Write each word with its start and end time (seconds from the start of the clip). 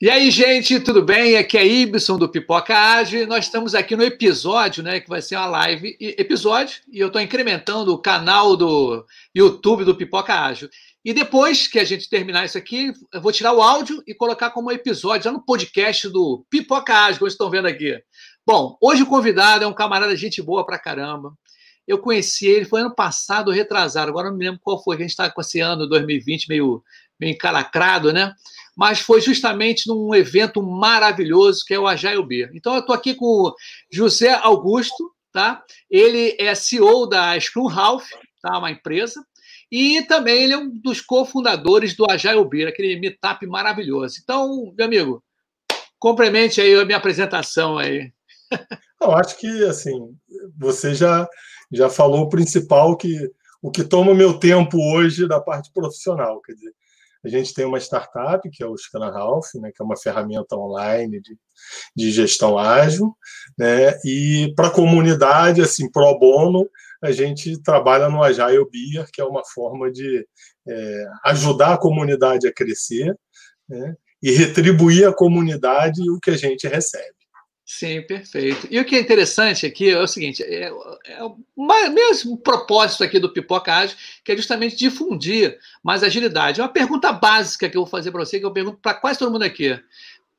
E 0.00 0.08
aí, 0.08 0.30
gente, 0.30 0.78
tudo 0.78 1.02
bem? 1.02 1.36
Aqui 1.36 1.58
é 1.58 1.66
Ibson 1.66 2.16
do 2.18 2.28
Pipoca 2.28 2.72
Ágil. 2.72 3.26
Nós 3.26 3.46
estamos 3.46 3.74
aqui 3.74 3.96
no 3.96 4.04
episódio, 4.04 4.80
né? 4.80 5.00
Que 5.00 5.08
vai 5.08 5.20
ser 5.20 5.34
uma 5.34 5.46
live 5.46 5.96
episódio, 5.98 6.82
e 6.88 7.00
eu 7.00 7.08
estou 7.08 7.20
incrementando 7.20 7.92
o 7.92 7.98
canal 7.98 8.56
do 8.56 9.04
YouTube 9.34 9.84
do 9.84 9.96
Pipoca 9.96 10.32
Ágil. 10.32 10.70
E 11.04 11.12
depois 11.12 11.66
que 11.66 11.80
a 11.80 11.84
gente 11.84 12.08
terminar 12.08 12.44
isso 12.44 12.56
aqui, 12.56 12.92
eu 13.12 13.20
vou 13.20 13.32
tirar 13.32 13.52
o 13.52 13.60
áudio 13.60 14.00
e 14.06 14.14
colocar 14.14 14.50
como 14.50 14.70
episódio 14.70 15.24
já 15.24 15.32
no 15.32 15.44
podcast 15.44 16.08
do 16.10 16.46
Pipoca 16.48 16.94
Ágil, 16.94 17.18
como 17.18 17.28
vocês 17.28 17.32
estão 17.32 17.50
vendo 17.50 17.66
aqui. 17.66 18.00
Bom, 18.46 18.78
hoje 18.80 19.02
o 19.02 19.06
convidado 19.06 19.64
é 19.64 19.66
um 19.66 19.74
camarada 19.74 20.14
gente 20.14 20.40
boa 20.40 20.64
pra 20.64 20.78
caramba. 20.78 21.32
Eu 21.88 21.98
conheci 21.98 22.46
ele, 22.46 22.66
foi 22.66 22.82
ano 22.82 22.94
passado, 22.94 23.50
retrasado, 23.50 24.08
agora 24.08 24.30
não 24.30 24.36
me 24.36 24.44
lembro 24.44 24.60
qual 24.62 24.80
foi, 24.80 24.94
a 24.94 25.00
gente 25.00 25.10
está 25.10 25.28
com 25.28 25.40
esse 25.40 25.58
ano 25.58 25.88
2020 25.88 26.48
meio, 26.48 26.84
meio 27.18 27.32
encalacrado, 27.32 28.12
né? 28.12 28.32
Mas 28.78 29.00
foi 29.00 29.20
justamente 29.20 29.88
num 29.88 30.14
evento 30.14 30.62
maravilhoso 30.62 31.64
que 31.66 31.74
é 31.74 31.78
o 31.80 31.88
Agile 31.88 32.24
Beer. 32.24 32.52
Então 32.54 32.74
eu 32.74 32.78
estou 32.78 32.94
aqui 32.94 33.12
com 33.12 33.26
o 33.26 33.54
José 33.90 34.32
Augusto, 34.32 35.12
tá? 35.32 35.64
Ele 35.90 36.36
é 36.38 36.54
CEO 36.54 37.08
da 37.08 37.38
Scrum 37.40 37.68
Half, 37.68 38.08
tá? 38.40 38.56
Uma 38.56 38.70
empresa. 38.70 39.20
E 39.68 40.02
também 40.02 40.44
ele 40.44 40.52
é 40.52 40.56
um 40.56 40.70
dos 40.70 41.00
cofundadores 41.00 41.96
do 41.96 42.08
Agile 42.08 42.48
Beer, 42.48 42.68
aquele 42.68 43.00
meetup 43.00 43.44
maravilhoso. 43.48 44.20
Então, 44.22 44.72
meu 44.78 44.86
amigo, 44.86 45.24
complemente 45.98 46.60
aí 46.60 46.72
a 46.76 46.84
minha 46.84 46.98
apresentação 46.98 47.78
aí. 47.78 48.12
Eu 49.02 49.10
acho 49.12 49.36
que 49.38 49.64
assim, 49.64 50.16
você 50.56 50.94
já 50.94 51.28
já 51.72 51.90
falou 51.90 52.22
o 52.22 52.28
principal 52.28 52.96
que 52.96 53.28
o 53.60 53.72
que 53.72 53.82
toma 53.82 54.14
meu 54.14 54.38
tempo 54.38 54.78
hoje 54.94 55.26
da 55.26 55.40
parte 55.40 55.72
profissional, 55.72 56.40
quer 56.40 56.52
dizer, 56.52 56.72
a 57.24 57.28
gente 57.28 57.52
tem 57.52 57.64
uma 57.64 57.78
startup, 57.78 58.48
que 58.50 58.62
é 58.62 58.66
o 58.66 58.76
Scrum 58.76 59.02
Half, 59.02 59.54
né, 59.54 59.70
que 59.74 59.82
é 59.82 59.84
uma 59.84 59.96
ferramenta 59.96 60.56
online 60.56 61.20
de, 61.20 61.36
de 61.94 62.10
gestão 62.12 62.58
ágil, 62.58 63.14
né, 63.58 63.98
e 64.04 64.52
para 64.54 64.68
a 64.68 64.72
comunidade, 64.72 65.60
assim, 65.60 65.90
pro 65.90 66.18
bono, 66.18 66.68
a 67.02 67.12
gente 67.12 67.60
trabalha 67.62 68.08
no 68.08 68.22
Agile 68.22 68.66
Beer, 68.70 69.08
que 69.12 69.20
é 69.20 69.24
uma 69.24 69.44
forma 69.44 69.90
de 69.90 70.26
é, 70.66 71.06
ajudar 71.26 71.74
a 71.74 71.78
comunidade 71.78 72.46
a 72.46 72.52
crescer 72.52 73.16
né, 73.68 73.94
e 74.22 74.32
retribuir 74.32 75.08
à 75.08 75.12
comunidade 75.12 76.08
o 76.10 76.18
que 76.20 76.30
a 76.30 76.36
gente 76.36 76.66
recebe. 76.66 77.17
Sim, 77.70 78.00
perfeito. 78.00 78.66
E 78.70 78.80
o 78.80 78.84
que 78.84 78.96
é 78.96 79.00
interessante 79.00 79.66
aqui 79.66 79.90
é 79.90 80.00
o 80.00 80.06
seguinte: 80.06 80.42
é, 80.42 80.72
é 81.04 81.22
o 81.22 81.36
mesmo 81.92 82.38
propósito 82.38 83.04
aqui 83.04 83.18
do 83.18 83.30
Pipoca 83.30 83.70
Ágil, 83.74 83.94
que 84.24 84.32
é 84.32 84.36
justamente 84.36 84.74
difundir 84.74 85.58
mais 85.82 86.02
agilidade. 86.02 86.60
É 86.60 86.64
uma 86.64 86.72
pergunta 86.72 87.12
básica 87.12 87.68
que 87.68 87.76
eu 87.76 87.82
vou 87.82 87.90
fazer 87.90 88.10
para 88.10 88.24
você, 88.24 88.40
que 88.40 88.46
eu 88.46 88.54
pergunto 88.54 88.78
para 88.78 88.94
quase 88.94 89.18
todo 89.18 89.30
mundo 89.30 89.42
aqui. 89.42 89.78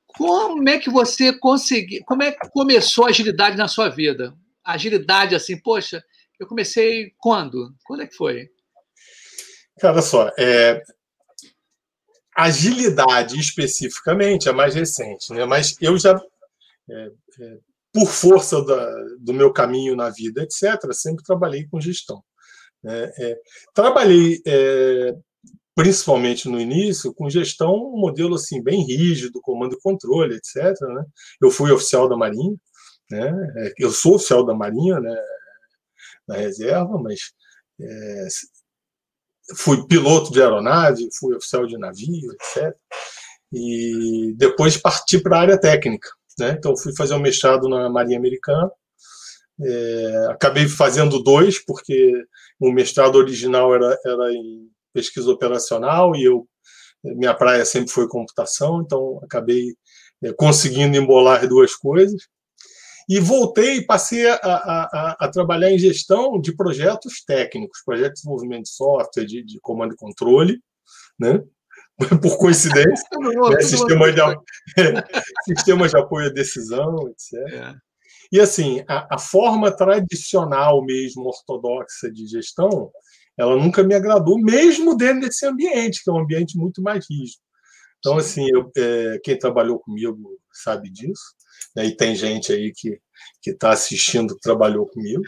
Como 0.08 0.68
é 0.68 0.80
que 0.80 0.90
você 0.90 1.32
conseguiu, 1.32 2.04
como 2.04 2.24
é 2.24 2.32
que 2.32 2.50
começou 2.50 3.06
a 3.06 3.10
agilidade 3.10 3.56
na 3.56 3.68
sua 3.68 3.90
vida? 3.90 4.34
Agilidade, 4.66 5.36
assim, 5.36 5.56
poxa, 5.56 6.04
eu 6.40 6.48
comecei 6.48 7.14
quando? 7.20 7.76
Quando 7.86 8.02
é 8.02 8.08
que 8.08 8.16
foi? 8.16 8.50
Cara, 9.80 10.02
só, 10.02 10.32
é, 10.36 10.82
agilidade 12.36 13.40
especificamente 13.40 14.50
é 14.50 14.52
mais 14.52 14.74
recente, 14.74 15.32
né? 15.32 15.46
Mas 15.46 15.76
eu 15.80 15.96
já 15.96 16.20
é, 16.92 17.12
é, 17.42 17.58
por 17.94 18.08
força 18.08 18.64
da, 18.64 18.94
do 19.20 19.34
meu 19.34 19.52
caminho 19.52 19.96
na 19.96 20.10
vida, 20.10 20.44
etc., 20.44 20.94
sempre 20.94 21.24
trabalhei 21.24 21.68
com 21.68 21.82
gestão. 21.82 22.24
Né? 22.84 23.12
É, 23.18 23.38
trabalhei, 23.74 24.42
é, 24.46 25.16
principalmente 25.76 26.48
no 26.48 26.60
início, 26.60 27.14
com 27.14 27.30
gestão, 27.30 27.74
um 27.74 28.00
modelo 28.00 28.36
assim, 28.36 28.62
bem 28.62 28.84
rígido, 28.84 29.42
comando 29.42 29.76
e 29.76 29.82
controle, 29.82 30.36
etc. 30.36 30.80
Né? 30.82 31.04
Eu 31.42 31.50
fui 31.50 31.72
oficial 31.72 32.08
da 32.08 32.18
Marinha, 32.18 32.56
né? 33.10 33.32
É, 33.58 33.74
eu 33.80 33.92
sou 33.92 34.16
oficial 34.16 34.46
da 34.46 34.54
Marinha 34.54 35.00
né? 35.00 35.16
na 36.28 36.36
reserva, 36.38 36.98
mas 37.02 37.20
é, 37.82 38.28
fui 39.56 39.88
piloto 39.88 40.32
de 40.32 40.42
aeronave, 40.42 41.10
fui 41.18 41.36
oficial 41.36 41.66
de 41.66 41.78
navio, 41.78 42.32
etc. 42.34 42.76
E 43.52 44.34
depois 44.38 44.78
parti 44.78 45.20
para 45.20 45.38
a 45.38 45.42
área 45.42 45.60
técnica. 45.60 46.10
Né? 46.40 46.56
Então, 46.58 46.76
fui 46.78 46.96
fazer 46.96 47.14
um 47.14 47.20
mestrado 47.20 47.68
na 47.68 47.90
Marinha 47.90 48.18
Americana. 48.18 48.72
É, 49.62 50.28
acabei 50.32 50.68
fazendo 50.68 51.22
dois, 51.22 51.64
porque 51.64 52.14
o 52.60 52.72
mestrado 52.72 53.16
original 53.16 53.74
era, 53.76 53.98
era 54.06 54.34
em 54.34 54.70
pesquisa 54.94 55.30
operacional 55.30 56.16
e 56.16 56.24
eu 56.24 56.48
minha 57.04 57.34
praia 57.34 57.64
sempre 57.64 57.92
foi 57.92 58.10
computação, 58.10 58.82
então 58.82 59.22
acabei 59.24 59.74
é, 60.22 60.34
conseguindo 60.34 60.98
embolar 60.98 61.48
duas 61.48 61.74
coisas. 61.76 62.28
E 63.08 63.20
voltei 63.20 63.78
e 63.78 63.86
passei 63.86 64.30
a, 64.30 64.36
a, 64.44 65.16
a, 65.20 65.30
trabalhar 65.30 65.72
em 65.72 65.80
gestão 65.80 66.40
de 66.40 66.56
projetos 66.56 67.24
técnicos, 67.26 67.82
projetos 67.84 68.20
de 68.20 68.22
desenvolvimento 68.22 68.64
de 68.64 68.70
software, 68.70 69.26
de, 69.26 69.44
de 69.44 69.60
comando 69.62 69.94
e 69.94 69.98
controle, 69.98 70.62
né? 71.20 71.42
por 72.22 72.38
coincidência, 72.38 73.08
né? 73.20 73.62
sistemas, 73.62 74.16
de, 74.16 74.22
sistemas 75.46 75.92
de 75.92 75.98
apoio 75.98 76.28
à 76.28 76.30
decisão, 76.30 76.96
etc. 77.10 77.54
É. 77.54 77.76
E 78.32 78.40
assim, 78.40 78.84
a, 78.88 79.16
a, 79.16 79.18
forma 79.18 79.72
tradicional 79.76 80.84
mesmo, 80.84 81.26
ortodoxa 81.26 82.12
de 82.12 82.28
gestão, 82.28 82.92
ela 83.38 83.56
nunca 83.56 83.84
me 83.84 83.96
agradou, 83.96 84.40
mesmo 84.40 84.96
dentro 84.96 85.22
desse 85.22 85.46
ambiente, 85.46 86.04
que 86.04 86.10
é 86.10 86.14
um 86.14 86.20
ambiente 86.20 86.58
muito 86.58 86.82
mais 86.82 87.06
rígido. 87.10 87.42
Então, 87.98 88.18
assim, 88.18 88.48
eu, 88.54 88.72
é, 88.78 89.20
quem 89.24 89.38
trabalhou 89.38 89.80
comigo 89.80 90.40
sabe 90.54 90.90
disso, 90.90 91.36
né? 91.76 91.86
e 91.86 91.96
tem 91.96 92.16
gente 92.16 92.52
aí 92.52 92.72
que 92.72 93.00
que 93.42 93.52
está 93.52 93.72
assistindo 93.72 94.38
trabalhou 94.42 94.86
comigo, 94.88 95.22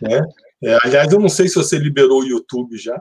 né? 0.00 0.22
É, 0.64 0.78
aliás, 0.84 1.12
eu 1.12 1.18
não 1.18 1.28
sei 1.28 1.48
se 1.48 1.56
você 1.56 1.76
liberou 1.78 2.22
o 2.22 2.26
YouTube 2.26 2.76
já, 2.78 3.00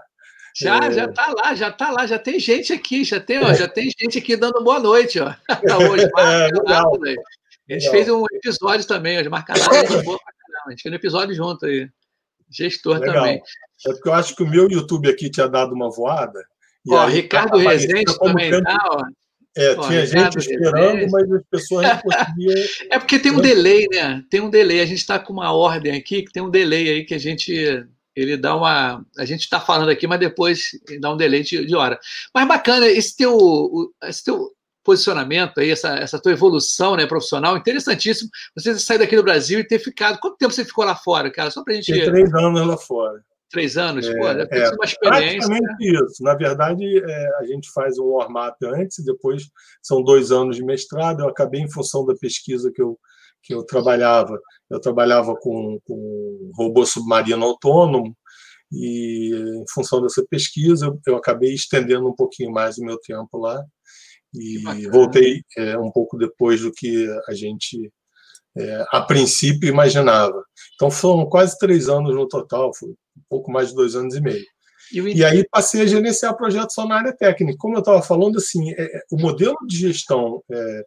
já, 0.55 0.77
é... 0.77 0.91
já 0.91 1.07
tá 1.07 1.33
lá, 1.35 1.55
já 1.55 1.71
tá 1.71 1.91
lá, 1.91 2.05
já 2.05 2.19
tem 2.19 2.39
gente 2.39 2.73
aqui, 2.73 3.03
já 3.03 3.19
tem, 3.19 3.39
ó, 3.39 3.53
já 3.53 3.67
tem 3.67 3.89
gente 3.99 4.17
aqui 4.17 4.35
dando 4.35 4.63
boa 4.63 4.79
noite, 4.79 5.19
ó. 5.19 5.33
Hoje, 5.91 6.05
é. 6.17 6.47
Né? 6.51 7.15
A 7.69 7.73
gente 7.73 7.85
legal. 7.85 7.91
fez 7.91 8.09
um 8.09 8.23
episódio 8.33 8.85
também, 8.85 9.17
hoje 9.17 9.29
marcado, 9.29 9.59
a 9.61 9.63
gente 9.63 10.03
boa 10.03 10.17
pra 10.17 10.33
caramba. 10.33 10.67
A 10.67 10.69
gente 10.71 10.81
fez 10.81 10.93
um 10.93 10.95
episódio 10.95 11.35
junto 11.35 11.65
aí. 11.65 11.89
Gestor 12.49 12.99
legal. 12.99 13.15
também. 13.15 13.41
É 13.87 13.93
porque 13.93 14.09
eu 14.09 14.13
acho 14.13 14.35
que 14.35 14.43
o 14.43 14.47
meu 14.47 14.69
YouTube 14.69 15.09
aqui 15.09 15.29
tinha 15.29 15.47
dado 15.47 15.73
uma 15.73 15.89
voada. 15.89 16.43
ó, 16.89 17.05
aí, 17.05 17.13
Ricardo 17.13 17.57
Rezende 17.57 18.17
também 18.19 18.51
tá, 18.61 18.77
ó. 18.91 19.03
É, 19.55 19.75
Pô, 19.75 19.81
tinha 19.87 20.05
gente 20.05 20.37
esperando, 20.37 20.95
Rezende. 20.95 21.11
mas 21.11 21.31
as 21.31 21.43
pessoas 21.49 21.87
não 21.87 21.99
conseguiam. 21.99 22.65
É 22.91 22.99
porque 22.99 23.19
tem 23.19 23.31
um 23.31 23.41
delay, 23.41 23.87
né? 23.89 24.23
Tem 24.29 24.41
um 24.41 24.49
delay. 24.49 24.81
A 24.81 24.85
gente 24.85 24.99
está 24.99 25.17
com 25.17 25.31
uma 25.31 25.53
ordem 25.53 25.95
aqui 25.95 26.23
que 26.23 26.31
tem 26.31 26.43
um 26.43 26.49
delay 26.49 26.89
aí 26.89 27.05
que 27.05 27.13
a 27.13 27.17
gente 27.17 27.85
ele 28.15 28.37
dá 28.37 28.55
uma. 28.55 29.05
A 29.17 29.25
gente 29.25 29.41
está 29.41 29.59
falando 29.59 29.89
aqui, 29.89 30.07
mas 30.07 30.19
depois 30.19 30.71
dá 30.99 31.11
um 31.11 31.17
delay 31.17 31.43
de, 31.43 31.65
de, 31.65 31.75
hora. 31.75 31.99
Mas 32.33 32.47
bacana, 32.47 32.87
esse 32.87 33.15
teu, 33.15 33.93
esse 34.03 34.23
teu 34.23 34.51
posicionamento 34.83 35.59
aí, 35.59 35.69
essa, 35.69 35.95
essa 35.95 36.19
tua 36.19 36.31
evolução 36.31 36.95
né, 36.95 37.05
profissional, 37.05 37.55
interessantíssimo. 37.55 38.29
Você 38.55 38.77
sair 38.79 38.97
daqui 38.97 39.15
do 39.15 39.23
Brasil 39.23 39.59
e 39.59 39.67
ter 39.67 39.79
ficado. 39.79 40.19
Quanto 40.19 40.37
tempo 40.37 40.53
você 40.53 40.65
ficou 40.65 40.83
lá 40.83 40.95
fora, 40.95 41.31
cara? 41.31 41.51
Só 41.51 41.63
para 41.63 41.73
a 41.73 41.75
gente. 41.77 41.91
Tem 41.91 42.05
três 42.05 42.33
anos 42.33 42.67
lá 42.67 42.77
fora. 42.77 43.21
Três 43.49 43.77
anos? 43.77 44.07
É, 44.07 44.15
Pô, 44.15 44.27
deve 44.33 44.47
ter 44.47 44.59
é, 44.59 44.69
uma 44.69 44.85
experiência. 44.85 45.47
Praticamente 45.47 45.91
né? 45.91 46.05
isso. 46.05 46.23
Na 46.23 46.33
verdade, 46.35 46.97
é, 46.97 47.35
a 47.39 47.45
gente 47.45 47.69
faz 47.71 47.99
um 47.99 48.05
warm-up 48.05 48.57
antes, 48.65 49.03
depois 49.03 49.43
são 49.81 50.01
dois 50.01 50.31
anos 50.31 50.55
de 50.55 50.63
mestrado. 50.63 51.21
Eu 51.21 51.29
acabei, 51.29 51.61
em 51.61 51.69
função 51.69 52.05
da 52.05 52.15
pesquisa 52.15 52.71
que 52.73 52.81
eu, 52.81 52.97
que 53.43 53.53
eu 53.53 53.63
trabalhava, 53.63 54.39
eu 54.71 54.79
trabalhava 54.79 55.35
com, 55.35 55.79
com 55.85 56.51
robô 56.55 56.85
submarino 56.85 57.45
autônomo, 57.45 58.15
e 58.71 59.33
em 59.35 59.65
função 59.71 60.01
dessa 60.01 60.25
pesquisa, 60.29 60.85
eu, 60.85 60.99
eu 61.05 61.17
acabei 61.17 61.53
estendendo 61.53 62.07
um 62.07 62.15
pouquinho 62.15 62.51
mais 62.51 62.77
o 62.77 62.85
meu 62.85 62.97
tempo 62.99 63.37
lá, 63.37 63.63
e 64.33 64.87
voltei 64.87 65.43
é, 65.57 65.77
um 65.77 65.91
pouco 65.91 66.17
depois 66.17 66.61
do 66.61 66.71
que 66.71 67.05
a 67.27 67.33
gente, 67.33 67.91
é, 68.57 68.85
a 68.91 69.01
princípio, 69.01 69.67
imaginava. 69.67 70.41
Então 70.75 70.89
foram 70.89 71.27
quase 71.27 71.57
três 71.57 71.89
anos 71.89 72.15
no 72.15 72.27
total, 72.27 72.71
foi 72.73 72.89
um 72.89 72.95
pouco 73.29 73.51
mais 73.51 73.69
de 73.69 73.75
dois 73.75 73.93
anos 73.95 74.15
e 74.15 74.21
meio. 74.21 74.45
E 74.93 75.23
aí 75.23 75.45
passei 75.49 75.81
a 75.81 75.85
gerenciar 75.85 76.35
projetos 76.35 76.73
só 76.73 76.85
na 76.85 76.95
área 76.97 77.15
técnica. 77.15 77.57
Como 77.57 77.75
eu 77.75 77.79
estava 77.79 78.01
falando, 78.01 78.37
assim, 78.37 78.71
é, 78.71 78.83
é, 78.83 79.01
o 79.11 79.17
modelo 79.17 79.55
de 79.65 79.77
gestão 79.77 80.43
é, 80.51 80.85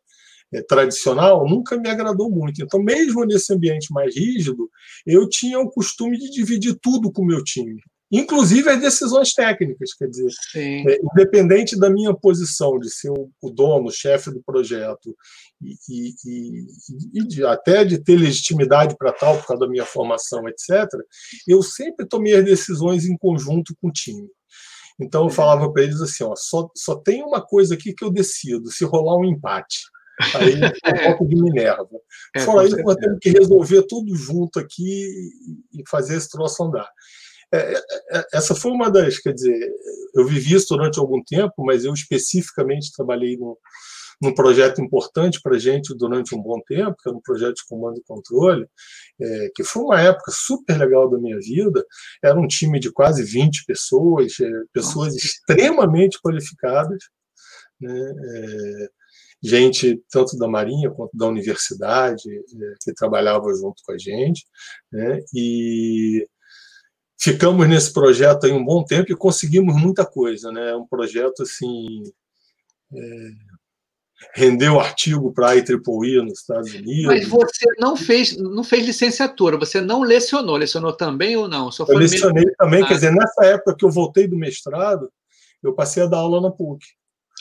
tradicional 0.62 1.48
nunca 1.48 1.76
me 1.76 1.88
agradou 1.88 2.30
muito. 2.30 2.62
Então, 2.62 2.82
mesmo 2.82 3.24
nesse 3.24 3.52
ambiente 3.52 3.92
mais 3.92 4.16
rígido, 4.16 4.68
eu 5.06 5.28
tinha 5.28 5.58
o 5.58 5.70
costume 5.70 6.18
de 6.18 6.30
dividir 6.30 6.76
tudo 6.80 7.10
com 7.10 7.22
o 7.22 7.26
meu 7.26 7.42
time, 7.42 7.80
inclusive 8.10 8.68
as 8.68 8.80
decisões 8.80 9.32
técnicas. 9.32 9.94
Quer 9.94 10.08
dizer, 10.08 10.28
é, 10.56 10.98
independente 11.12 11.78
da 11.78 11.90
minha 11.90 12.14
posição 12.14 12.78
de 12.78 12.90
ser 12.90 13.10
o, 13.10 13.30
o 13.42 13.50
dono, 13.50 13.88
o 13.88 13.92
chefe 13.92 14.30
do 14.30 14.42
projeto, 14.44 15.14
e, 15.62 15.74
e, 15.88 16.14
e, 16.26 17.20
e 17.20 17.26
de, 17.26 17.44
até 17.44 17.84
de 17.84 17.98
ter 17.98 18.16
legitimidade 18.16 18.96
para 18.98 19.12
tal, 19.12 19.38
por 19.38 19.46
causa 19.46 19.60
da 19.60 19.70
minha 19.70 19.84
formação, 19.84 20.48
etc., 20.48 20.88
eu 21.48 21.62
sempre 21.62 22.06
tomei 22.06 22.34
as 22.34 22.44
decisões 22.44 23.04
em 23.06 23.16
conjunto 23.16 23.74
com 23.80 23.88
o 23.88 23.92
time. 23.92 24.28
Então 25.00 25.24
eu 25.24 25.30
falava 25.30 25.70
para 25.72 25.82
eles 25.82 26.00
assim, 26.00 26.22
ó, 26.24 26.34
só, 26.36 26.70
só 26.74 26.94
tem 26.96 27.22
uma 27.22 27.44
coisa 27.44 27.74
aqui 27.74 27.92
que 27.92 28.04
eu 28.04 28.10
decido, 28.10 28.70
se 28.70 28.84
rolar 28.84 29.18
um 29.18 29.24
empate. 29.24 29.80
Aí 30.34 30.54
eu 30.84 31.04
volto 31.04 31.26
de 31.26 31.34
Minerva. 31.34 31.88
É, 32.34 32.40
Fora 32.40 32.66
isso, 32.66 32.76
nós 32.78 32.96
temos 32.96 33.18
que 33.20 33.30
resolver 33.30 33.82
tudo 33.88 34.14
junto 34.14 34.58
aqui 34.58 35.08
e 35.72 35.82
fazer 35.88 36.16
esse 36.16 36.30
troço 36.30 36.62
andar. 36.62 36.88
É, 37.52 37.74
é, 37.74 38.18
é, 38.18 38.26
essa 38.34 38.54
foi 38.54 38.72
uma 38.72 38.90
das, 38.90 39.18
quer 39.18 39.32
dizer, 39.32 39.70
eu 40.14 40.26
vivi 40.26 40.54
isso 40.54 40.74
durante 40.74 40.98
algum 40.98 41.22
tempo, 41.22 41.54
mas 41.58 41.84
eu 41.84 41.94
especificamente 41.94 42.92
trabalhei 42.92 43.36
no, 43.36 43.58
num 44.20 44.34
projeto 44.34 44.80
importante 44.80 45.40
para 45.42 45.56
a 45.56 45.58
gente 45.58 45.94
durante 45.96 46.34
um 46.34 46.42
bom 46.42 46.60
tempo, 46.66 46.96
que 47.00 47.08
era 47.08 47.16
um 47.16 47.20
projeto 47.20 47.56
de 47.56 47.66
comando 47.68 47.98
e 47.98 48.04
controle, 48.04 48.66
é, 49.20 49.50
que 49.54 49.62
foi 49.62 49.82
uma 49.82 50.00
época 50.00 50.32
super 50.32 50.76
legal 50.78 51.08
da 51.08 51.18
minha 51.18 51.38
vida. 51.38 51.84
Era 52.22 52.38
um 52.38 52.46
time 52.46 52.80
de 52.80 52.90
quase 52.90 53.22
20 53.22 53.64
pessoas, 53.66 54.32
é, 54.40 54.50
pessoas 54.72 55.14
extremamente 55.14 56.18
qualificadas, 56.20 56.98
né, 57.80 57.92
é, 57.92 58.88
gente 59.44 60.02
tanto 60.10 60.38
da 60.38 60.48
Marinha 60.48 60.90
quanto 60.90 61.16
da 61.16 61.26
universidade 61.26 62.28
é, 62.30 62.74
que 62.82 62.94
trabalhava 62.94 63.52
junto 63.54 63.82
com 63.84 63.92
a 63.92 63.98
gente, 63.98 64.46
né, 64.90 65.20
e 65.34 66.26
ficamos 67.20 67.68
nesse 67.68 67.92
projeto 67.92 68.46
aí 68.46 68.52
um 68.52 68.64
bom 68.64 68.84
tempo 68.84 69.12
e 69.12 69.16
conseguimos 69.16 69.74
muita 69.74 70.04
coisa, 70.04 70.52
né? 70.52 70.74
Um 70.74 70.86
projeto 70.86 71.42
assim 71.42 72.02
é, 72.92 73.30
rendeu 74.34 74.78
artigo 74.78 75.32
para 75.32 75.50
a 75.50 75.54
IEEE 75.54 76.22
nos 76.22 76.40
Estados 76.40 76.72
Unidos. 76.74 77.06
Mas 77.06 77.26
você 77.26 77.66
não 77.78 77.96
fez, 77.96 78.36
não 78.36 78.62
fez 78.62 78.84
licenciatura, 78.84 79.58
você 79.58 79.80
não 79.80 80.02
lecionou, 80.02 80.56
lecionou 80.56 80.92
também 80.92 81.36
ou 81.36 81.48
não? 81.48 81.70
Eu 81.88 81.98
lecionei 81.98 82.44
mesmo... 82.44 82.56
também, 82.58 82.82
ah. 82.82 82.86
quer 82.86 82.94
dizer, 82.94 83.12
nessa 83.12 83.44
época 83.44 83.76
que 83.76 83.84
eu 83.84 83.90
voltei 83.90 84.26
do 84.26 84.36
mestrado, 84.36 85.10
eu 85.62 85.74
passei 85.74 86.02
a 86.02 86.06
dar 86.06 86.18
aula 86.18 86.40
na 86.40 86.50
PUC. 86.50 86.84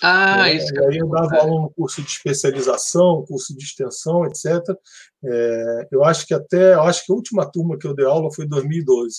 Ah, 0.05 0.49
é, 0.49 0.57
isso. 0.57 0.67
Aí 0.85 0.97
eu 0.97 1.07
dava 1.07 1.37
aula 1.37 1.61
no 1.61 1.69
curso 1.69 2.01
de 2.01 2.09
especialização, 2.09 3.23
curso 3.25 3.55
de 3.55 3.63
extensão, 3.63 4.25
etc. 4.25 4.45
É, 5.23 5.87
eu 5.89 6.03
acho 6.03 6.27
que 6.27 6.33
até, 6.33 6.73
eu 6.73 6.81
acho 6.81 7.05
que 7.05 7.11
a 7.13 7.15
última 7.15 7.49
turma 7.49 7.77
que 7.77 7.87
eu 7.87 7.95
dei 7.95 8.05
aula 8.05 8.29
foi 8.33 8.43
em 8.43 8.49
2012. 8.49 9.15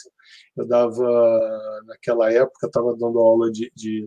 Eu 0.54 0.66
dava, 0.66 1.82
naquela 1.86 2.30
época, 2.30 2.66
estava 2.66 2.94
dando 2.98 3.18
aula 3.18 3.50
de, 3.50 3.72
de 3.74 4.06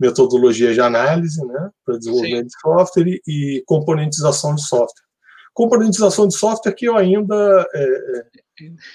metodologia 0.00 0.72
de 0.72 0.80
análise, 0.80 1.44
né, 1.44 1.70
para 1.84 1.98
desenvolvimento 1.98 2.50
Sim. 2.50 2.56
de 2.56 2.60
software 2.60 3.20
e 3.26 3.62
componentização 3.66 4.54
de 4.54 4.62
software. 4.62 5.06
Componentização 5.52 6.26
de 6.26 6.36
software 6.36 6.72
que 6.72 6.86
eu 6.86 6.96
ainda, 6.96 7.68
é, 7.74 7.84
é 7.84 8.24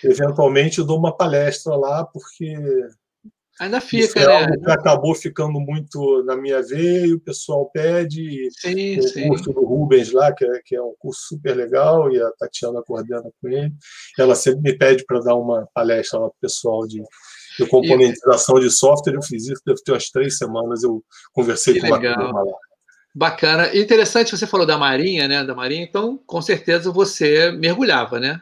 eventualmente, 0.06 0.83
dou 0.83 0.98
uma 0.98 1.15
palestra 1.15 1.75
lá, 1.75 2.06
porque 2.06 2.56
Ainda 3.63 3.81
fica, 3.81 4.19
é 4.19 4.48
né? 4.48 4.57
que 4.57 4.71
acabou 4.71 5.15
ficando 5.15 5.60
muito 5.60 6.24
na 6.24 6.36
minha 6.36 6.62
veia, 6.62 7.15
o 7.15 7.19
pessoal 7.19 7.69
pede. 7.71 8.50
Sim, 8.60 9.00
o 9.00 9.04
sim. 9.04 9.27
curso 9.27 9.51
do 9.51 9.65
Rubens 9.65 10.12
lá, 10.12 10.33
que 10.33 10.45
é, 10.45 10.62
que 10.65 10.75
é 10.75 10.81
um 10.81 10.94
curso 11.00 11.21
super 11.30 11.56
legal, 11.56 12.12
e 12.12 12.21
a 12.21 12.31
Tatiana 12.31 12.81
coordena 12.83 13.30
com 13.42 13.48
ele. 13.48 13.71
Ela 14.18 14.36
sempre 14.36 14.62
me 14.62 14.77
pede 14.77 15.06
para 15.06 15.19
dar 15.19 15.36
uma 15.36 15.68
palestra 15.74 16.19
lá 16.19 16.30
para 16.30 16.36
o 16.38 16.42
pessoal 16.42 16.88
de 16.88 17.01
de 17.60 17.68
componentização 17.68 18.60
de 18.60 18.69
software, 18.69 19.13
eu 19.13 19.21
fiz 19.21 19.48
isso, 19.48 19.62
deve 19.65 19.81
ter 19.83 19.92
umas 19.92 20.10
três 20.10 20.38
semanas, 20.38 20.83
eu 20.83 21.04
conversei 21.31 21.80
com 21.80 21.86
legal. 21.86 22.15
uma 22.15 22.25
turma 22.25 22.44
lá. 22.44 22.57
Bacana. 23.15 23.75
Interessante, 23.77 24.36
você 24.36 24.48
falou 24.48 24.65
da 24.65 24.75
Marinha, 24.77 25.27
né? 25.27 25.44
Da 25.44 25.54
Marinha, 25.54 25.83
então, 25.83 26.18
com 26.25 26.42
certeza 26.42 26.92
você 26.92 27.51
mergulhava, 27.51 28.19
né? 28.19 28.42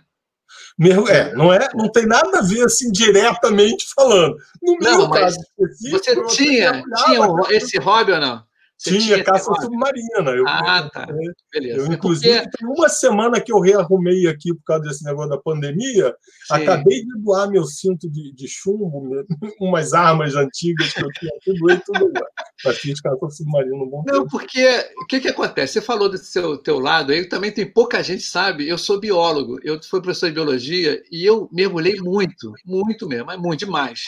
Mergu 0.77 1.07
é, 1.09 1.33
não 1.33 1.53
é, 1.53 1.69
não 1.73 1.91
tem 1.91 2.05
nada 2.05 2.39
a 2.39 2.41
ver 2.41 2.63
assim 2.63 2.91
diretamente 2.91 3.85
falando. 3.93 4.35
No 4.61 4.77
meu 4.77 4.97
não, 4.99 5.11
caso 5.11 5.37
você 5.57 6.25
tinha, 6.27 6.83
tinha 7.05 7.33
esse 7.49 7.77
hobby 7.77 8.11
ou 8.13 8.19
não? 8.19 8.43
Você 8.81 8.97
tinha, 8.97 9.23
caça 9.23 9.53
submarina. 9.61 10.31
Eu, 10.31 10.43
ah, 10.47 10.89
tá. 10.91 11.07
Beleza. 11.53 11.77
Eu, 11.77 11.85
é 11.85 11.93
inclusive, 11.93 12.41
porque... 12.49 12.65
uma 12.65 12.89
semana 12.89 13.39
que 13.39 13.53
eu 13.53 13.59
rearrumei 13.59 14.25
aqui 14.27 14.51
por 14.55 14.63
causa 14.63 14.85
desse 14.85 15.03
negócio 15.03 15.29
da 15.29 15.37
pandemia, 15.37 16.15
Sim. 16.47 16.55
acabei 16.55 17.05
de 17.05 17.21
doar 17.21 17.47
meu 17.47 17.63
cinto 17.63 18.09
de, 18.09 18.33
de 18.33 18.47
chumbo, 18.47 19.23
umas 19.61 19.93
armas 19.93 20.35
antigas 20.35 20.93
que 20.93 21.03
eu 21.03 21.09
tinha, 21.09 21.31
tudo 21.45 21.69
aí, 21.69 21.79
tudo 21.85 22.11
Mas 22.65 22.79
fiz 22.79 22.99
caça 22.99 23.29
submarina 23.29 23.75
um 23.75 23.87
bom 23.87 24.03
Não, 24.07 24.21
tempo. 24.23 24.31
porque 24.31 24.67
o 25.03 25.05
que, 25.05 25.19
que 25.19 25.27
acontece? 25.27 25.73
Você 25.73 25.81
falou 25.81 26.09
desse 26.09 26.31
seu 26.31 26.57
teu 26.57 26.79
lado 26.79 27.11
aí, 27.11 27.29
também 27.29 27.51
tem 27.51 27.71
pouca 27.71 28.01
gente 28.01 28.23
sabe. 28.23 28.67
Eu 28.67 28.79
sou 28.79 28.99
biólogo, 28.99 29.59
eu 29.63 29.79
fui 29.83 30.01
professor 30.01 30.27
de 30.27 30.33
biologia 30.33 30.99
e 31.11 31.23
eu 31.23 31.47
mergulhei 31.51 31.97
muito, 31.99 32.51
muito 32.65 33.07
mesmo, 33.07 33.27
mas 33.27 33.39
muito 33.39 33.59
demais 33.59 34.01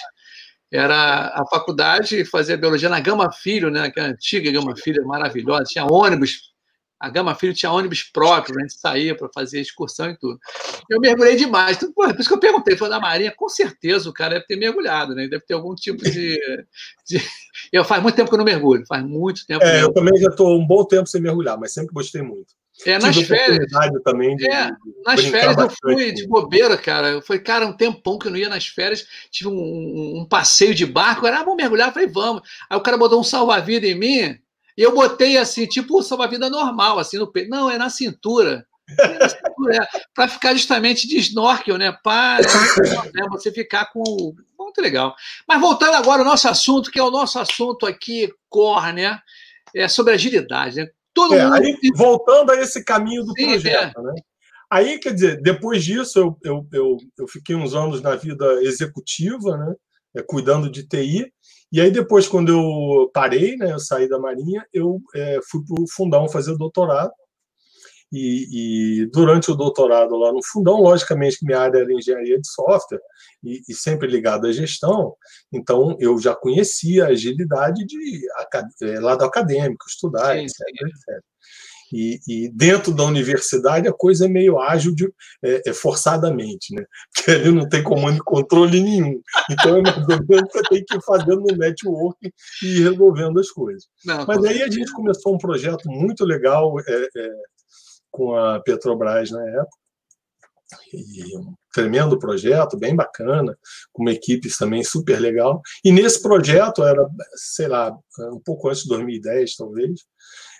era 0.73 1.27
a 1.27 1.45
faculdade 1.45 2.25
fazia 2.25 2.57
biologia 2.57 2.89
na 2.89 2.99
Gama 2.99 3.31
Filho, 3.31 3.69
né, 3.69 3.91
que 3.91 3.99
é 3.99 4.03
a 4.03 4.07
antiga 4.07 4.51
Gama 4.51 4.75
Filho, 4.75 5.05
maravilhosa, 5.05 5.65
tinha 5.65 5.85
ônibus, 5.85 6.51
a 6.99 7.09
Gama 7.09 7.35
Filho 7.35 7.53
tinha 7.53 7.71
ônibus 7.71 8.01
próprio, 8.01 8.57
a 8.57 8.61
gente 8.61 8.73
saía 8.73 9.15
para 9.15 9.29
fazer 9.31 9.61
excursão 9.61 10.09
e 10.09 10.17
tudo. 10.17 10.39
Eu 10.89 10.99
mergulhei 10.99 11.35
demais, 11.35 11.77
então, 11.77 11.91
por 11.91 12.09
isso 12.19 12.27
que 12.27 12.33
eu 12.33 12.39
perguntei, 12.39 12.75
foi 12.75 12.89
da 12.89 12.99
Marinha, 12.99 13.31
com 13.35 13.47
certeza 13.47 14.09
o 14.09 14.13
cara 14.13 14.35
deve 14.35 14.47
ter 14.47 14.55
mergulhado, 14.55 15.13
né, 15.13 15.27
deve 15.27 15.45
ter 15.45 15.53
algum 15.53 15.75
tipo 15.75 16.03
de... 16.03 16.39
de... 17.07 17.21
Eu 17.71 17.83
faz 17.83 18.03
muito 18.03 18.15
tempo 18.15 18.29
que 18.29 18.35
eu 18.35 18.37
não 18.37 18.45
mergulho, 18.45 18.85
faz 18.85 19.03
muito 19.03 19.45
tempo. 19.47 19.63
É, 19.63 19.81
eu 19.81 19.93
também 19.93 20.19
já 20.19 20.27
estou 20.27 20.59
um 20.59 20.67
bom 20.67 20.83
tempo 20.85 21.07
sem 21.07 21.21
mergulhar, 21.21 21.57
mas 21.57 21.73
sempre 21.73 21.93
gostei 21.93 22.21
muito. 22.21 22.53
É, 22.85 22.97
nas 22.97 23.15
férias. 23.15 23.71
Também 24.03 24.35
de, 24.35 24.49
é, 24.49 24.71
nas 25.05 25.23
férias 25.23 25.57
eu 25.57 25.69
fui 25.69 26.11
de 26.11 26.27
bobeira, 26.27 26.77
cara. 26.77 27.21
Foi, 27.21 27.39
cara, 27.39 27.67
um 27.67 27.77
tempão 27.77 28.17
que 28.17 28.27
eu 28.27 28.31
não 28.31 28.37
ia 28.37 28.49
nas 28.49 28.67
férias. 28.67 29.05
Tive 29.29 29.49
um, 29.49 29.53
um, 29.53 30.21
um 30.21 30.25
passeio 30.25 30.73
de 30.73 30.85
barco. 30.85 31.27
Era, 31.27 31.39
ah, 31.39 31.43
vamos 31.43 31.57
mergulhar. 31.57 31.89
Eu 31.89 31.93
falei, 31.93 32.07
vamos. 32.07 32.41
Aí 32.69 32.77
o 32.77 32.81
cara 32.81 32.97
botou 32.97 33.19
um 33.19 33.23
salva-vida 33.23 33.85
em 33.85 33.95
mim. 33.95 34.39
E 34.75 34.81
eu 34.81 34.93
botei 34.93 35.37
assim, 35.37 35.67
tipo 35.67 36.01
salva-vida 36.01 36.49
normal, 36.49 36.97
assim, 36.97 37.17
no 37.17 37.31
peito. 37.31 37.49
Não, 37.49 37.69
é 37.69 37.77
na 37.77 37.89
cintura. 37.89 38.65
É 38.99 39.29
cintura 39.29 39.75
é, 39.75 40.01
para 40.13 40.27
ficar 40.27 40.53
justamente 40.53 41.07
de 41.07 41.17
snorkel, 41.17 41.77
né? 41.77 41.95
Para 42.03 42.41
né, 42.41 43.27
você 43.29 43.51
ficar 43.51 43.85
com. 43.91 44.35
Muito 44.57 44.81
legal. 44.81 45.15
Mas 45.47 45.61
voltando 45.61 45.93
agora 45.93 46.21
ao 46.21 46.27
nosso 46.27 46.49
assunto, 46.49 46.89
que 46.89 46.99
é 46.99 47.03
o 47.03 47.11
nosso 47.11 47.37
assunto 47.37 47.85
aqui, 47.85 48.33
core, 48.49 48.93
né? 48.93 49.19
É 49.75 49.87
sobre 49.87 50.13
agilidade, 50.13 50.77
né? 50.77 50.87
Todo 51.13 51.35
é, 51.35 51.43
mundo... 51.43 51.53
aí, 51.55 51.77
voltando 51.95 52.51
a 52.51 52.61
esse 52.61 52.83
caminho 52.83 53.23
do 53.23 53.33
Sim, 53.33 53.45
projeto, 53.45 53.99
é. 53.99 54.03
né? 54.03 54.13
Aí, 54.71 54.97
quer 54.97 55.13
dizer, 55.13 55.41
depois 55.41 55.83
disso, 55.83 56.17
eu, 56.17 56.37
eu, 56.43 56.67
eu, 56.73 56.97
eu, 57.19 57.27
fiquei 57.27 57.55
uns 57.55 57.75
anos 57.75 58.01
na 58.01 58.15
vida 58.15 58.45
executiva, 58.63 59.55
né? 59.55 59.75
É, 60.15 60.23
cuidando 60.23 60.69
de 60.69 60.87
TI. 60.87 61.31
E 61.71 61.79
aí, 61.79 61.91
depois, 61.91 62.27
quando 62.27 62.51
eu 62.51 63.09
parei, 63.13 63.55
né? 63.55 63.71
Eu 63.71 63.79
saí 63.79 64.09
da 64.09 64.17
Marinha, 64.17 64.65
eu 64.73 64.99
é, 65.13 65.39
fui 65.47 65.61
para 65.63 65.79
o 65.79 65.87
Fundão 65.87 66.27
fazer 66.27 66.57
doutorado. 66.57 67.11
E, 68.15 69.01
e, 69.01 69.05
durante 69.07 69.49
o 69.49 69.55
doutorado 69.55 70.15
lá 70.15 70.31
no 70.31 70.39
Fundão, 70.45 70.75
logicamente 70.75 71.39
que 71.39 71.45
minha 71.45 71.59
área 71.59 71.79
era 71.79 71.91
engenharia 71.91 72.39
de 72.39 72.47
software 72.47 73.01
e, 73.43 73.63
e 73.67 73.73
sempre 73.73 74.07
ligado 74.07 74.45
à 74.45 74.51
gestão, 74.51 75.15
então 75.51 75.97
eu 75.99 76.19
já 76.19 76.35
conhecia 76.35 77.05
a 77.05 77.07
agilidade 77.07 77.83
de 77.85 78.21
é, 78.83 78.99
lado 78.99 79.25
acadêmico, 79.25 79.85
estudar, 79.87 80.35
sim, 80.35 80.43
etc, 80.43 80.57
sim. 80.57 80.85
etc. 80.85 81.23
E, 81.91 82.19
e, 82.27 82.49
dentro 82.49 82.91
da 82.91 83.03
universidade 83.03 83.87
a 83.87 83.93
coisa 83.93 84.25
é 84.25 84.27
meio 84.27 84.59
ágil 84.59 84.93
de, 84.95 85.05
é, 85.43 85.69
é 85.69 85.73
forçadamente, 85.73 86.73
né? 86.73 86.83
Porque 87.13 87.31
ali 87.31 87.51
não 87.51 87.69
tem 87.69 87.83
comando 87.83 88.17
e 88.17 88.23
controle 88.23 88.81
nenhum. 88.81 89.21
Então 89.49 89.77
é 89.77 89.81
mais 89.81 89.97
ou 89.97 90.25
menos 90.27 90.49
você 90.51 90.61
tem 90.69 90.83
que 90.83 90.95
ir 90.95 91.03
fazendo 91.03 91.41
no 91.41 91.55
network 91.55 92.17
e 92.63 92.65
ir 92.65 92.89
resolvendo 92.89 93.39
as 93.39 93.49
coisas. 93.49 93.83
Não, 94.05 94.25
Mas 94.25 94.43
aí 94.43 94.63
a 94.63 94.69
gente 94.69 94.91
começou 94.93 95.35
um 95.35 95.37
projeto 95.37 95.87
muito 95.87 96.25
legal, 96.25 96.73
é, 96.79 97.07
é 97.15 97.29
com 98.13 98.35
a 98.35 98.61
Petrobras 98.61 99.31
na 99.31 99.43
época. 99.49 99.77
E 100.93 101.37
um 101.37 101.53
tremendo 101.73 102.17
projeto, 102.17 102.77
bem 102.77 102.95
bacana, 102.95 103.57
com 103.91 104.03
uma 104.03 104.11
equipe 104.11 104.47
também 104.57 104.83
super 104.83 105.19
legal. 105.19 105.61
E 105.83 105.91
nesse 105.91 106.21
projeto, 106.21 106.83
era, 106.83 107.05
sei 107.35 107.67
lá, 107.67 107.91
um 108.31 108.39
pouco 108.39 108.69
antes 108.69 108.83
de 108.83 108.89
2010, 108.89 109.55
talvez, 109.55 110.01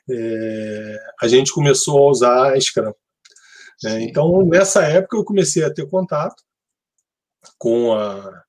é, 0.10 1.00
a 1.22 1.28
gente 1.28 1.54
começou 1.54 1.98
a 2.00 2.12
usar 2.12 2.54
a 2.54 2.60
Scrum. 2.60 2.94
Né? 3.84 4.02
Então, 4.02 4.44
nessa 4.46 4.84
época, 4.84 5.18
eu 5.18 5.24
comecei 5.24 5.64
a 5.64 5.74
ter 5.74 5.88
contato 5.88 6.44
com 7.58 7.94
a, 7.94 8.44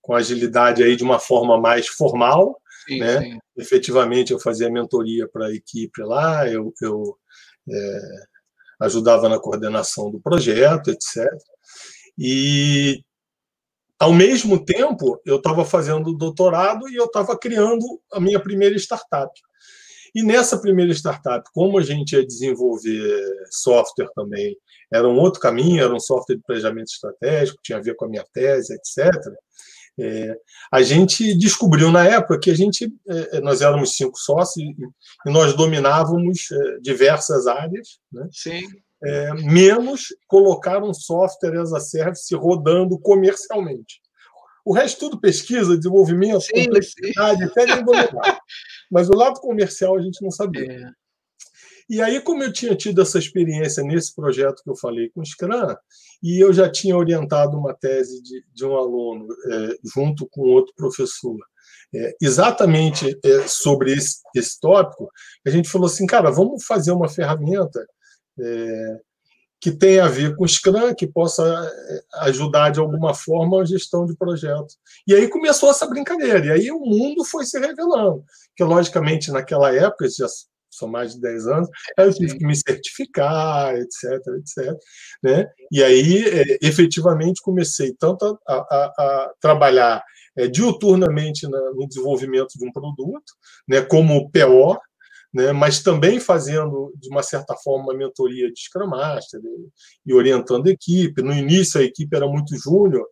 com 0.00 0.14
a 0.14 0.18
agilidade 0.18 0.82
aí 0.82 0.94
de 0.94 1.04
uma 1.04 1.18
forma 1.18 1.58
mais 1.58 1.88
formal. 1.88 2.60
Sim, 2.86 2.98
né? 2.98 3.20
Sim. 3.20 3.38
Efetivamente, 3.56 4.32
eu 4.32 4.38
fazia 4.38 4.70
mentoria 4.70 5.28
para 5.28 5.46
a 5.46 5.54
equipe 5.54 6.02
lá, 6.02 6.48
eu, 6.48 6.72
eu 6.82 7.16
é, 7.70 8.00
ajudava 8.82 9.28
na 9.28 9.38
coordenação 9.38 10.10
do 10.10 10.20
projeto, 10.20 10.90
etc. 10.90 11.26
E, 12.18 13.02
ao 13.98 14.12
mesmo 14.12 14.62
tempo, 14.64 15.20
eu 15.24 15.36
estava 15.36 15.64
fazendo 15.64 16.12
doutorado 16.12 16.88
e 16.88 16.96
eu 16.96 17.04
estava 17.04 17.38
criando 17.38 17.84
a 18.12 18.20
minha 18.20 18.40
primeira 18.40 18.76
startup. 18.76 19.32
E 20.14 20.22
nessa 20.22 20.58
primeira 20.58 20.92
startup, 20.92 21.48
como 21.54 21.78
a 21.78 21.82
gente 21.82 22.12
ia 22.12 22.26
desenvolver 22.26 23.24
software 23.50 24.10
também, 24.14 24.56
era 24.92 25.08
um 25.08 25.18
outro 25.18 25.40
caminho, 25.40 25.82
era 25.82 25.94
um 25.94 26.00
software 26.00 26.36
de 26.36 26.42
planejamento 26.42 26.88
estratégico, 26.88 27.62
tinha 27.62 27.78
a 27.78 27.82
ver 27.82 27.94
com 27.94 28.04
a 28.04 28.08
minha 28.08 28.24
tese, 28.32 28.74
etc. 28.74 29.10
É, 30.00 30.36
a 30.70 30.82
gente 30.82 31.36
descobriu 31.36 31.90
na 31.90 32.06
época 32.06 32.38
que 32.38 32.50
a 32.50 32.54
gente, 32.54 32.92
é, 33.08 33.40
nós 33.40 33.60
éramos 33.60 33.94
cinco 33.94 34.18
sócios 34.18 34.64
e, 34.64 34.74
e 35.26 35.30
nós 35.30 35.54
dominávamos 35.54 36.50
é, 36.50 36.78
diversas 36.80 37.46
áreas, 37.46 38.00
né? 38.12 38.26
Sim. 38.32 38.62
É, 39.04 39.34
menos 39.34 40.14
colocar 40.28 40.82
um 40.82 40.94
software 40.94 41.60
as 41.60 41.72
a 41.72 41.80
service 41.80 42.32
rodando 42.34 42.98
comercialmente. 42.98 44.00
O 44.64 44.72
resto 44.72 45.00
tudo 45.00 45.20
pesquisa, 45.20 45.76
desenvolvimento, 45.76 46.40
sim, 46.40 46.64
complexidade, 46.64 47.42
até 47.42 47.66
nem 47.66 47.84
Mas 48.90 49.08
o 49.08 49.16
lado 49.16 49.40
comercial 49.40 49.96
a 49.96 50.00
gente 50.00 50.22
não 50.22 50.30
sabia. 50.30 50.92
E 51.88 52.00
aí, 52.00 52.20
como 52.20 52.42
eu 52.42 52.52
tinha 52.52 52.74
tido 52.74 53.02
essa 53.02 53.18
experiência 53.18 53.82
nesse 53.82 54.14
projeto 54.14 54.62
que 54.62 54.70
eu 54.70 54.76
falei 54.76 55.10
com 55.10 55.20
o 55.20 55.26
Scrum, 55.26 55.74
e 56.22 56.42
eu 56.42 56.52
já 56.52 56.70
tinha 56.70 56.96
orientado 56.96 57.56
uma 57.56 57.74
tese 57.74 58.22
de, 58.22 58.44
de 58.52 58.64
um 58.64 58.76
aluno 58.76 59.26
é, 59.50 59.76
junto 59.94 60.26
com 60.30 60.42
outro 60.42 60.72
professor, 60.76 61.36
é, 61.94 62.16
exatamente 62.20 63.18
é, 63.24 63.46
sobre 63.46 63.92
esse, 63.92 64.20
esse 64.34 64.58
tópico, 64.60 65.10
a 65.46 65.50
gente 65.50 65.68
falou 65.68 65.86
assim, 65.86 66.06
cara, 66.06 66.30
vamos 66.30 66.64
fazer 66.64 66.92
uma 66.92 67.08
ferramenta 67.08 67.84
é, 68.40 69.00
que 69.60 69.70
tenha 69.70 70.06
a 70.06 70.08
ver 70.08 70.34
com 70.34 70.46
Scrum, 70.46 70.92
que 70.94 71.06
possa 71.06 71.44
é, 71.44 72.26
ajudar 72.26 72.70
de 72.70 72.80
alguma 72.80 73.14
forma 73.14 73.60
a 73.60 73.64
gestão 73.64 74.04
de 74.06 74.16
projetos. 74.16 74.76
E 75.06 75.14
aí 75.14 75.28
começou 75.28 75.70
essa 75.70 75.86
brincadeira, 75.86 76.46
e 76.46 76.50
aí 76.50 76.70
o 76.70 76.80
mundo 76.80 77.24
foi 77.24 77.44
se 77.44 77.58
revelando, 77.60 78.24
que 78.56 78.64
logicamente 78.64 79.30
naquela 79.30 79.72
época, 79.72 80.08
já 80.08 80.26
são 80.72 80.88
mais 80.88 81.14
de 81.14 81.20
10 81.20 81.46
anos, 81.46 81.68
eu 81.98 82.14
tive 82.14 82.38
que 82.38 82.46
me 82.46 82.56
certificar, 82.56 83.74
etc, 83.74 84.20
etc. 84.38 84.74
Né? 85.22 85.46
E 85.70 85.82
aí, 85.82 86.24
é, 86.24 86.58
efetivamente, 86.62 87.42
comecei 87.42 87.94
tanto 87.98 88.38
a, 88.48 88.54
a, 88.54 88.92
a 88.98 89.32
trabalhar 89.40 90.02
é, 90.36 90.46
diuturnamente 90.46 91.48
na, 91.48 91.60
no 91.72 91.86
desenvolvimento 91.86 92.58
de 92.58 92.66
um 92.66 92.72
produto, 92.72 93.32
né, 93.68 93.82
como 93.82 94.30
PO, 94.30 94.78
né, 95.32 95.52
mas 95.52 95.82
também 95.82 96.20
fazendo, 96.20 96.92
de 96.96 97.08
uma 97.08 97.22
certa 97.22 97.54
forma, 97.56 97.84
uma 97.84 97.94
mentoria 97.94 98.50
de 98.50 98.60
Scrum 98.60 98.88
Master 98.88 99.40
né, 99.42 99.50
e 100.06 100.12
orientando 100.12 100.68
a 100.68 100.70
equipe. 100.70 101.22
No 101.22 101.32
início, 101.32 101.80
a 101.80 101.84
equipe 101.84 102.14
era 102.14 102.26
muito 102.26 102.56
júnior, 102.56 103.06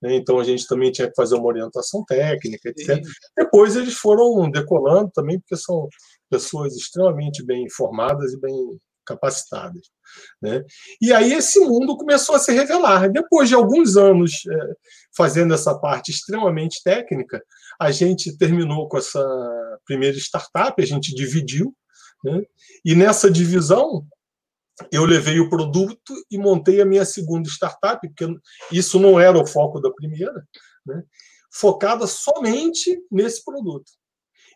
né, 0.00 0.14
então 0.14 0.38
a 0.38 0.44
gente 0.44 0.66
também 0.66 0.92
tinha 0.92 1.08
que 1.08 1.14
fazer 1.14 1.34
uma 1.36 1.48
orientação 1.48 2.04
técnica, 2.04 2.68
etc. 2.70 3.04
Sim. 3.04 3.12
Depois 3.36 3.76
eles 3.76 3.94
foram 3.94 4.50
decolando 4.50 5.10
também, 5.14 5.38
porque 5.38 5.56
são 5.56 5.88
pessoas 6.30 6.74
extremamente 6.76 7.44
bem 7.44 7.64
informadas 7.64 8.32
e 8.32 8.40
bem 8.40 8.78
capacitadas. 9.06 9.82
Né? 10.42 10.64
E 11.00 11.12
aí 11.12 11.32
esse 11.32 11.60
mundo 11.60 11.96
começou 11.96 12.34
a 12.34 12.38
se 12.38 12.52
revelar. 12.52 13.08
Depois 13.10 13.48
de 13.48 13.54
alguns 13.54 13.96
anos 13.96 14.42
é, 14.50 14.74
fazendo 15.16 15.54
essa 15.54 15.78
parte 15.78 16.10
extremamente 16.10 16.82
técnica, 16.82 17.42
a 17.80 17.90
gente 17.90 18.36
terminou 18.36 18.88
com 18.88 18.98
essa 18.98 19.24
primeira 19.86 20.16
startup, 20.18 20.82
a 20.82 20.86
gente 20.86 21.14
dividiu, 21.14 21.74
né? 22.24 22.42
e 22.84 22.94
nessa 22.94 23.30
divisão 23.30 24.04
eu 24.92 25.04
levei 25.04 25.40
o 25.40 25.48
produto 25.48 26.12
e 26.30 26.36
montei 26.36 26.82
a 26.82 26.86
minha 26.86 27.04
segunda 27.04 27.48
startup, 27.48 28.06
porque 28.06 28.26
isso 28.70 28.98
não 28.98 29.18
era 29.18 29.38
o 29.38 29.46
foco 29.46 29.80
da 29.80 29.90
primeira, 29.90 30.46
né? 30.84 31.02
focada 31.50 32.06
somente 32.06 32.98
nesse 33.10 33.42
produto. 33.44 33.90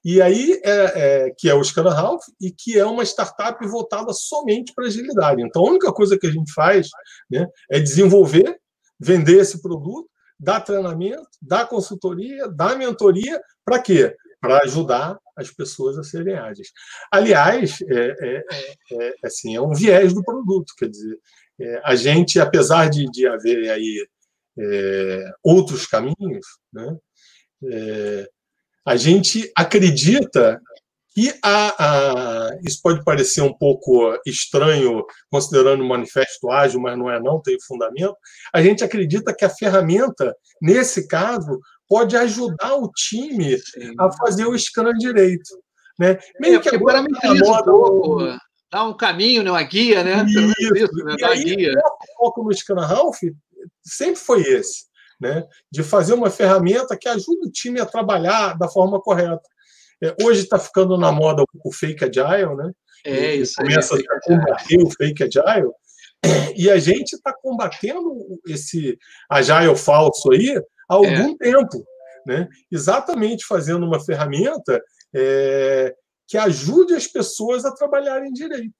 E 0.04 0.23
aí, 0.23 0.61
é, 0.64 1.26
é, 1.26 1.30
que 1.37 1.49
é 1.49 1.54
o 1.54 1.62
Scanner 1.62 1.92
Half, 1.92 2.25
e 2.40 2.50
que 2.50 2.78
é 2.78 2.85
uma 2.85 3.04
startup 3.04 3.64
voltada 3.66 4.12
somente 4.12 4.73
para 4.75 4.87
agilidade. 4.87 5.42
Então, 5.42 5.62
a 5.62 5.69
única 5.71 5.92
coisa 5.92 6.19
que 6.19 6.26
a 6.26 6.30
gente 6.30 6.52
faz 6.52 6.88
né, 7.30 7.47
é 7.71 7.78
desenvolver, 7.78 8.59
vender 8.99 9.40
esse 9.40 9.61
produto, 9.61 10.09
dar 10.38 10.61
treinamento, 10.61 11.28
dar 11.40 11.69
consultoria, 11.69 12.49
dar 12.49 12.78
mentoria, 12.78 13.40
para 13.62 13.78
quê? 13.78 14.16
Para 14.40 14.62
ajudar 14.64 15.19
as 15.37 15.50
pessoas 15.50 15.99
a 15.99 16.02
serem 16.02 16.35
ágeis. 16.35 16.69
Aliás, 17.12 17.78
é, 17.83 17.95
é, 17.95 18.45
é, 18.50 19.09
é, 19.09 19.14
assim, 19.23 19.54
é 19.54 19.61
um 19.61 19.75
viés 19.75 20.14
do 20.14 20.25
produto, 20.25 20.73
quer 20.78 20.88
dizer, 20.88 21.19
é, 21.61 21.83
a 21.85 21.95
gente, 21.95 22.40
apesar 22.40 22.88
de, 22.88 23.04
de 23.11 23.26
haver 23.26 23.71
aí 23.71 24.09
é, 24.59 25.30
outros 25.42 25.87
caminhos, 25.87 26.47
né, 26.73 26.97
a 28.90 28.97
gente 28.97 29.49
acredita 29.56 30.61
que 31.14 31.32
a, 31.44 31.75
a, 31.78 32.59
isso 32.66 32.80
pode 32.82 33.04
parecer 33.04 33.40
um 33.40 33.52
pouco 33.52 34.18
estranho, 34.26 35.04
considerando 35.30 35.85
o 35.85 35.88
manifesto 35.88 36.50
ágil, 36.50 36.80
mas 36.80 36.99
não 36.99 37.09
é 37.09 37.20
não, 37.20 37.40
tem 37.40 37.56
fundamento. 37.61 38.16
A 38.52 38.61
gente 38.61 38.82
acredita 38.82 39.32
que 39.32 39.44
a 39.44 39.49
ferramenta, 39.49 40.35
nesse 40.61 41.06
caso, 41.06 41.61
pode 41.88 42.16
ajudar 42.16 42.75
o 42.75 42.90
time 42.90 43.56
Sim. 43.59 43.94
a 43.97 44.11
fazer 44.11 44.47
o 44.47 44.59
scan 44.59 44.92
direito. 44.94 45.62
Né? 45.97 46.18
Meio 46.40 46.56
é, 46.56 46.59
que 46.59 46.75
agora 46.75 47.00
me 47.00 47.12
tá 47.12 47.32
moda, 47.32 47.73
um, 47.73 48.38
dá 48.73 48.85
um 48.88 48.97
caminho, 48.97 49.44
né? 49.44 49.52
uma 49.52 49.62
guia, 49.62 50.02
né? 50.02 50.25
Isso, 50.26 50.75
isso 50.75 51.04
né? 51.04 51.14
E 51.16 51.25
aí, 51.25 51.44
guia. 51.44 51.75
o 51.78 52.25
foco 52.25 52.42
no 52.42 52.52
Scan 52.52 52.85
Ralph 52.85 53.20
sempre 53.85 54.16
foi 54.16 54.42
esse 54.42 54.89
né, 55.21 55.47
de 55.71 55.83
fazer 55.83 56.15
uma 56.15 56.31
ferramenta 56.31 56.97
que 56.97 57.09
ajude 57.09 57.47
o 57.47 57.50
time 57.50 57.81
a 57.81 57.87
trabalhar 57.87 58.57
da 58.59 58.69
forma 58.69 59.00
correta. 59.00 59.43
É, 60.03 60.15
hoje 60.23 60.43
está 60.43 60.59
ficando 60.59 60.97
na 60.97 61.12
moda 61.12 61.45
o 61.65 61.73
fake 61.73 62.05
agile, 62.05 62.55
né? 62.57 62.73
É, 63.05 63.35
isso 63.35 63.55
começa 63.57 63.97
aí, 63.97 64.05
a 64.09 64.21
combater 64.23 64.83
o 64.83 64.91
fake 64.91 65.25
agile. 65.25 65.71
E 66.57 66.71
a 66.71 66.79
gente 66.79 67.15
está 67.15 67.33
combatendo 67.33 68.15
esse 68.47 68.99
agile 69.29 69.75
falso 69.77 70.33
aí 70.33 70.57
há 70.89 70.95
algum 70.95 71.33
é. 71.33 71.37
tempo, 71.39 71.85
né? 72.27 72.49
Exatamente 72.71 73.47
fazendo 73.47 73.87
uma 73.87 74.00
ferramenta 74.00 74.83
é, 75.15 75.95
que 76.27 76.37
ajude 76.37 76.95
as 76.95 77.07
pessoas 77.07 77.65
a 77.65 77.75
trabalharem 77.75 78.33
direito. 78.33 78.75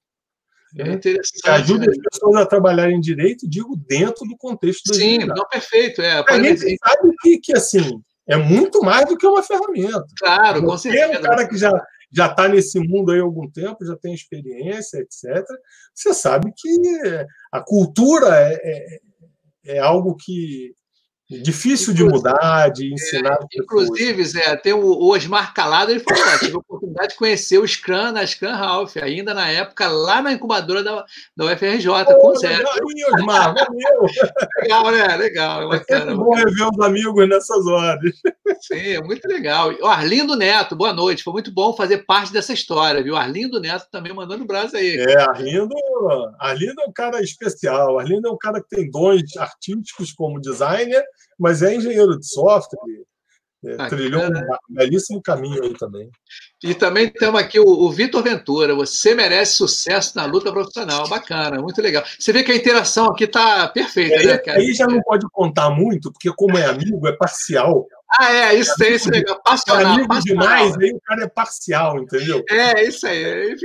É 0.77 0.83
né? 0.83 0.93
interessante. 0.93 1.49
Ajuda 1.49 1.85
né? 1.85 1.91
as 1.91 1.97
pessoas 1.97 2.35
a 2.41 2.45
trabalharem 2.45 2.99
direito, 2.99 3.49
digo, 3.49 3.75
dentro 3.87 4.25
do 4.25 4.37
contexto 4.37 4.87
da 4.87 4.93
Sim, 4.93 5.19
não, 5.19 5.47
perfeito. 5.47 6.01
É, 6.01 6.23
a 6.27 6.43
gente 6.43 6.77
sabe 6.77 7.11
que, 7.21 7.39
que, 7.39 7.53
assim, 7.53 8.01
é 8.27 8.37
muito 8.37 8.81
mais 8.81 9.05
do 9.05 9.17
que 9.17 9.27
uma 9.27 9.43
ferramenta. 9.43 10.05
Claro, 10.17 10.63
com 10.63 10.77
certeza. 10.77 11.13
É 11.13 11.19
um 11.19 11.21
cara 11.21 11.47
que 11.47 11.57
já 11.57 11.71
já 12.13 12.27
está 12.27 12.47
nesse 12.47 12.77
mundo 12.79 13.11
aí 13.11 13.19
há 13.19 13.23
algum 13.23 13.49
tempo, 13.49 13.85
já 13.85 13.95
tem 13.95 14.13
experiência, 14.13 14.97
etc. 14.97 15.45
Você 15.95 16.13
sabe 16.13 16.51
que 16.55 16.69
a 17.51 17.61
cultura 17.61 18.27
é, 18.35 18.59
é, 18.63 18.99
é 19.77 19.79
algo 19.79 20.15
que 20.17 20.73
Difícil 21.39 21.93
de 21.93 22.03
mudar, 22.03 22.69
de 22.69 22.93
ensinar. 22.93 23.39
É, 23.41 23.61
inclusive, 23.61 24.23
Zé, 24.25 24.55
tem 24.57 24.73
o, 24.73 25.09
Osmar 25.09 25.53
Calado, 25.53 25.91
ele 25.91 26.01
falou: 26.01 26.23
ah, 26.25 26.37
tive 26.39 26.55
a 26.55 26.59
oportunidade 26.59 27.09
de 27.09 27.15
conhecer 27.15 27.57
o 27.57 27.67
Scrum 27.67 28.11
na 28.11 28.25
Scrum 28.25 28.51
Ralph, 28.51 28.97
ainda 28.97 29.33
na 29.33 29.49
época, 29.49 29.87
lá 29.87 30.21
na 30.21 30.33
incubadora 30.33 30.83
da, 30.83 31.05
da 31.37 31.45
UFRJ, 31.45 31.87
oh, 31.87 32.19
com 32.19 32.35
Zé. 32.35 32.57
Legal, 32.57 32.75
Osmar, 33.15 33.53
valeu. 33.53 34.05
legal, 34.61 34.91
né? 34.91 35.15
Legal. 35.15 35.61
É 35.61 35.77
bacana, 35.77 36.11
é 36.11 36.15
bom 36.15 36.33
rever 36.35 36.69
os 36.69 36.85
amigos 36.85 37.29
nessas 37.29 37.65
horas. 37.65 38.11
Sim, 38.61 38.89
é 38.89 39.01
muito 39.01 39.25
legal. 39.27 39.71
O 39.81 39.85
Arlindo 39.85 40.35
Neto, 40.35 40.75
boa 40.75 40.93
noite. 40.93 41.23
Foi 41.23 41.33
muito 41.33 41.51
bom 41.51 41.73
fazer 41.73 41.99
parte 41.99 42.33
dessa 42.33 42.51
história, 42.51 43.01
viu? 43.01 43.15
Arlindo 43.15 43.59
Neto 43.59 43.87
também 43.89 44.13
mandando 44.13 44.45
braço 44.45 44.75
aí. 44.75 44.97
É, 44.97 45.21
Arlindo, 45.21 45.75
Arlindo 46.39 46.81
é 46.81 46.85
um 46.85 46.91
cara 46.91 47.21
especial. 47.21 47.99
Arlindo 47.99 48.27
é 48.27 48.31
um 48.31 48.37
cara 48.37 48.61
que 48.61 48.75
tem 48.75 48.89
dons 48.89 49.37
artísticos 49.37 50.11
como 50.11 50.41
designer 50.41 51.03
mas 51.39 51.61
é 51.61 51.75
engenheiro 51.75 52.17
de 52.17 52.27
software, 52.27 52.79
é, 53.63 53.75
trilhou 53.89 54.23
um 54.23 54.73
belíssimo 54.75 55.21
caminho 55.21 55.63
aí 55.63 55.73
também. 55.77 56.09
E 56.63 56.73
também 56.73 57.09
temos 57.09 57.39
aqui 57.39 57.59
o, 57.59 57.65
o 57.65 57.91
Vitor 57.91 58.23
Ventura. 58.23 58.73
Você 58.73 59.13
merece 59.13 59.53
sucesso 59.53 60.15
na 60.15 60.25
luta 60.25 60.51
profissional. 60.51 61.07
Bacana, 61.07 61.61
muito 61.61 61.79
legal. 61.79 62.03
Você 62.17 62.33
vê 62.33 62.43
que 62.43 62.51
a 62.51 62.55
interação 62.55 63.05
aqui 63.07 63.25
está 63.25 63.67
perfeita, 63.67 64.15
é, 64.15 64.25
né, 64.25 64.37
cara? 64.39 64.57
Aí 64.57 64.73
já 64.73 64.87
não 64.87 64.99
pode 65.01 65.27
contar 65.31 65.69
muito, 65.69 66.11
porque 66.11 66.31
como 66.35 66.57
é 66.57 66.65
amigo, 66.65 67.07
é 67.07 67.11
parcial. 67.11 67.87
Ah, 68.19 68.33
é, 68.33 68.55
isso 68.55 68.75
tem 68.77 68.93
esse 68.93 69.09
legal. 69.09 69.39
Passional, 69.43 69.81
é 69.81 69.85
amigo 69.85 70.07
passional. 70.07 70.47
demais, 70.47 70.77
aí 70.77 70.91
o 70.91 71.01
cara 71.01 71.23
é 71.23 71.27
parcial, 71.27 71.99
entendeu? 71.99 72.43
É, 72.49 72.83
isso 72.83 73.05
aí. 73.05 73.55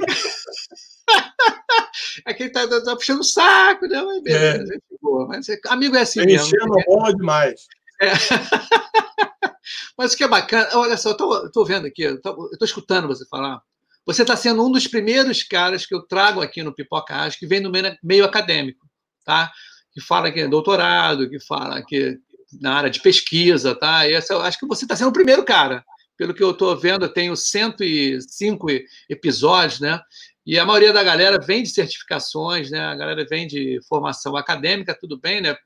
É 2.26 2.34
quem 2.34 2.50
tá, 2.50 2.66
tá, 2.68 2.96
puxando 2.96 3.20
o 3.20 3.24
saco, 3.24 3.86
né? 3.86 4.02
Mas, 4.02 4.22
beleza, 4.22 4.74
é. 4.74 4.78
boa, 5.00 5.26
mas 5.26 5.48
é, 5.48 5.58
amigo 5.68 5.96
é 5.96 6.02
assim 6.02 6.20
é 6.20 6.26
mesmo. 6.26 6.46
Enchendo 6.46 6.78
a 6.78 6.84
bola 6.84 7.14
demais. 7.14 7.66
É. 8.00 8.12
mas 9.96 10.12
o 10.12 10.16
que 10.16 10.24
é 10.24 10.28
bacana, 10.28 10.68
olha 10.74 10.96
só, 10.96 11.10
eu 11.10 11.16
tô, 11.16 11.50
tô 11.50 11.64
vendo 11.64 11.86
aqui, 11.86 12.02
eu 12.02 12.20
tô, 12.20 12.50
eu 12.52 12.58
tô 12.58 12.64
escutando 12.64 13.08
você 13.08 13.26
falar. 13.26 13.60
Você 14.04 14.22
está 14.22 14.36
sendo 14.36 14.64
um 14.64 14.70
dos 14.70 14.86
primeiros 14.86 15.42
caras 15.42 15.84
que 15.84 15.94
eu 15.94 16.02
trago 16.02 16.40
aqui 16.40 16.62
no 16.62 16.74
Pipoca 16.74 17.14
Acho, 17.16 17.38
que 17.38 17.46
vem 17.46 17.60
do 17.60 17.70
meio, 17.70 17.96
meio 18.02 18.24
acadêmico, 18.24 18.86
tá? 19.24 19.50
Que 19.92 20.00
fala 20.00 20.30
que 20.30 20.40
é 20.40 20.48
doutorado, 20.48 21.28
que 21.28 21.40
fala 21.40 21.82
que 21.82 22.16
na 22.60 22.74
área 22.74 22.90
de 22.90 23.00
pesquisa, 23.00 23.74
tá? 23.74 24.06
E 24.06 24.12
essa, 24.12 24.34
eu 24.34 24.40
acho 24.40 24.58
que 24.58 24.66
você 24.66 24.84
está 24.84 24.94
sendo 24.94 25.08
o 25.08 25.12
primeiro 25.12 25.44
cara 25.44 25.84
pelo 26.16 26.34
que 26.34 26.42
eu 26.42 26.50
estou 26.50 26.76
vendo, 26.76 27.04
eu 27.04 27.12
tenho 27.12 27.36
105 27.36 28.66
episódios, 29.08 29.80
né? 29.80 30.00
E 30.46 30.60
a 30.60 30.64
maioria 30.64 30.92
da 30.92 31.02
galera 31.02 31.40
vem 31.40 31.64
de 31.64 31.70
certificações, 31.70 32.70
né? 32.70 32.78
A 32.78 32.94
galera 32.94 33.26
vem 33.28 33.48
de 33.48 33.80
formação 33.88 34.36
acadêmica, 34.36 34.96
tudo 34.96 35.18
bem, 35.18 35.40
né? 35.40 35.56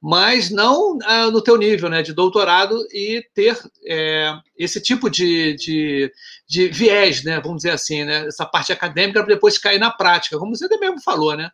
Mas 0.00 0.48
não 0.48 0.98
ah, 1.04 1.30
no 1.30 1.42
teu 1.42 1.58
nível, 1.58 1.90
né? 1.90 2.00
De 2.00 2.14
doutorado 2.14 2.82
e 2.90 3.22
ter 3.34 3.58
é, 3.86 4.34
esse 4.56 4.80
tipo 4.80 5.10
de, 5.10 5.54
de, 5.56 6.10
de, 6.48 6.68
viés, 6.68 7.22
né? 7.22 7.40
Vamos 7.40 7.58
dizer 7.58 7.72
assim, 7.72 8.04
né? 8.04 8.26
Essa 8.26 8.46
parte 8.46 8.72
acadêmica 8.72 9.22
para 9.22 9.34
depois 9.34 9.58
cair 9.58 9.78
na 9.78 9.90
prática, 9.90 10.38
como 10.38 10.56
você 10.56 10.66
mesmo 10.78 11.02
falou, 11.02 11.36
né? 11.36 11.50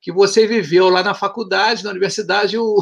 Que 0.00 0.12
você 0.12 0.46
viveu 0.46 0.88
lá 0.88 1.02
na 1.02 1.14
faculdade, 1.14 1.82
na 1.82 1.90
universidade, 1.90 2.56
o, 2.56 2.78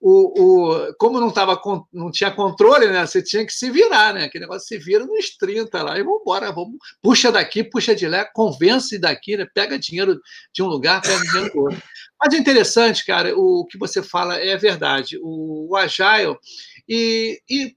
o, 0.00 0.42
o, 0.42 0.94
como 0.94 1.20
não, 1.20 1.30
tava, 1.30 1.60
não 1.92 2.10
tinha 2.10 2.30
controle, 2.30 2.88
né? 2.88 3.06
Você 3.06 3.22
tinha 3.22 3.46
que 3.46 3.52
se 3.52 3.70
virar, 3.70 4.14
né? 4.14 4.24
Aquele 4.24 4.44
negócio 4.44 4.66
se 4.66 4.78
vira 4.78 5.06
nos 5.06 5.36
30 5.36 5.82
lá 5.82 5.98
e 5.98 6.02
vamos 6.02 6.20
embora, 6.20 6.52
vamos, 6.52 6.76
puxa 7.00 7.30
daqui, 7.30 7.62
puxa 7.62 7.94
de 7.94 8.06
lá, 8.08 8.24
convence 8.24 8.98
daqui, 8.98 9.36
né? 9.36 9.46
Pega 9.54 9.78
dinheiro 9.78 10.20
de 10.52 10.62
um 10.62 10.66
lugar, 10.66 11.00
pega 11.00 11.20
dinheiro 11.22 11.52
do 11.52 11.60
outro. 11.60 11.82
Mas 12.20 12.34
é 12.34 12.38
interessante, 12.38 13.04
cara, 13.04 13.36
o 13.36 13.66
que 13.66 13.78
você 13.78 14.02
fala 14.02 14.36
é 14.36 14.56
verdade. 14.56 15.18
O, 15.22 15.68
o 15.70 15.76
Agile, 15.76 16.36
e, 16.88 17.40
e 17.48 17.76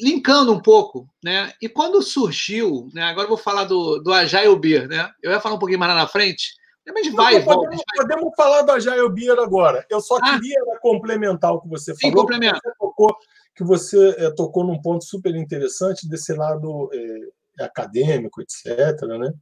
linkando 0.00 0.52
um 0.52 0.60
pouco, 0.60 1.08
né? 1.22 1.52
E 1.60 1.68
quando 1.68 2.02
surgiu, 2.02 2.88
né? 2.92 3.04
Agora 3.04 3.26
eu 3.26 3.30
vou 3.30 3.38
falar 3.38 3.64
do, 3.64 3.98
do 3.98 4.12
Agile 4.12 4.58
Beer, 4.58 4.88
né? 4.88 5.10
Eu 5.22 5.30
ia 5.30 5.40
falar 5.40 5.54
um 5.54 5.58
pouquinho 5.58 5.78
mais 5.78 5.92
lá 5.94 6.00
na 6.00 6.08
frente 6.08 6.54
mas 6.92 7.12
vai, 7.12 7.38
não, 7.38 7.44
podemos, 7.44 7.82
podemos, 7.96 8.34
falar 8.36 8.62
da 8.62 8.78
Jair 8.78 9.08
Beer 9.08 9.38
agora. 9.38 9.86
Eu 9.88 10.00
só 10.00 10.16
ah. 10.16 10.20
queria 10.32 10.58
complementar 10.82 11.52
o 11.52 11.60
que 11.60 11.68
você 11.68 11.94
Sim, 11.94 12.10
falou. 12.10 12.24
Complementa. 12.24 12.60
Você 12.62 12.74
tocou, 12.78 13.16
que 13.54 13.64
você 13.64 14.10
é, 14.18 14.30
tocou 14.30 14.64
num 14.64 14.80
ponto 14.80 15.04
super 15.04 15.34
interessante 15.34 16.08
desse 16.08 16.34
lado 16.34 16.90
é, 16.92 17.64
acadêmico, 17.64 18.42
etc. 18.42 19.00
Né? 19.18 19.32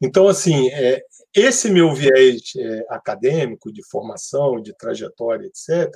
Então, 0.00 0.28
assim, 0.28 0.68
é, 0.70 1.02
esse 1.34 1.70
meu 1.70 1.94
viés 1.94 2.40
é, 2.56 2.86
acadêmico, 2.90 3.72
de 3.72 3.82
formação, 3.88 4.60
de 4.60 4.76
trajetória, 4.76 5.46
etc., 5.46 5.88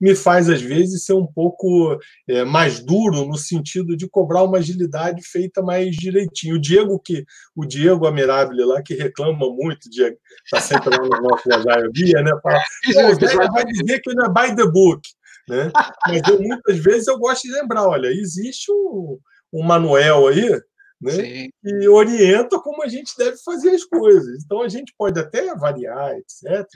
me 0.00 0.14
faz, 0.14 0.48
às 0.48 0.62
vezes, 0.62 1.04
ser 1.04 1.12
um 1.12 1.26
pouco 1.26 1.98
é, 2.28 2.44
mais 2.44 2.80
duro 2.80 3.26
no 3.26 3.36
sentido 3.36 3.96
de 3.96 4.08
cobrar 4.08 4.42
uma 4.42 4.58
agilidade 4.58 5.22
feita 5.22 5.62
mais 5.62 5.94
direitinho. 5.94 6.56
O 6.56 6.60
Diego, 6.60 6.98
que, 6.98 7.24
o 7.54 7.66
Diego 7.66 8.06
Amirabile 8.06 8.64
lá, 8.64 8.82
que 8.82 8.94
reclama 8.94 9.50
muito, 9.50 9.88
está 9.88 10.60
sempre 10.60 10.90
lá 10.90 10.98
no 10.98 11.28
nosso 11.28 11.52
Agile 11.52 11.92
Guia, 11.92 12.22
né? 12.22 12.32
Fala, 12.42 12.60
vai 13.52 13.64
dizer 13.66 14.00
que 14.00 14.14
não 14.14 14.26
é 14.26 14.28
by 14.28 14.56
the 14.56 14.66
book. 14.66 15.02
Né? 15.48 15.70
Mas 16.06 16.22
eu, 16.28 16.40
muitas 16.40 16.78
vezes 16.78 17.08
eu 17.08 17.18
gosto 17.18 17.42
de 17.42 17.52
lembrar, 17.52 17.86
olha, 17.86 18.06
existe 18.08 18.70
um, 18.70 19.18
um 19.52 19.62
manual 19.62 20.28
aí 20.28 20.60
né? 21.00 21.48
e 21.64 21.88
orienta 21.88 22.58
como 22.60 22.82
a 22.82 22.88
gente 22.88 23.16
deve 23.16 23.36
fazer 23.38 23.70
as 23.70 23.84
coisas. 23.84 24.44
Então, 24.44 24.62
a 24.62 24.68
gente 24.68 24.94
pode 24.96 25.18
até 25.18 25.54
variar, 25.54 26.16
etc., 26.16 26.66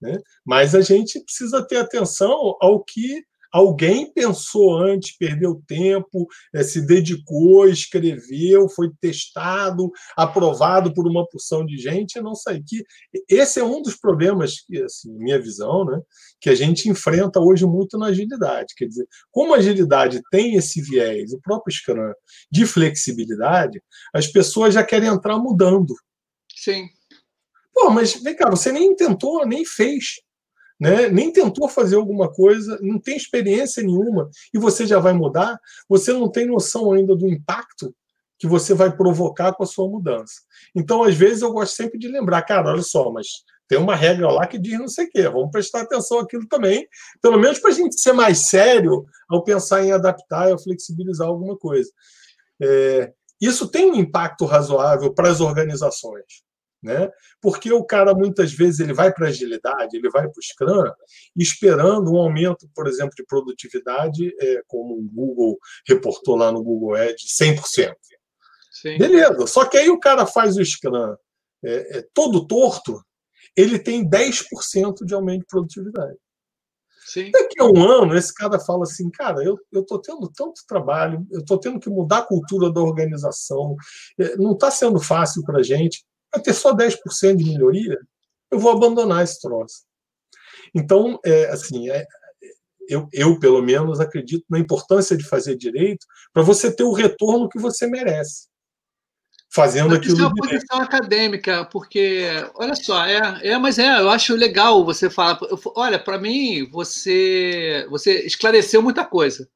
né? 0.00 0.18
mas 0.44 0.74
a 0.74 0.80
gente 0.80 1.18
precisa 1.20 1.66
ter 1.66 1.78
atenção 1.78 2.56
ao 2.60 2.82
que 2.84 3.24
Alguém 3.54 4.12
pensou 4.12 4.76
antes, 4.76 5.16
perdeu 5.16 5.62
tempo, 5.64 6.26
eh, 6.52 6.64
se 6.64 6.84
dedicou, 6.84 7.68
escreveu, 7.68 8.68
foi 8.68 8.90
testado, 9.00 9.92
aprovado 10.16 10.92
por 10.92 11.06
uma 11.06 11.24
porção 11.24 11.64
de 11.64 11.76
gente, 11.76 12.20
não 12.20 12.34
sei 12.34 12.60
que 12.66 12.84
esse 13.28 13.60
é 13.60 13.64
um 13.64 13.80
dos 13.80 13.94
problemas, 13.94 14.56
assim, 14.84 15.16
minha 15.16 15.40
visão, 15.40 15.84
né, 15.84 16.00
que 16.40 16.50
a 16.50 16.54
gente 16.56 16.88
enfrenta 16.88 17.38
hoje 17.38 17.64
muito 17.64 17.96
na 17.96 18.06
agilidade. 18.06 18.74
Quer 18.76 18.86
dizer, 18.88 19.06
como 19.30 19.54
a 19.54 19.58
agilidade 19.58 20.20
tem 20.32 20.56
esse 20.56 20.82
viés, 20.82 21.32
o 21.32 21.40
próprio 21.40 21.72
Scrum, 21.72 22.12
de 22.50 22.66
flexibilidade, 22.66 23.80
as 24.12 24.26
pessoas 24.26 24.74
já 24.74 24.82
querem 24.82 25.08
entrar 25.08 25.38
mudando. 25.38 25.94
Sim. 26.56 26.88
Pô, 27.72 27.88
mas 27.88 28.14
vem 28.14 28.34
cá, 28.34 28.50
você 28.50 28.72
nem 28.72 28.96
tentou, 28.96 29.46
nem 29.46 29.64
fez 29.64 30.23
né? 30.84 31.08
nem 31.08 31.32
tentou 31.32 31.66
fazer 31.66 31.96
alguma 31.96 32.30
coisa, 32.30 32.78
não 32.82 32.98
tem 32.98 33.16
experiência 33.16 33.82
nenhuma, 33.82 34.28
e 34.52 34.58
você 34.58 34.86
já 34.86 34.98
vai 34.98 35.14
mudar, 35.14 35.58
você 35.88 36.12
não 36.12 36.30
tem 36.30 36.46
noção 36.46 36.92
ainda 36.92 37.16
do 37.16 37.26
impacto 37.26 37.94
que 38.38 38.46
você 38.46 38.74
vai 38.74 38.94
provocar 38.94 39.54
com 39.54 39.62
a 39.62 39.66
sua 39.66 39.88
mudança. 39.88 40.34
Então, 40.76 41.02
às 41.02 41.14
vezes, 41.14 41.40
eu 41.40 41.52
gosto 41.52 41.74
sempre 41.74 41.98
de 41.98 42.06
lembrar, 42.06 42.42
cara, 42.42 42.70
olha 42.70 42.82
só, 42.82 43.10
mas 43.10 43.28
tem 43.66 43.78
uma 43.78 43.96
regra 43.96 44.30
lá 44.30 44.46
que 44.46 44.58
diz 44.58 44.78
não 44.78 44.88
sei 44.88 45.06
o 45.06 45.10
quê, 45.10 45.22
vamos 45.22 45.50
prestar 45.50 45.80
atenção 45.80 46.18
àquilo 46.18 46.46
também, 46.46 46.86
pelo 47.22 47.38
menos 47.38 47.58
para 47.58 47.70
a 47.70 47.74
gente 47.74 47.98
ser 47.98 48.12
mais 48.12 48.46
sério 48.48 49.06
ao 49.26 49.42
pensar 49.42 49.82
em 49.82 49.92
adaptar 49.92 50.50
ou 50.50 50.58
flexibilizar 50.58 51.26
alguma 51.26 51.56
coisa. 51.56 51.90
É, 52.60 53.10
isso 53.40 53.68
tem 53.68 53.90
um 53.90 53.94
impacto 53.94 54.44
razoável 54.44 55.14
para 55.14 55.30
as 55.30 55.40
organizações 55.40 56.43
né? 56.84 57.10
Porque 57.40 57.72
o 57.72 57.82
cara 57.82 58.14
muitas 58.14 58.52
vezes 58.52 58.78
ele 58.78 58.92
vai 58.92 59.12
para 59.12 59.28
agilidade, 59.28 59.96
ele 59.96 60.10
vai 60.10 60.28
para 60.28 60.38
o 60.38 60.42
Scrum, 60.42 60.92
esperando 61.34 62.12
um 62.12 62.18
aumento, 62.18 62.68
por 62.74 62.86
exemplo, 62.86 63.14
de 63.16 63.24
produtividade, 63.24 64.34
é, 64.38 64.62
como 64.66 64.94
o 64.98 65.02
Google 65.02 65.58
reportou 65.88 66.36
lá 66.36 66.52
no 66.52 66.62
Google 66.62 66.94
Ads, 66.94 67.36
100%. 67.40 67.94
Sim. 68.70 68.98
Beleza, 68.98 69.46
só 69.46 69.64
que 69.64 69.78
aí 69.78 69.88
o 69.88 69.98
cara 69.98 70.26
faz 70.26 70.58
o 70.58 70.64
Scrum 70.64 71.16
é, 71.64 71.98
é, 71.98 72.06
todo 72.12 72.46
torto, 72.46 73.02
ele 73.56 73.78
tem 73.78 74.06
10% 74.06 75.06
de 75.06 75.14
aumento 75.14 75.40
de 75.40 75.46
produtividade. 75.46 76.18
Sim. 77.06 77.30
Daqui 77.30 77.60
a 77.60 77.64
um 77.64 77.82
ano, 77.82 78.16
esse 78.16 78.32
cara 78.34 78.58
fala 78.58 78.82
assim, 78.82 79.10
cara, 79.10 79.42
eu 79.42 79.58
estou 79.72 80.00
tendo 80.00 80.30
tanto 80.30 80.60
trabalho, 80.66 81.26
eu 81.30 81.40
estou 81.40 81.58
tendo 81.58 81.78
que 81.78 81.88
mudar 81.88 82.18
a 82.18 82.26
cultura 82.26 82.70
da 82.70 82.80
organização, 82.80 83.76
é, 84.18 84.36
não 84.36 84.52
está 84.52 84.70
sendo 84.70 85.00
fácil 85.00 85.42
para 85.44 85.60
a 85.60 85.62
gente 85.62 86.04
vai 86.34 86.42
ter 86.42 86.52
só 86.52 86.74
10% 86.74 87.36
de 87.36 87.44
melhoria, 87.44 87.98
eu 88.50 88.58
vou 88.58 88.72
abandonar 88.72 89.22
esse 89.22 89.40
troço. 89.40 89.84
Então, 90.74 91.18
é, 91.24 91.46
assim, 91.46 91.88
é, 91.90 92.04
eu, 92.88 93.08
eu, 93.12 93.38
pelo 93.38 93.62
menos, 93.62 94.00
acredito 94.00 94.44
na 94.48 94.58
importância 94.58 95.16
de 95.16 95.24
fazer 95.24 95.56
direito 95.56 96.06
para 96.32 96.42
você 96.42 96.74
ter 96.74 96.84
o 96.84 96.92
retorno 96.92 97.48
que 97.48 97.58
você 97.58 97.86
merece. 97.86 98.48
Fazendo 99.50 99.90
mas 99.90 99.98
aquilo. 99.98 100.14
Isso 100.14 100.22
é 100.22 100.26
uma 100.26 100.34
posição 100.34 100.80
acadêmica, 100.80 101.64
porque, 101.66 102.26
olha 102.56 102.74
só, 102.74 103.04
é, 103.06 103.50
é, 103.50 103.56
mas 103.58 103.78
é, 103.78 104.00
eu 104.00 104.10
acho 104.10 104.34
legal 104.34 104.84
você 104.84 105.08
falar. 105.08 105.38
Olha, 105.76 105.98
para 105.98 106.18
mim, 106.18 106.68
você, 106.70 107.86
você 107.88 108.26
esclareceu 108.26 108.82
muita 108.82 109.04
coisa. 109.04 109.48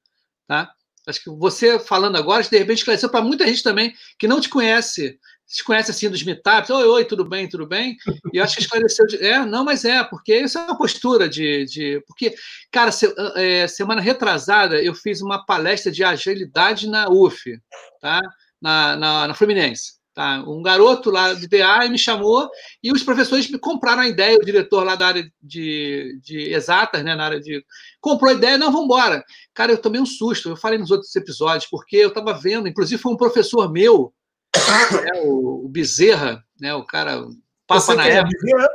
Tá? 0.46 0.72
Acho 1.04 1.24
que 1.24 1.30
você 1.30 1.78
falando 1.80 2.16
agora, 2.16 2.42
de 2.42 2.58
repente 2.58 2.78
esclareceu 2.78 3.08
para 3.08 3.24
muita 3.24 3.46
gente 3.46 3.62
também 3.62 3.92
que 4.18 4.28
não 4.28 4.40
te 4.40 4.48
conhece 4.48 5.18
se 5.48 5.64
conhece 5.64 5.90
assim 5.90 6.10
dos 6.10 6.22
meetups, 6.22 6.68
oi, 6.68 6.84
oi, 6.84 7.04
tudo 7.06 7.24
bem, 7.24 7.48
tudo 7.48 7.66
bem? 7.66 7.96
E 8.32 8.36
eu 8.36 8.44
acho 8.44 8.56
que 8.56 8.60
esclareceu. 8.60 9.06
De, 9.06 9.16
é, 9.16 9.46
não, 9.46 9.64
mas 9.64 9.82
é, 9.82 10.04
porque 10.04 10.36
isso 10.36 10.58
é 10.58 10.62
uma 10.62 10.76
postura 10.76 11.26
de. 11.26 11.64
de 11.64 12.04
porque, 12.06 12.34
cara, 12.70 12.92
se, 12.92 13.10
é, 13.34 13.66
semana 13.66 14.02
retrasada 14.02 14.80
eu 14.82 14.94
fiz 14.94 15.22
uma 15.22 15.44
palestra 15.46 15.90
de 15.90 16.04
agilidade 16.04 16.86
na 16.86 17.08
UF, 17.08 17.58
tá? 17.98 18.20
Na, 18.60 18.94
na, 18.94 19.28
na 19.28 19.34
Fluminense. 19.34 19.96
Tá? 20.18 20.42
Um 20.46 20.60
garoto 20.62 21.10
lá 21.10 21.32
do 21.32 21.48
DA 21.48 21.88
me 21.88 21.96
chamou 21.96 22.50
e 22.82 22.92
os 22.92 23.04
professores 23.04 23.48
me 23.48 23.56
compraram 23.56 24.02
a 24.02 24.08
ideia, 24.08 24.36
o 24.36 24.44
diretor 24.44 24.84
lá 24.84 24.96
da 24.96 25.06
área 25.06 25.32
de, 25.40 26.18
de 26.20 26.52
exatas, 26.52 27.02
né, 27.04 27.14
na 27.14 27.24
área 27.24 27.40
de. 27.40 27.64
comprou 28.00 28.32
a 28.32 28.34
ideia, 28.34 28.58
não, 28.58 28.70
vamos 28.70 28.84
embora. 28.84 29.24
Cara, 29.54 29.72
eu 29.72 29.78
tomei 29.78 30.00
um 30.00 30.06
susto, 30.06 30.50
eu 30.50 30.56
falei 30.56 30.78
nos 30.78 30.90
outros 30.90 31.14
episódios, 31.16 31.70
porque 31.70 31.96
eu 31.96 32.08
estava 32.08 32.34
vendo, 32.34 32.68
inclusive 32.68 33.00
foi 33.00 33.12
um 33.12 33.16
professor 33.16 33.72
meu 33.72 34.12
é, 34.54 35.20
o, 35.22 35.64
o, 35.64 35.68
Bezerra, 35.68 36.44
né, 36.60 36.74
o 36.74 36.84
cara, 36.84 37.26
Papa 37.66 37.94
na 37.94 38.08
é 38.08 38.16
época. 38.16 38.36
Bezerra, 38.40 38.68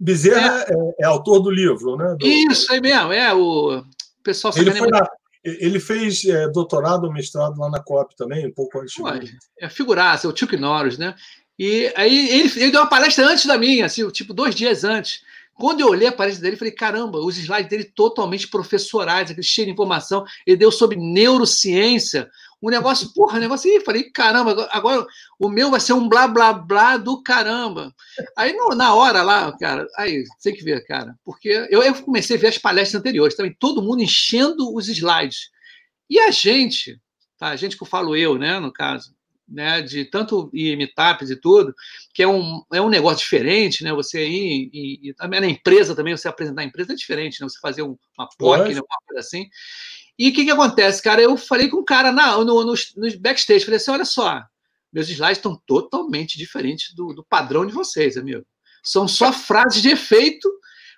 Bezerra 0.00 0.64
é. 0.68 0.72
É, 0.72 1.02
é. 1.02 1.04
autor 1.06 1.40
do 1.40 1.50
livro, 1.50 1.96
né? 1.96 2.16
Do... 2.18 2.26
Isso, 2.26 2.72
aí 2.72 2.80
mesmo, 2.80 3.12
é 3.12 3.34
o 3.34 3.82
pessoal. 4.22 4.54
Ele, 4.56 4.72
foi 4.72 4.88
na, 4.88 5.08
ele 5.44 5.80
fez 5.80 6.24
é, 6.24 6.48
doutorado, 6.48 7.12
mestrado 7.12 7.58
lá 7.58 7.70
na 7.70 7.82
COP 7.82 8.16
também, 8.16 8.46
um 8.46 8.52
pouco 8.52 8.80
antes. 8.80 8.96
Ué, 8.98 9.20
é 9.60 9.68
figuraça, 9.68 10.26
é 10.26 10.30
o 10.30 10.36
Chuck 10.36 10.56
Norris, 10.56 10.98
né? 10.98 11.14
E 11.58 11.92
aí 11.96 12.30
ele, 12.30 12.52
ele 12.56 12.70
deu 12.70 12.80
uma 12.80 12.88
palestra 12.88 13.26
antes 13.26 13.46
da 13.46 13.58
minha, 13.58 13.86
assim, 13.86 14.08
tipo 14.10 14.32
dois 14.32 14.54
dias 14.54 14.84
antes. 14.84 15.22
Quando 15.54 15.80
eu 15.80 15.88
olhei 15.88 16.06
a 16.06 16.12
palestra 16.12 16.44
dele, 16.44 16.56
falei: 16.56 16.72
caramba, 16.72 17.18
os 17.18 17.36
slides 17.36 17.68
dele 17.68 17.84
totalmente 17.84 18.46
professorais, 18.46 19.28
aquele 19.28 19.42
cheio 19.42 19.66
de 19.66 19.72
informação. 19.72 20.24
Ele 20.46 20.56
deu 20.56 20.70
sobre 20.70 20.96
neurociência, 20.96 22.30
um 22.62 22.70
negócio, 22.70 23.12
porra, 23.14 23.38
um 23.38 23.40
negócio 23.40 23.70
aí. 23.70 23.80
Falei, 23.84 24.10
caramba, 24.10 24.68
agora 24.72 25.06
o 25.38 25.48
meu 25.48 25.70
vai 25.70 25.80
ser 25.80 25.92
um 25.92 26.08
blá 26.08 26.26
blá 26.26 26.52
blá 26.52 26.96
do 26.96 27.22
caramba. 27.22 27.94
Aí 28.36 28.52
no, 28.52 28.74
na 28.74 28.94
hora 28.94 29.22
lá, 29.22 29.56
cara, 29.56 29.86
aí 29.96 30.24
tem 30.42 30.54
que 30.54 30.64
ver, 30.64 30.84
cara, 30.84 31.14
porque 31.24 31.48
eu, 31.70 31.82
eu 31.82 31.94
comecei 32.02 32.36
a 32.36 32.40
ver 32.40 32.48
as 32.48 32.58
palestras 32.58 33.00
anteriores 33.00 33.36
também, 33.36 33.56
todo 33.58 33.82
mundo 33.82 34.02
enchendo 34.02 34.74
os 34.74 34.88
slides. 34.88 35.50
E 36.10 36.18
a 36.18 36.30
gente, 36.30 37.00
tá? 37.38 37.48
A 37.48 37.56
gente 37.56 37.76
que 37.76 37.82
eu 37.82 37.86
falo 37.86 38.16
eu, 38.16 38.38
né, 38.38 38.58
no 38.58 38.72
caso, 38.72 39.14
né, 39.48 39.80
de 39.80 40.04
tanto 40.04 40.50
ir 40.52 40.76
meetups 40.76 41.30
e 41.30 41.36
tudo, 41.36 41.74
que 42.12 42.22
é 42.22 42.28
um, 42.28 42.62
é 42.72 42.82
um 42.82 42.88
negócio 42.88 43.20
diferente, 43.20 43.82
né? 43.82 43.92
Você 43.94 44.26
ir 44.26 44.70
e, 44.72 45.08
e 45.08 45.14
também 45.14 45.40
na 45.40 45.46
empresa 45.46 45.94
também, 45.94 46.14
você 46.14 46.28
apresentar 46.28 46.62
a 46.62 46.64
empresa 46.64 46.92
é 46.92 46.96
diferente, 46.96 47.40
né? 47.40 47.48
Você 47.48 47.58
fazer 47.58 47.82
um, 47.82 47.96
uma 48.18 48.28
POC, 48.36 48.74
né, 48.74 48.80
uma 48.80 48.98
coisa 49.06 49.20
assim. 49.20 49.48
E 50.18 50.30
o 50.30 50.32
que, 50.32 50.44
que 50.44 50.50
acontece, 50.50 51.02
cara? 51.02 51.22
Eu 51.22 51.36
falei 51.36 51.68
com 51.68 51.78
o 51.78 51.84
cara 51.84 52.10
na, 52.10 52.36
no, 52.38 52.64
no, 52.64 52.74
no 52.96 53.18
backstage, 53.20 53.64
falei 53.64 53.76
assim: 53.76 53.90
olha 53.92 54.04
só, 54.04 54.42
meus 54.92 55.08
slides 55.08 55.38
estão 55.38 55.60
totalmente 55.66 56.36
diferentes 56.36 56.94
do, 56.94 57.12
do 57.12 57.24
padrão 57.24 57.64
de 57.64 57.72
vocês, 57.72 58.16
amigo. 58.16 58.44
São 58.82 59.06
só 59.06 59.30
frases 59.32 59.80
de 59.80 59.90
efeito, 59.90 60.48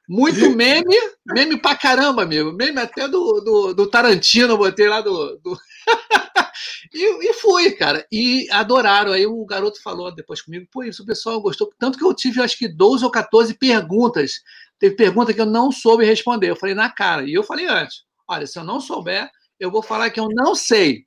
muito 0.09 0.51
meme, 0.51 0.97
meme 1.27 1.61
pra 1.61 1.77
caramba, 1.77 2.23
amigo. 2.23 2.53
Meme 2.53 2.81
até 2.81 3.07
do, 3.07 3.41
do, 3.41 3.75
do 3.75 3.87
Tarantino, 3.87 4.57
botei 4.57 4.89
lá 4.89 5.01
do. 5.01 5.37
do... 5.39 5.59
e, 6.95 7.31
e 7.31 7.35
fui, 7.35 7.73
cara. 7.73 8.07
E 8.11 8.49
adoraram. 8.51 9.13
Aí 9.13 9.27
o 9.27 9.45
garoto 9.45 9.83
falou 9.83 10.13
depois 10.15 10.41
comigo, 10.41 10.67
pô, 10.73 10.83
isso 10.83 11.03
o 11.03 11.07
pessoal 11.07 11.41
gostou. 11.41 11.71
Tanto 11.79 11.99
que 11.99 12.05
eu 12.05 12.15
tive, 12.15 12.41
acho 12.41 12.57
que 12.57 12.69
12 12.69 13.05
ou 13.05 13.11
14 13.11 13.55
perguntas. 13.55 14.41
Teve 14.79 14.97
pergunta 14.97 15.35
que 15.35 15.41
eu 15.41 15.47
não 15.47 15.71
soube 15.71 16.07
responder. 16.07 16.51
Eu 16.51 16.57
falei 16.57 16.75
na 16.75 16.89
cara. 16.89 17.29
E 17.29 17.35
eu 17.35 17.43
falei 17.43 17.67
antes: 17.67 18.03
olha, 18.31 18.47
se 18.47 18.59
eu 18.59 18.64
não 18.64 18.81
souber, 18.81 19.29
eu 19.59 19.71
vou 19.71 19.83
falar 19.83 20.11
que 20.11 20.21
eu 20.21 20.29
não 20.31 20.55
sei. 20.55 21.05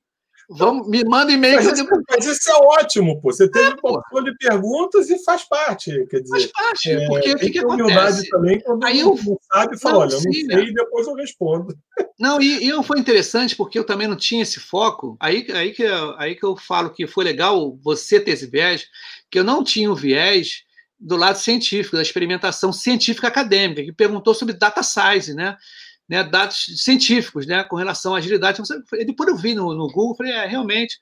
Vamos, 0.48 0.86
me 0.88 1.02
manda 1.04 1.32
e-mail. 1.32 1.56
Mas, 1.56 1.78
isso, 1.78 1.88
mas 2.10 2.26
isso 2.26 2.50
é 2.50 2.54
ótimo, 2.54 3.20
pô. 3.20 3.32
Você 3.32 3.50
teve 3.50 3.64
é, 3.64 3.70
um 3.70 3.76
portfólio 3.76 4.32
de 4.32 4.36
perguntas 4.36 5.08
e 5.08 5.24
faz 5.24 5.42
parte. 5.44 5.90
Quer 6.10 6.20
dizer, 6.20 6.28
faz 6.28 6.46
parte, 6.52 6.90
é, 6.90 7.06
porque 7.06 7.32
o 7.32 7.36
que, 7.36 7.50
que 7.50 7.64
humildade 7.64 8.28
também 8.28 8.60
quando 8.60 8.84
Aí 8.84 9.00
eu, 9.00 9.18
não 9.24 9.38
sabe, 9.50 9.80
fala, 9.80 10.00
olha, 10.00 10.12
eu 10.12 10.22
não 10.22 10.32
sei 10.32 10.44
né? 10.44 10.62
e 10.64 10.74
depois 10.74 11.06
eu 11.06 11.14
respondo. 11.14 11.74
Não, 12.20 12.40
e, 12.40 12.68
e 12.68 12.82
foi 12.84 13.00
interessante 13.00 13.56
porque 13.56 13.76
eu 13.76 13.82
também 13.82 14.06
não 14.06 14.14
tinha 14.14 14.42
esse 14.42 14.60
foco. 14.60 15.16
Aí, 15.18 15.48
aí, 15.52 15.72
que, 15.72 15.84
aí 16.16 16.36
que 16.36 16.44
eu 16.44 16.56
falo 16.56 16.90
que 16.90 17.08
foi 17.08 17.24
legal 17.24 17.76
você 17.82 18.20
ter 18.20 18.30
esse 18.32 18.46
viés, 18.46 18.86
que 19.28 19.38
eu 19.38 19.42
não 19.42 19.64
tinha 19.64 19.90
o 19.90 19.96
viés 19.96 20.62
do 20.98 21.16
lado 21.16 21.36
científico, 21.36 21.96
da 21.96 22.02
experimentação 22.02 22.72
científica 22.72 23.26
acadêmica, 23.26 23.82
que 23.82 23.92
perguntou 23.92 24.32
sobre 24.32 24.54
data 24.54 24.80
size, 24.82 25.34
né? 25.34 25.56
Né, 26.08 26.22
dados 26.22 26.66
científicos 26.76 27.46
né, 27.46 27.64
com 27.64 27.76
relação 27.76 28.14
à 28.14 28.18
agilidade. 28.18 28.62
Depois 29.06 29.28
eu 29.28 29.36
vi 29.36 29.54
no, 29.54 29.74
no 29.74 29.88
Google, 29.88 30.16
falei, 30.16 30.32
é, 30.32 30.46
realmente, 30.46 30.98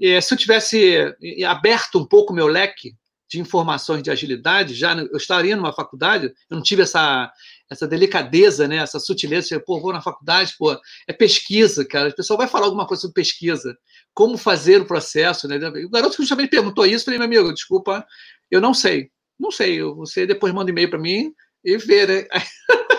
é, 0.00 0.20
se 0.20 0.32
eu 0.32 0.38
tivesse 0.38 1.14
aberto 1.46 1.98
um 1.98 2.04
pouco 2.04 2.32
meu 2.32 2.46
leque 2.46 2.94
de 3.28 3.40
informações 3.40 4.02
de 4.02 4.10
agilidade, 4.10 4.74
já 4.74 4.94
eu 4.94 5.16
estaria 5.16 5.56
numa 5.56 5.72
faculdade, 5.72 6.32
eu 6.48 6.54
não 6.54 6.62
tive 6.62 6.82
essa, 6.82 7.30
essa 7.68 7.86
delicadeza, 7.86 8.68
né, 8.68 8.76
essa 8.76 9.00
sutileza, 9.00 9.58
pô, 9.60 9.80
vou 9.80 9.92
na 9.92 10.00
faculdade, 10.00 10.54
pô, 10.56 10.78
é 11.08 11.12
pesquisa, 11.12 11.84
cara, 11.84 12.08
o 12.08 12.14
pessoal 12.14 12.38
vai 12.38 12.46
falar 12.46 12.66
alguma 12.66 12.86
coisa 12.86 13.00
sobre 13.00 13.14
pesquisa, 13.14 13.76
como 14.14 14.38
fazer 14.38 14.80
o 14.80 14.86
processo, 14.86 15.48
né, 15.48 15.56
o 15.56 15.90
garoto 15.90 16.16
justamente 16.16 16.50
perguntou 16.50 16.86
isso, 16.86 17.04
falei, 17.04 17.18
meu 17.18 17.26
amigo, 17.26 17.52
desculpa, 17.52 18.06
eu 18.48 18.60
não 18.60 18.72
sei, 18.72 19.10
não 19.38 19.50
sei, 19.50 19.82
você 19.82 20.24
depois 20.24 20.54
manda 20.54 20.70
e-mail 20.70 20.88
para 20.88 20.98
mim 20.98 21.32
e 21.64 21.76
vê, 21.76 22.06
né, 22.06 22.26
É 22.32 22.42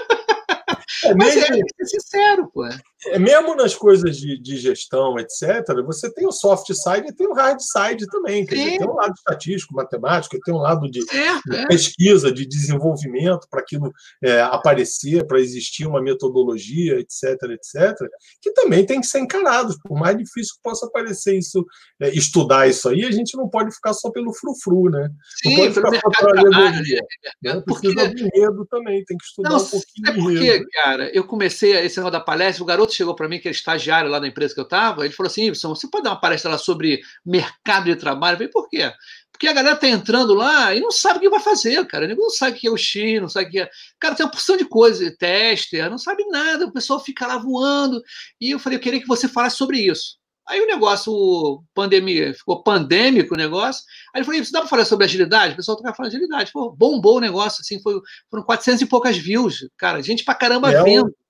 Mas 1.17 1.35
mesmo, 1.35 1.55
é, 1.55 1.59
é 1.81 1.85
sincero, 1.85 2.49
pô. 2.53 2.63
É, 3.05 3.19
mesmo 3.19 3.55
nas 3.55 3.75
coisas 3.75 4.17
de, 4.17 4.41
de, 4.41 4.57
gestão, 4.57 5.19
etc., 5.19 5.63
você 5.85 6.11
tem 6.11 6.25
o 6.25 6.31
soft 6.31 6.65
side 6.73 7.07
e 7.07 7.13
tem 7.13 7.27
o 7.27 7.33
hard 7.33 7.59
side 7.59 8.07
também. 8.07 8.43
Quer 8.43 8.55
dizer, 8.55 8.77
tem 8.79 8.87
um 8.87 8.95
lado 8.95 9.13
estatístico, 9.15 9.75
matemático, 9.75 10.37
tem 10.43 10.53
um 10.53 10.57
lado 10.57 10.89
de, 10.89 11.01
de 11.01 11.67
pesquisa, 11.67 12.31
de 12.31 12.47
desenvolvimento 12.47 13.47
para 13.51 13.59
aquilo 13.59 13.93
é, 14.23 14.41
aparecer, 14.41 15.27
para 15.27 15.39
existir 15.39 15.85
uma 15.85 16.01
metodologia, 16.01 16.99
etc., 16.99 17.35
etc., 17.51 17.95
que 18.41 18.51
também 18.53 18.83
tem 18.83 18.99
que 18.99 19.05
ser 19.05 19.19
encarado. 19.19 19.75
Por 19.83 19.99
mais 19.99 20.17
difícil 20.17 20.55
que 20.55 20.63
possa 20.63 20.89
parecer 20.89 21.37
isso, 21.37 21.63
é, 22.01 22.09
estudar 22.09 22.67
isso 22.67 22.89
aí, 22.89 23.05
a 23.05 23.11
gente 23.11 23.37
não 23.37 23.47
pode 23.47 23.75
ficar 23.75 23.93
só 23.93 24.09
pelo 24.09 24.33
frufru, 24.33 24.89
né? 24.89 25.07
Sim, 25.43 25.49
não 25.49 25.57
pode 25.57 25.73
ficar 25.75 25.91
só 26.01 26.09
pela 26.09 26.31
alegoria. 26.31 27.01
Né? 27.43 27.61
Precisa 27.61 27.93
porque... 27.93 28.15
de 28.15 28.23
medo 28.33 28.65
também, 28.65 29.05
tem 29.05 29.17
que 29.17 29.25
estudar 29.25 29.51
não, 29.51 29.57
um 29.57 29.65
pouquinho. 29.65 30.07
É 30.07 30.13
porque, 30.13 30.65
cara, 30.71 31.15
eu 31.15 31.23
comecei 31.23 31.73
esse 31.73 31.97
negócio 31.97 32.17
da 32.17 32.19
palestra, 32.19 32.63
o 32.63 32.65
garoto 32.65 32.86
chegou 32.93 33.15
para 33.15 33.27
mim, 33.27 33.39
que 33.39 33.47
é 33.47 33.51
estagiário 33.51 34.09
lá 34.09 34.19
na 34.19 34.27
empresa 34.27 34.53
que 34.53 34.59
eu 34.59 34.63
estava, 34.65 35.05
ele 35.05 35.13
falou 35.13 35.29
assim: 35.29 35.47
Ibson, 35.47 35.75
você 35.75 35.87
pode 35.87 36.03
dar 36.03 36.11
uma 36.11 36.21
palestra 36.21 36.51
lá 36.51 36.57
sobre 36.57 37.01
mercado 37.25 37.85
de 37.85 37.95
trabalho? 37.95 38.35
Eu 38.35 38.37
falei, 38.37 38.51
por 38.51 38.69
quê? 38.69 38.91
Porque 39.31 39.47
a 39.47 39.53
galera 39.53 39.75
está 39.75 39.87
entrando 39.87 40.33
lá 40.33 40.73
e 40.73 40.79
não 40.79 40.91
sabe 40.91 41.19
o 41.19 41.21
que 41.21 41.29
vai 41.29 41.39
fazer, 41.39 41.85
cara. 41.85 42.07
Ninguém 42.07 42.23
não 42.23 42.29
sabe 42.31 42.57
o 42.57 42.59
que 42.59 42.67
é 42.67 42.71
o 42.71 42.77
X, 42.77 43.21
não 43.21 43.29
sabe 43.29 43.47
o 43.47 43.51
que 43.51 43.59
é. 43.59 43.69
Cara, 43.99 44.15
tem 44.15 44.25
uma 44.25 44.31
porção 44.31 44.57
de 44.57 44.65
coisa, 44.65 45.15
teste, 45.15 45.77
não 45.89 45.97
sabe 45.99 46.25
nada, 46.27 46.65
o 46.65 46.73
pessoal 46.73 46.99
fica 46.99 47.27
lá 47.27 47.37
voando. 47.37 48.01
E 48.41 48.51
eu 48.51 48.59
falei, 48.59 48.77
eu 48.77 48.81
queria 48.81 48.99
que 48.99 49.07
você 49.07 49.27
falasse 49.27 49.57
sobre 49.57 49.79
isso. 49.79 50.17
Aí 50.47 50.61
o 50.61 50.65
negócio, 50.65 51.61
pandemia, 51.73 52.33
ficou 52.33 52.63
pandêmico 52.63 53.33
o 53.33 53.37
negócio. 53.37 53.83
Aí 54.13 54.19
ele 54.21 54.25
falou, 54.25 54.43
você 54.43 54.51
dá 54.51 54.59
para 54.61 54.69
falar 54.69 54.85
sobre 54.85 55.05
agilidade? 55.05 55.53
O 55.53 55.57
pessoal 55.57 55.77
estava 55.77 55.93
falando 55.93 56.11
de 56.11 56.17
agilidade. 56.17 56.51
Pô, 56.53 56.71
bombou 56.71 57.17
o 57.17 57.19
negócio, 57.19 57.61
assim, 57.61 57.81
foi, 57.81 57.99
foram 58.31 58.43
400 58.43 58.81
e 58.81 58.85
poucas 58.85 59.17
views, 59.17 59.67
cara. 59.77 60.01
Gente 60.01 60.23
pra 60.23 60.33
caramba 60.33 60.71
é 60.71 60.81
vendo. 60.83 61.07
Um, 61.07 61.26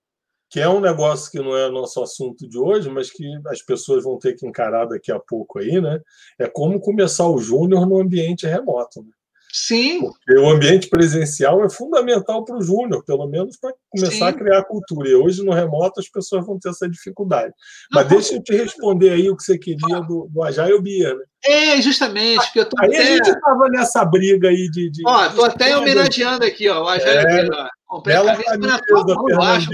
que 0.49 0.59
é 0.59 0.69
um 0.69 0.79
negócio 0.79 1.31
que 1.31 1.39
não 1.39 1.55
é 1.55 1.69
nosso 1.69 2.01
assunto 2.01 2.47
de 2.47 2.57
hoje, 2.57 2.89
mas 2.89 3.11
que 3.11 3.25
as 3.47 3.61
pessoas 3.61 4.03
vão 4.03 4.17
ter 4.17 4.33
que 4.33 4.47
encarar 4.47 4.85
daqui 4.85 5.11
a 5.11 5.19
pouco 5.19 5.59
aí, 5.59 5.81
né? 5.81 5.99
É 6.39 6.47
como 6.47 6.79
começar 6.79 7.27
o 7.27 7.39
júnior 7.39 7.85
no 7.85 7.99
ambiente 7.99 8.47
remoto. 8.47 9.01
Né? 9.01 9.09
Sim. 9.51 10.01
Porque 10.01 10.39
o 10.39 10.49
ambiente 10.49 10.87
presencial 10.87 11.63
é 11.65 11.69
fundamental 11.69 12.45
para 12.45 12.57
o 12.57 12.61
júnior, 12.61 13.03
pelo 13.03 13.27
menos 13.27 13.57
para 13.57 13.73
começar 13.89 14.11
Sim. 14.11 14.23
a 14.23 14.33
criar 14.33 14.63
cultura. 14.63 15.09
E 15.09 15.15
hoje, 15.15 15.43
no 15.43 15.53
remoto, 15.53 15.99
as 15.99 16.09
pessoas 16.09 16.45
vão 16.45 16.59
ter 16.59 16.69
essa 16.69 16.87
dificuldade. 16.87 17.53
Não, 17.91 18.01
Mas 18.01 18.09
deixa 18.09 18.35
eu 18.35 18.43
te 18.43 18.55
responder 18.55 19.11
aí 19.11 19.29
o 19.29 19.35
que 19.35 19.43
você 19.43 19.57
queria 19.57 19.99
do, 20.01 20.29
do 20.29 20.43
Agile 20.43 20.81
Bia, 20.81 21.13
né? 21.13 21.23
É, 21.43 21.81
justamente, 21.81 22.43
porque 22.45 22.59
eu 22.59 22.69
tô 22.69 22.75
aí 22.81 22.89
até... 22.89 23.01
a 23.01 23.05
gente 23.05 23.29
estava 23.29 23.69
nessa 23.69 24.03
briga 24.03 24.49
aí 24.49 24.69
de. 24.69 24.89
de 24.91 25.03
ó, 25.05 25.29
tô 25.29 25.45
até 25.45 25.77
homenageando 25.77 26.43
aqui, 26.43 26.67
ó, 26.67 26.83
o 26.83 26.87
Agile 26.87 27.09
é, 27.09 27.25
Bia, 27.25 27.69
Comprei 27.87 28.17
a 28.17 28.43
camisa 28.43 28.57
na 28.57 28.79
tua 28.79 29.03
mão, 29.05 29.29
eu 29.29 29.41
acho, 29.41 29.69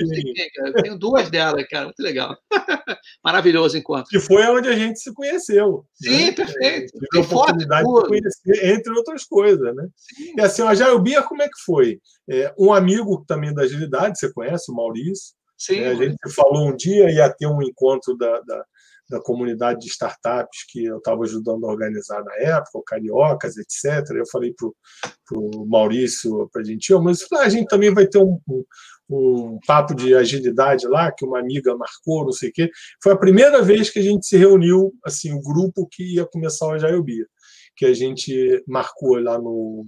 Eu 0.58 0.74
tenho 0.84 1.00
duas 1.00 1.32
delas, 1.32 1.66
cara, 1.68 1.86
muito 1.86 2.00
legal. 2.00 2.38
Maravilhoso 3.26 3.76
encontro. 3.76 4.06
Que 4.08 4.20
foi 4.20 4.44
onde 4.44 4.70
a 4.70 4.76
gente 4.76 5.00
se 5.00 5.12
conheceu. 5.12 5.84
Sim, 5.96 6.26
né? 6.28 6.32
perfeito. 6.32 6.92
Tive 6.92 7.18
a 7.18 7.22
oportunidade 7.22 7.84
foto, 7.84 8.04
de 8.04 8.08
conhecer, 8.10 8.72
entre 8.72 8.94
outras 8.94 9.24
coisas, 9.24 9.76
né? 9.76 9.88
Sim. 9.96 10.34
E 10.38 10.42
assim, 10.42 10.62
a 10.62 10.76
Jailbia, 10.76 11.24
como 11.24 11.42
é 11.42 11.48
que 11.48 11.60
foi? 11.66 12.00
É, 12.30 12.54
um 12.58 12.72
amigo 12.72 13.26
também 13.28 13.52
da 13.52 13.64
agilidade, 13.64 14.20
você 14.20 14.32
conhece, 14.32 14.72
o 14.72 14.76
Maurício. 14.76 15.34
Sim. 15.58 15.80
É, 15.80 15.88
a 15.88 15.96
gente 15.96 16.18
falou 16.36 16.68
um 16.68 16.76
dia, 16.76 17.10
ia 17.10 17.34
ter 17.34 17.48
um 17.48 17.64
encontro 17.64 18.16
da, 18.16 18.42
da 18.42 18.66
da 19.14 19.22
comunidade 19.22 19.82
de 19.82 19.90
startups 19.90 20.66
que 20.68 20.86
eu 20.86 20.98
estava 20.98 21.22
ajudando 21.24 21.66
a 21.66 21.70
organizar 21.70 22.24
na 22.24 22.34
época, 22.38 22.80
o 22.80 22.82
Cariocas, 22.82 23.58
etc. 23.58 24.10
Eu 24.16 24.26
falei 24.26 24.52
para 24.54 25.38
o 25.38 25.66
Maurício, 25.68 26.50
para 26.52 26.64
a 26.64 26.66
gente, 26.66 26.92
mas 26.96 27.20
ah, 27.32 27.42
a 27.42 27.50
gente 27.50 27.68
também 27.68 27.94
vai 27.94 28.08
ter 28.08 28.18
um, 28.18 28.40
um, 28.50 28.66
um, 29.12 29.60
papo 29.68 29.94
de 29.94 30.16
agilidade 30.16 30.88
lá, 30.88 31.12
que 31.12 31.24
uma 31.24 31.40
amiga 31.40 31.78
marcou, 31.78 32.26
não 32.26 32.32
sei 32.32 32.50
o 32.50 32.54
quê. 32.54 32.72
Foi 33.04 33.14
a 33.14 33.18
primeira 33.18 33.62
vez 33.62 33.92
que 33.92 34.00
a 34.00 34.02
gente 34.02 34.26
se 34.26 34.36
reuniu, 34.36 34.92
assim, 35.06 35.32
o 35.32 35.42
grupo 35.42 35.88
que 35.92 36.16
ia 36.16 36.26
começar 36.26 36.66
o 36.66 36.72
Agile 36.72 37.28
que 37.76 37.86
a 37.86 37.94
gente 37.94 38.64
marcou 38.68 39.20
lá 39.20 39.38
no 39.38 39.86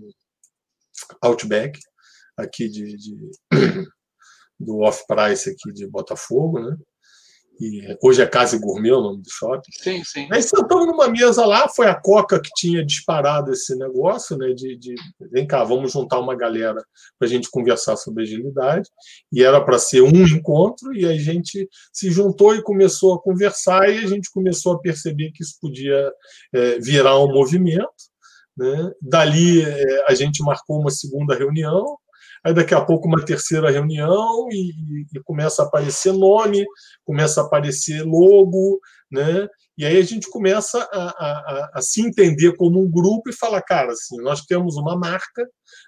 Outback, 1.21 1.79
aqui 2.37 2.69
de, 2.69 2.95
de 2.95 3.15
do 4.59 4.81
Off-Price 4.81 5.49
aqui 5.49 5.73
de 5.73 5.87
Botafogo, 5.87 6.59
né? 6.59 6.77
E 7.59 7.97
hoje 8.01 8.21
é 8.21 8.27
Casa 8.27 8.57
Gourmet 8.59 8.91
o 8.91 9.01
nome 9.01 9.21
do 9.21 9.29
shopping. 9.29 9.71
Sim, 9.71 10.03
sim. 10.03 10.27
Aí 10.31 10.41
sentamos 10.41 10.85
numa 10.87 11.07
mesa 11.07 11.45
lá, 11.45 11.69
foi 11.69 11.87
a 11.87 11.95
Coca 11.95 12.39
que 12.39 12.49
tinha 12.55 12.85
disparado 12.85 13.51
esse 13.51 13.75
negócio, 13.77 14.37
né? 14.37 14.53
De, 14.53 14.77
de 14.77 14.95
vem 15.31 15.47
cá, 15.47 15.63
vamos 15.63 15.93
juntar 15.93 16.19
uma 16.19 16.35
galera 16.35 16.83
para 17.17 17.27
a 17.27 17.29
gente 17.29 17.49
conversar 17.49 17.95
sobre 17.95 18.23
agilidade. 18.23 18.89
E 19.31 19.43
era 19.43 19.63
para 19.63 19.79
ser 19.79 20.01
um 20.01 20.25
encontro, 20.25 20.93
e 20.93 21.05
a 21.05 21.17
gente 21.17 21.67
se 21.93 22.11
juntou 22.11 22.55
e 22.55 22.61
começou 22.61 23.13
a 23.13 23.21
conversar, 23.21 23.89
e 23.89 23.99
a 23.99 24.07
gente 24.07 24.29
começou 24.31 24.73
a 24.73 24.79
perceber 24.79 25.31
que 25.31 25.43
isso 25.43 25.55
podia 25.61 26.11
é, 26.53 26.79
virar 26.79 27.17
um 27.19 27.31
movimento. 27.31 27.87
Né? 28.57 28.91
Dali 29.01 29.61
é, 29.61 30.05
a 30.07 30.13
gente 30.13 30.43
marcou 30.43 30.79
uma 30.79 30.91
segunda 30.91 31.35
reunião, 31.35 31.97
aí 32.45 32.53
daqui 32.53 32.75
a 32.75 32.81
pouco 32.81 33.07
uma 33.07 33.25
terceira 33.25 33.71
reunião 33.71 34.47
e, 34.51 35.07
e, 35.11 35.19
começa 35.23 35.63
a 35.63 35.65
aparecer 35.65 36.13
nome, 36.13 36.63
começa 37.03 37.41
a 37.41 37.43
aparecer 37.43 38.03
logo, 38.03 38.79
né? 39.11 39.47
E 39.77 39.85
aí 39.85 39.97
a 39.97 40.03
gente 40.03 40.29
começa 40.29 40.79
a, 40.91 41.03
a, 41.09 41.71
a, 41.75 41.81
se 41.81 42.01
entender 42.01 42.55
como 42.55 42.81
um 42.81 42.89
grupo 42.89 43.29
e 43.29 43.35
falar, 43.35 43.61
cara, 43.61 43.91
assim, 43.91 44.17
nós 44.21 44.41
temos 44.45 44.77
uma 44.77 44.97
marca, 44.97 45.45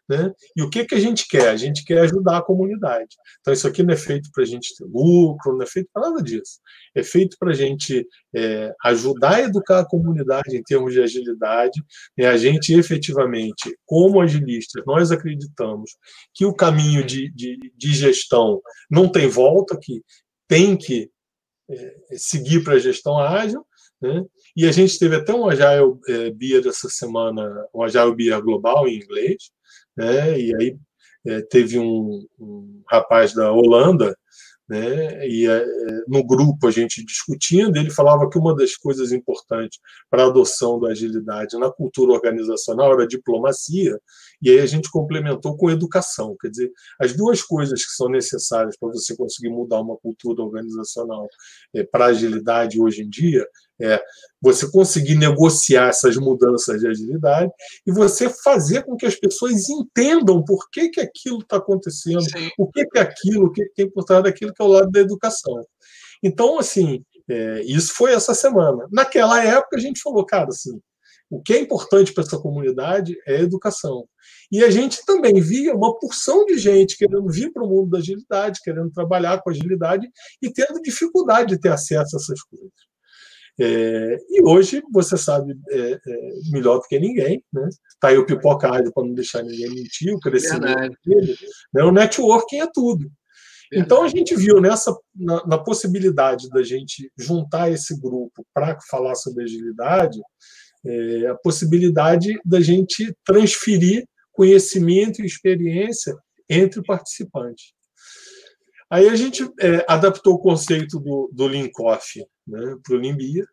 né? 0.10 0.34
E 0.56 0.62
o 0.62 0.70
que, 0.70 0.86
que 0.86 0.96
a 0.96 1.00
gente 1.00 1.26
quer? 1.28 1.50
A 1.50 1.56
gente 1.56 1.86
quer 1.86 2.00
ajudar 2.00 2.38
a 2.38 2.42
comunidade. 2.42 3.16
Então, 3.40 3.54
isso 3.54 3.68
aqui 3.68 3.84
não 3.84 3.94
é 3.94 3.98
feito 3.98 4.30
para 4.34 4.44
a 4.44 4.46
gente 4.46 4.76
ter 4.76 4.86
lucro, 4.86 5.54
não 5.54 5.62
é 5.62 5.66
feito 5.66 5.90
para 5.94 6.10
nada 6.10 6.22
disso. 6.22 6.60
É 6.94 7.02
feito 7.02 7.38
para 7.40 7.52
a 7.52 7.56
gente 7.56 8.06
é, 8.36 8.74
ajudar 8.84 9.36
a 9.36 9.42
educar 9.42 9.80
a 9.80 9.88
comunidade 9.88 10.58
em 10.58 10.64
termos 10.64 10.94
de 10.94 11.02
agilidade. 11.02 11.82
E 12.18 12.26
a 12.26 12.36
gente, 12.36 12.74
efetivamente, 12.74 13.78
como 13.86 14.20
agilistas, 14.20 14.84
nós 14.86 15.12
acreditamos 15.12 15.92
que 16.34 16.46
o 16.46 16.54
caminho 16.54 17.06
de, 17.06 17.32
de, 17.34 17.58
de 17.76 17.94
gestão 17.94 18.62
não 18.90 19.10
tem 19.10 19.28
volta, 19.30 19.78
que 19.82 20.02
tem 20.48 20.76
que 20.76 21.10
é, 21.70 21.96
seguir 22.14 22.64
para 22.64 22.76
a 22.76 22.80
gestão 22.80 23.18
ágil, 23.18 23.66
né? 24.02 24.24
E 24.56 24.66
a 24.66 24.72
gente 24.72 25.00
teve 25.00 25.16
até 25.16 25.34
um 25.34 25.48
Agile 25.48 25.98
é, 26.08 26.32
Beer 26.32 26.66
essa 26.68 26.90
semana, 26.90 27.66
um 27.74 27.84
Agile 27.84 28.16
Beer 28.16 28.42
global 28.42 28.88
em 28.88 28.98
inglês, 28.98 29.52
né? 29.96 30.40
e 30.40 30.56
aí 30.56 30.78
é, 31.26 31.42
teve 31.42 31.80
um, 31.80 32.26
um, 32.40 32.84
rapaz 32.90 33.34
da 33.34 33.52
Holanda, 33.52 34.16
né? 34.70 35.26
E 35.28 35.48
é, 35.48 35.66
no 36.08 36.26
grupo 36.26 36.68
a 36.68 36.72
gente 36.72 37.04
discutindo, 37.04 37.78
ele 37.78 37.90
falava 37.90 38.30
que 38.30 38.38
uma 38.38 38.54
das 38.54 38.76
coisas 38.76 39.14
importantes 39.14 39.80
para 40.10 40.24
a 40.24 40.28
adoção 40.28 40.78
da 40.80 40.90
agilidade 40.90 41.58
na 41.58 41.72
cultura 41.72 42.12
organizacional 42.12 42.94
era 42.94 43.04
a 43.04 43.08
diplomacia, 43.08 43.98
e 44.42 44.50
aí 44.50 44.60
a 44.60 44.66
gente 44.66 44.92
complementou 44.92 45.56
com 45.56 45.72
educação. 45.72 46.36
Quer 46.40 46.50
dizer, 46.50 46.72
as 47.00 47.14
duas 47.14 47.42
coisas 47.42 47.86
que 47.86 47.92
são 47.92 48.10
necessárias 48.10 48.78
para 48.78 48.90
você 48.90 49.16
conseguir 49.16 49.50
mudar 49.50 49.80
uma 49.80 49.98
cultura 49.98 50.44
organizacional 50.44 51.28
é, 51.74 51.84
para 51.84 52.08
agilidade 52.08 52.80
hoje 52.80 53.04
em 53.04 53.10
dia 53.10 53.48
é 53.82 54.02
você 54.42 54.70
conseguir 54.72 55.16
negociar 55.16 55.90
essas 55.90 56.16
mudanças 56.18 56.80
de 56.80 56.88
agilidade 56.88 57.52
e 57.86 57.92
você 57.92 58.30
fazer 58.30 58.84
com 58.84 58.96
que 58.96 59.06
as 59.06 59.16
pessoas 59.16 59.70
entendam 59.70 60.44
por 60.44 60.70
que, 60.70 60.90
que 60.90 61.02
aquilo 61.02 61.40
está 61.40 61.58
acontecendo, 61.58 62.22
Sim. 62.22 62.50
o 62.58 62.72
que, 62.72 62.86
que 62.86 62.98
é 62.98 63.02
aquilo, 63.02 63.48
o 63.48 63.52
que, 63.52 63.64
que 63.66 63.74
tem 63.74 63.90
por 63.90 64.04
trás 64.04 64.24
daquilo 64.24 64.54
que 64.54 64.62
é 64.62 64.66
o 64.66 64.70
lado 64.70 64.90
da 64.90 65.00
educação. 65.00 65.66
Então, 66.24 66.60
assim, 66.60 67.04
é, 67.30 67.62
isso 67.64 67.94
foi 67.94 68.14
essa 68.14 68.34
semana. 68.34 68.88
Naquela 68.92 69.44
época, 69.44 69.78
a 69.78 69.80
gente 69.80 70.02
falou, 70.02 70.26
cara, 70.26 70.50
assim, 70.50 70.80
o 71.30 71.42
que 71.42 71.54
é 71.54 71.60
importante 71.60 72.14
para 72.14 72.24
essa 72.24 72.40
comunidade 72.40 73.18
é 73.28 73.38
a 73.38 73.42
educação. 73.42 74.08
E 74.52 74.64
a 74.64 74.70
gente 74.72 75.06
também 75.06 75.42
via 75.42 75.76
uma 75.76 75.98
porção 76.00 76.46
de 76.46 76.58
gente 76.58 76.98
querendo 76.98 77.30
vir 77.30 77.52
para 77.52 77.64
o 77.64 77.68
mundo 77.68 77.90
da 77.90 77.98
agilidade, 77.98 78.62
querendo 78.64 78.90
trabalhar 78.92 79.42
com 79.42 79.50
agilidade 79.50 80.08
e 80.42 80.52
tendo 80.52 80.82
dificuldade 80.82 81.50
de 81.50 81.60
ter 81.60 81.70
acesso 81.70 82.16
a 82.16 82.20
essas 82.20 82.42
coisas. 82.44 82.72
É, 83.60 84.18
e 84.30 84.44
hoje 84.44 84.84
você 84.92 85.18
sabe 85.18 85.58
é, 85.70 85.94
é, 85.94 86.00
melhor 86.52 86.78
do 86.78 86.88
que 86.88 87.00
ninguém, 87.00 87.44
né? 87.52 87.68
Tá 88.00 88.10
aí 88.10 88.18
o 88.18 88.26
pipoca 88.26 88.70
para 88.70 89.04
não 89.04 89.14
deixar 89.14 89.42
ninguém 89.42 89.70
mentir, 89.70 90.14
o 90.14 90.20
crescimento 90.20 90.96
dele. 91.04 91.36
Né? 91.74 91.84
O 91.84 91.92
networking 91.92 92.60
é 92.60 92.68
tudo. 92.72 93.10
Verdade. 93.72 93.86
Então 93.86 94.04
a 94.04 94.08
gente 94.08 94.36
viu 94.36 94.62
nessa 94.62 94.96
na, 95.16 95.46
na, 95.46 95.58
possibilidade 95.58 96.48
da 96.50 96.62
gente 96.62 97.12
juntar 97.18 97.72
esse 97.72 98.00
grupo 98.00 98.46
para 98.54 98.80
falar 98.90 99.16
sobre 99.16 99.44
agilidade, 99.44 100.20
é, 100.86 101.28
a 101.28 101.36
possibilidade 101.36 102.40
da 102.46 102.62
gente 102.62 103.14
transferir 103.26 104.06
conhecimento 104.32 105.22
e 105.22 105.26
experiência 105.26 106.16
entre 106.48 106.82
participantes. 106.84 107.74
Aí 108.90 109.10
a 109.10 109.16
gente 109.16 109.44
é, 109.60 109.84
adaptou 109.88 110.36
o 110.36 110.40
conceito 110.40 111.00
do, 111.00 111.30
do 111.34 111.48
Linkoff 111.48 112.24
né, 112.48 112.76
para 112.84 112.96
o 112.96 113.00
Limbia, 113.00 113.46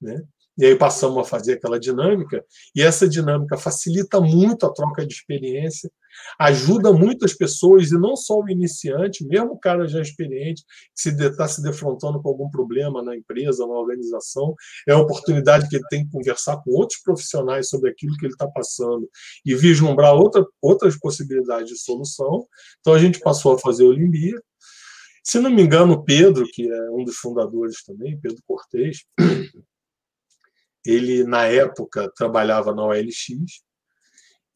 né? 0.00 0.22
E 0.58 0.66
aí 0.66 0.74
passamos 0.74 1.18
a 1.18 1.24
fazer 1.24 1.52
aquela 1.52 1.78
dinâmica, 1.78 2.44
e 2.74 2.82
essa 2.82 3.08
dinâmica 3.08 3.56
facilita 3.56 4.20
muito 4.20 4.66
a 4.66 4.72
troca 4.72 5.06
de 5.06 5.14
experiência, 5.14 5.88
ajuda 6.36 6.92
muito 6.92 7.24
as 7.24 7.32
pessoas, 7.32 7.92
e 7.92 7.94
não 7.94 8.16
só 8.16 8.40
o 8.40 8.50
iniciante, 8.50 9.24
mesmo 9.24 9.52
o 9.52 9.58
cara 9.58 9.86
já 9.86 10.00
experiente, 10.00 10.64
que 10.64 11.00
se 11.00 11.10
está 11.10 11.46
se 11.46 11.62
defrontando 11.62 12.20
com 12.20 12.28
algum 12.28 12.50
problema 12.50 13.00
na 13.00 13.14
empresa, 13.14 13.64
na 13.64 13.72
organização, 13.72 14.52
é 14.88 14.92
a 14.92 14.98
oportunidade 14.98 15.68
que 15.68 15.76
ele 15.76 15.86
tem 15.88 16.04
que 16.04 16.10
conversar 16.10 16.56
com 16.56 16.72
outros 16.72 17.00
profissionais 17.02 17.68
sobre 17.68 17.90
aquilo 17.90 18.16
que 18.16 18.26
ele 18.26 18.32
está 18.32 18.48
passando 18.48 19.08
e 19.46 19.54
vislumbrar 19.54 20.14
outra, 20.14 20.44
outras 20.60 20.98
possibilidades 20.98 21.68
de 21.68 21.78
solução. 21.78 22.44
Então 22.80 22.94
a 22.94 22.98
gente 22.98 23.20
passou 23.20 23.54
a 23.54 23.58
fazer 23.60 23.84
o 23.84 23.92
Limbia, 23.92 24.34
se 25.22 25.38
não 25.38 25.50
me 25.50 25.62
engano, 25.62 25.94
o 25.94 26.04
Pedro, 26.04 26.46
que 26.52 26.70
é 26.70 26.90
um 26.90 27.04
dos 27.04 27.16
fundadores 27.16 27.82
também, 27.84 28.18
Pedro 28.20 28.42
Cortez, 28.46 29.04
ele, 30.84 31.24
na 31.24 31.46
época, 31.46 32.10
trabalhava 32.16 32.74
na 32.74 32.84
OLX, 32.84 33.62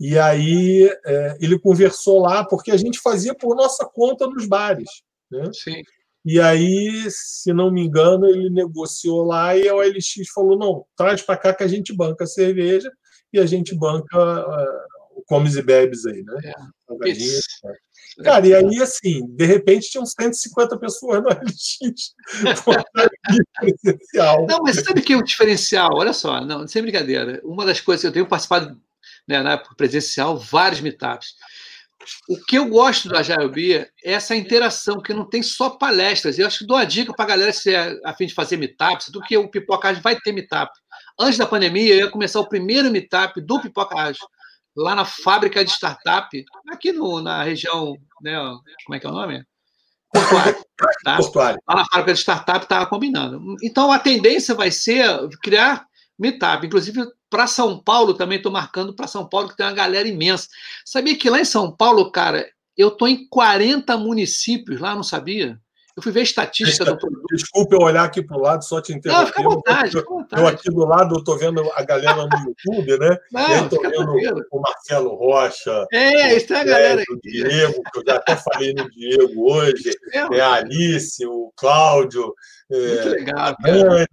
e 0.01 0.19
aí 0.19 0.91
é, 1.05 1.37
ele 1.41 1.59
conversou 1.59 2.21
lá, 2.21 2.45
porque 2.45 2.71
a 2.71 2.77
gente 2.77 2.99
fazia 2.99 3.35
por 3.35 3.55
nossa 3.55 3.85
conta 3.87 4.27
nos 4.27 4.47
bares. 4.47 4.89
Né? 5.31 5.51
Sim. 5.53 5.83
E 6.25 6.41
aí, 6.41 7.09
se 7.11 7.53
não 7.53 7.71
me 7.71 7.83
engano, 7.83 8.27
ele 8.27 8.49
negociou 8.49 9.25
lá 9.25 9.57
e 9.57 9.69
a 9.69 9.75
OLX 9.75 10.29
falou: 10.33 10.59
não, 10.59 10.85
traz 10.97 11.23
para 11.23 11.37
cá 11.37 11.55
que 11.55 11.65
a 11.65 11.69
gente 11.69 11.95
banca 11.95 12.25
a 12.25 12.27
cerveja 12.27 12.91
e 13.33 13.41
a 13.41 13.47
gente 13.47 13.75
banca 13.75 14.19
uh, 14.19 14.92
o 15.15 15.23
comes 15.23 15.57
e 15.57 15.63
bebes 15.63 16.07
aí, 16.07 16.23
né? 16.23 16.35
É. 16.45 16.55
Cara, 18.23 18.47
e 18.47 18.55
aí, 18.55 18.83
assim, 18.83 19.27
de 19.29 19.47
repente 19.47 19.91
tinham 19.91 20.05
150 20.05 20.79
pessoas 20.79 21.23
no 21.23 21.29
LX. 21.29 22.15
presencial. 23.59 24.47
Não, 24.47 24.59
mas 24.63 24.77
sabe 24.85 25.01
que 25.01 25.15
é 25.15 25.17
o 25.17 25.25
diferencial? 25.25 25.91
Olha 25.95 26.13
só, 26.13 26.45
não, 26.45 26.67
sem 26.69 26.83
brincadeira. 26.83 27.41
Uma 27.43 27.65
das 27.65 27.81
coisas, 27.81 28.05
eu 28.05 28.13
tenho 28.13 28.27
participado 28.27 28.79
né, 29.27 29.43
na 29.43 29.53
época 29.53 29.75
presencial, 29.77 30.37
vários 30.37 30.81
meetups. 30.81 31.35
O 32.29 32.37
que 32.45 32.59
eu 32.59 32.69
gosto 32.69 33.09
do 33.09 33.17
Agile 33.17 33.49
Bia 33.49 33.89
é 34.05 34.13
essa 34.13 34.35
interação, 34.35 35.01
que 35.01 35.15
não 35.15 35.29
tem 35.29 35.43
só 35.43 35.71
palestras. 35.71 36.39
Eu 36.39 36.47
acho 36.47 36.59
que 36.61 36.67
dou 36.67 36.77
a 36.77 36.85
dica 36.85 37.15
para 37.15 37.25
a 37.25 37.29
galera 37.29 37.53
se 37.53 37.73
é 37.73 37.97
a 38.05 38.13
fim 38.13 38.27
de 38.27 38.35
fazer 38.35 38.57
meetups, 38.57 39.09
do 39.11 39.21
que 39.21 39.37
o 39.37 39.49
Pipoca 39.49 39.93
vai 39.95 40.19
ter 40.19 40.33
meetup. 40.33 40.73
Antes 41.19 41.39
da 41.39 41.47
pandemia, 41.47 41.95
eu 41.95 42.07
ia 42.07 42.11
começar 42.11 42.41
o 42.41 42.49
primeiro 42.49 42.91
meetup 42.91 43.41
do 43.41 43.61
Pipoca 43.61 43.95
lá 44.77 44.95
na 44.95 45.05
fábrica 45.05 45.65
de 45.65 45.71
startup, 45.71 46.45
aqui 46.69 46.93
no, 46.93 47.21
na 47.21 47.43
região, 47.43 47.97
né, 48.21 48.37
como 48.85 48.97
é 48.97 49.01
que 49.01 49.07
é 49.07 49.11
o 49.11 49.13
nome? 49.13 49.45
Portuário. 50.13 50.65
Tá? 51.05 51.17
Portuário. 51.17 51.61
Lá 51.69 51.77
na 51.77 51.85
fábrica 51.87 52.13
de 52.13 52.21
startup 52.21 52.65
estava 52.65 52.87
combinando. 52.87 53.57
Então, 53.63 53.91
a 53.91 53.99
tendência 53.99 54.55
vai 54.55 54.71
ser 54.71 55.07
criar 55.43 55.87
meetup. 56.19 56.67
Inclusive, 56.67 57.07
para 57.31 57.47
São 57.47 57.79
Paulo 57.79 58.15
também 58.15 58.37
estou 58.37 58.53
marcando 58.53 58.95
para 58.95 59.07
São 59.07 59.27
Paulo, 59.27 59.49
que 59.49 59.57
tem 59.57 59.65
uma 59.65 59.73
galera 59.73 60.07
imensa. 60.07 60.49
Sabia 60.85 61.17
que 61.17 61.31
lá 61.31 61.41
em 61.41 61.47
São 61.47 61.75
Paulo, 61.75 62.11
cara, 62.11 62.47
eu 62.77 62.89
estou 62.89 63.09
em 63.09 63.27
40 63.29 63.97
municípios 63.97 64.81
lá, 64.81 64.95
não 64.95 65.03
sabia? 65.03 65.59
Eu 65.97 66.03
fui 66.03 66.11
ver 66.11 66.21
a 66.21 66.23
estatística 66.23 66.85
do 66.85 66.97
produto. 66.97 67.27
Desculpa 67.31 67.75
eu 67.75 67.81
olhar 67.81 68.05
aqui 68.05 68.23
para 68.23 68.37
o 68.37 68.41
lado, 68.41 68.65
só 68.65 68.81
te 68.81 68.95
interromper. 68.95 69.21
Não, 69.21 69.27
fica 69.27 69.41
à 69.41 69.45
vontade, 69.45 69.99
à 69.99 70.03
vontade. 70.03 70.43
Eu 70.43 70.49
aqui 70.49 70.71
do 70.71 70.85
lado, 70.87 71.15
eu 71.15 71.19
estou 71.19 71.37
vendo 71.37 71.71
a 71.75 71.85
galera 71.85 72.27
no 72.27 72.39
YouTube, 72.47 72.99
né? 72.99 73.19
Não, 73.31 73.65
estou 73.65 73.83
vendo 73.83 73.95
tranquilo. 73.95 74.45
o 74.51 74.61
Marcelo 74.61 75.15
Rocha. 75.15 75.87
É, 75.93 76.35
está 76.35 76.61
a 76.61 76.65
galera 76.65 77.03
O 77.11 77.21
Diego, 77.21 77.83
que 77.93 77.99
eu 77.99 78.05
já 78.07 78.17
até 78.17 78.37
falei 78.37 78.73
no 78.73 78.91
Diego 78.91 79.53
hoje. 79.53 79.91
É, 80.13 80.19
é 80.19 80.41
a 80.41 80.53
Alice, 80.55 81.27
o 81.27 81.53
Cláudio. 81.57 82.35
Muito 82.71 83.09
é, 83.09 83.11
legal, 83.11 83.57
cara. 83.57 84.07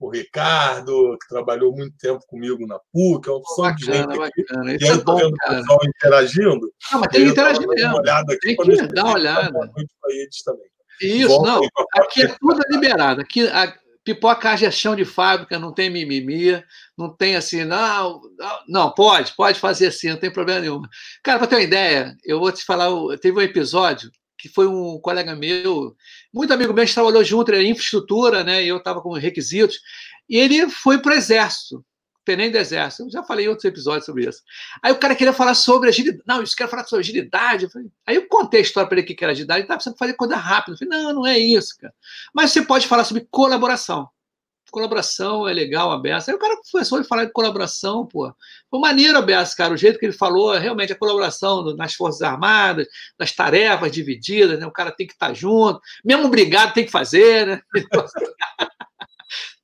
o 0.00 0.08
Ricardo, 0.08 1.16
que 1.20 1.28
trabalhou 1.28 1.72
muito 1.72 1.94
tempo 1.98 2.20
comigo 2.26 2.66
na 2.66 2.78
PUC, 2.90 3.28
é 3.28 3.32
uma 3.32 3.38
opção 3.38 3.64
bacana, 3.64 3.76
de 3.76 3.84
gente 3.84 4.22
aqui. 4.22 4.42
Bacana. 4.48 4.72
E 4.72 4.84
aí 4.84 4.90
é 4.90 4.96
bom, 4.96 5.16
vendo 5.16 5.34
o 5.34 5.48
pessoal 5.48 5.78
interagindo. 5.84 6.72
Não, 6.90 7.00
mas 7.00 7.08
tem 7.10 7.24
que 7.24 7.30
interagir 7.30 7.68
mesmo. 7.68 8.02
Tem 8.40 8.56
que 8.56 8.86
dar 8.94 9.04
uma 9.04 9.14
olhada. 9.14 9.52
Muito 9.52 9.94
para 10.00 10.14
eles 10.14 10.42
também. 10.42 10.71
Isso, 11.00 11.42
não. 11.42 11.60
Aqui 11.94 12.22
é 12.22 12.28
tudo 12.28 12.60
liberado. 12.70 13.20
Aqui 13.20 13.46
a 13.48 13.74
pipoca 14.04 14.52
é 14.52 14.70
chão 14.70 14.96
de 14.96 15.04
fábrica, 15.04 15.58
não 15.58 15.72
tem 15.72 15.88
mimimi, 15.88 16.62
não 16.96 17.08
tem 17.14 17.36
assim, 17.36 17.64
não, 17.64 18.20
não, 18.68 18.90
pode, 18.92 19.32
pode 19.34 19.60
fazer 19.60 19.88
assim, 19.88 20.10
não 20.10 20.16
tem 20.16 20.30
problema 20.30 20.60
nenhum. 20.60 20.82
Cara, 21.22 21.38
para 21.38 21.46
ter 21.46 21.56
uma 21.56 21.62
ideia, 21.62 22.16
eu 22.24 22.40
vou 22.40 22.50
te 22.50 22.64
falar, 22.64 22.88
teve 23.18 23.38
um 23.38 23.42
episódio 23.42 24.10
que 24.36 24.48
foi 24.48 24.66
um 24.66 24.98
colega 24.98 25.36
meu, 25.36 25.94
muito 26.34 26.52
amigo 26.52 26.72
meu, 26.72 26.82
a 26.82 26.84
gente 26.84 26.94
trabalhou 26.94 27.22
junto, 27.22 27.52
ele 27.52 27.68
infraestrutura, 27.68 28.42
né? 28.42 28.64
E 28.64 28.68
eu 28.68 28.78
estava 28.78 29.00
com 29.00 29.12
requisitos, 29.12 29.78
e 30.28 30.36
ele 30.36 30.68
foi 30.68 30.98
para 30.98 31.12
o 31.12 31.14
exército 31.14 31.84
tenente 32.24 32.52
do 32.52 32.58
exército. 32.58 33.04
Eu 33.04 33.10
já 33.10 33.22
falei 33.22 33.46
em 33.46 33.48
outros 33.48 33.64
episódios 33.64 34.04
sobre 34.04 34.28
isso. 34.28 34.42
Aí 34.82 34.92
o 34.92 34.98
cara 34.98 35.14
queria 35.14 35.32
falar 35.32 35.54
sobre 35.54 35.88
agilidade. 35.88 36.22
Não, 36.26 36.42
isso 36.42 36.56
quer 36.56 36.68
falar 36.68 36.84
sobre 36.84 37.02
agilidade. 37.02 37.64
Eu 37.64 37.70
falei... 37.70 37.88
Aí 38.06 38.16
eu 38.16 38.28
contei 38.28 38.60
a 38.60 38.62
história 38.62 38.88
para 38.88 38.98
ele 38.98 39.06
que 39.06 39.22
era 39.22 39.32
agilidade. 39.32 39.60
Ele 39.60 39.64
estava 39.64 39.78
precisando 39.78 39.98
fazer 39.98 40.14
coisa 40.14 40.36
rápida. 40.36 40.74
Eu 40.74 40.78
falei, 40.78 41.02
não, 41.02 41.12
não 41.14 41.26
é 41.26 41.38
isso, 41.38 41.76
cara. 41.78 41.92
Mas 42.34 42.50
você 42.50 42.62
pode 42.62 42.86
falar 42.86 43.04
sobre 43.04 43.26
colaboração. 43.30 44.08
Colaboração 44.70 45.46
é 45.46 45.52
legal, 45.52 45.92
aberto. 45.92 46.30
Aí 46.30 46.34
o 46.34 46.38
cara 46.38 46.56
começou 46.70 46.98
a 46.98 47.04
falar 47.04 47.26
de 47.26 47.32
colaboração, 47.32 48.06
pô. 48.06 48.34
Foi 48.70 48.80
maneiro, 48.80 49.18
aberto, 49.18 49.54
cara. 49.54 49.74
O 49.74 49.76
jeito 49.76 49.98
que 49.98 50.06
ele 50.06 50.14
falou, 50.14 50.56
realmente, 50.56 50.94
a 50.94 50.96
colaboração 50.96 51.76
nas 51.76 51.92
Forças 51.92 52.22
Armadas, 52.22 52.86
das 53.18 53.32
tarefas 53.32 53.92
divididas, 53.92 54.58
né? 54.58 54.66
O 54.66 54.70
cara 54.70 54.90
tem 54.90 55.06
que 55.06 55.12
estar 55.12 55.34
junto. 55.34 55.78
Mesmo 56.02 56.26
brigado 56.30 56.72
tem 56.72 56.86
que 56.86 56.90
fazer, 56.90 57.46
né? 57.46 57.62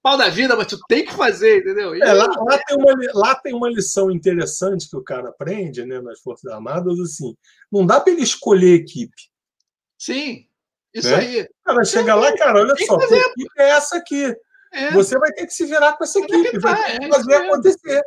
pau 0.02 0.16
da 0.16 0.28
vida, 0.28 0.57
mas 0.57 0.66
tu 0.66 0.78
tem 0.88 1.04
que 1.04 1.12
fazer, 1.12 1.59
entendeu? 1.59 1.94
É, 1.94 2.12
lá, 2.12 2.26
lá, 2.26 2.59
tem 2.59 2.76
uma, 2.76 2.94
lá 3.14 3.35
tem 3.35 3.54
uma 3.54 3.68
lição 3.68 4.11
interessante 4.11 4.88
que 4.88 4.96
o 4.96 5.02
cara 5.02 5.28
aprende 5.28 5.85
né, 5.85 6.00
nas 6.00 6.20
Forças 6.20 6.50
Armadas, 6.50 6.98
assim, 7.00 7.35
não 7.70 7.85
dá 7.85 8.00
para 8.00 8.12
ele 8.12 8.22
escolher 8.22 8.74
equipe. 8.74 9.16
Sim, 9.98 10.46
isso 10.94 11.11
né? 11.11 11.16
aí. 11.16 11.42
O 11.42 11.48
cara 11.64 11.85
chega 11.85 12.14
lá, 12.14 12.37
cara, 12.37 12.61
olha 12.61 12.74
só, 12.87 12.98
a 12.98 13.04
equipe 13.04 13.50
é 13.59 13.70
essa 13.70 13.96
aqui. 13.96 14.35
É. 14.72 14.90
Você 14.92 15.18
vai 15.18 15.33
ter 15.33 15.46
que 15.46 15.52
se 15.52 15.64
virar 15.64 15.94
com 15.94 16.04
essa 16.04 16.18
equipe, 16.18 16.59
vai 16.59 16.76
ter 16.76 16.98
que 16.98 17.04
é 17.04 17.09
fazer 17.09 17.35
acontecer. 17.35 17.94
Né? 17.94 18.02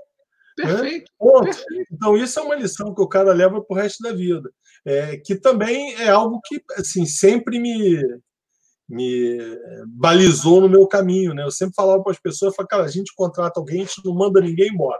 Perfeito, 0.56 1.12
né? 1.21 1.41
Perfeito. 1.43 1.88
Então, 1.91 2.17
isso 2.17 2.39
é 2.39 2.43
uma 2.43 2.56
lição 2.56 2.93
que 2.93 3.02
o 3.02 3.08
cara 3.08 3.34
leva 3.34 3.62
para 3.62 3.74
o 3.76 3.78
resto 3.78 4.04
da 4.04 4.13
vida. 4.13 4.50
É, 4.86 5.17
que 5.17 5.36
também 5.36 5.95
é 5.95 6.10
algo 6.10 6.39
que 6.43 6.60
assim, 6.76 7.06
sempre 7.06 7.60
me, 7.60 8.02
me 8.91 9.38
balizou 9.88 10.62
no 10.62 10.69
meu 10.69 10.86
caminho, 10.88 11.34
né? 11.34 11.43
Eu 11.43 11.51
sempre 11.51 11.73
falava 11.75 12.04
para 12.04 12.12
as 12.12 12.19
pessoas, 12.19 12.56
falava, 12.56 12.69
cara, 12.69 12.84
a 12.84 12.91
gente 12.91 13.13
contrata 13.15 13.60
alguém, 13.60 13.82
a 13.82 13.86
gente 13.86 14.01
não 14.04 14.13
manda 14.13 14.41
ninguém 14.41 14.69
embora. 14.69 14.99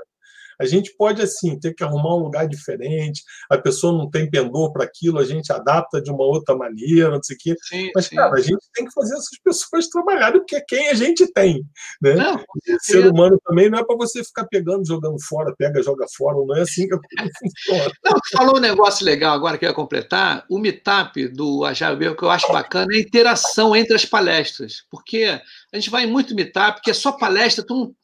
A 0.62 0.66
gente 0.66 0.94
pode, 0.96 1.22
assim, 1.22 1.60
ter 1.60 1.74
que 1.74 1.84
arrumar 1.84 2.16
um 2.16 2.24
lugar 2.24 2.48
diferente, 2.48 3.24
a 3.50 3.58
pessoa 3.58 3.92
não 3.92 4.08
tem 4.10 4.30
pendor 4.30 4.72
para 4.72 4.84
aquilo, 4.84 5.18
a 5.18 5.26
gente 5.26 5.52
adapta 5.52 6.00
de 6.00 6.12
uma 6.12 6.24
outra 6.24 6.56
maneira, 6.56 7.10
não 7.10 7.24
sei 7.24 7.36
o 7.36 7.40
quê. 7.40 7.56
Sim, 7.64 7.90
Mas, 7.96 8.06
sim. 8.06 8.16
cara, 8.16 8.36
a 8.36 8.42
gente 8.42 8.64
tem 8.74 8.86
que 8.86 8.94
fazer 8.94 9.16
essas 9.16 9.40
pessoas 9.44 9.88
trabalharem, 9.88 10.40
porque 10.40 10.56
é 10.56 10.62
quem 10.62 10.90
a 10.90 10.94
gente 10.94 11.26
tem. 11.34 11.66
Né? 12.00 12.14
Não, 12.14 12.44
ser 12.80 13.08
humano 13.08 13.42
também 13.44 13.72
não 13.72 13.80
é 13.80 13.84
para 13.84 13.96
você 13.96 14.24
ficar 14.24 14.46
pegando, 14.46 14.86
jogando 14.86 15.18
fora, 15.28 15.56
pega, 15.58 15.82
joga 15.82 16.06
fora, 16.16 16.38
não 16.46 16.56
é 16.56 16.62
assim 16.62 16.88
que 16.88 16.96
funciona. 17.40 17.92
Não, 18.06 18.14
falou 18.32 18.58
um 18.58 18.62
negócio 18.62 19.04
legal 19.04 19.34
agora 19.34 19.58
que 19.58 19.66
eu 19.66 19.70
ia 19.70 19.76
completar. 19.76 20.46
O 20.48 20.60
meetup 20.60 21.28
do 21.30 21.66
Agile 21.66 22.16
que 22.16 22.24
eu 22.24 22.30
acho 22.30 22.52
bacana 22.52 22.94
é 22.94 22.98
a 22.98 23.02
interação 23.02 23.76
entre 23.76 23.96
as 23.96 24.06
palestras, 24.06 24.84
porque 24.92 25.42
a 25.74 25.76
gente 25.76 25.90
vai 25.90 26.04
em 26.04 26.12
muito 26.12 26.36
meetup, 26.36 26.82
que 26.82 26.92
é 26.92 26.94
só 26.94 27.12
palestra, 27.12 27.66
tu 27.66 27.96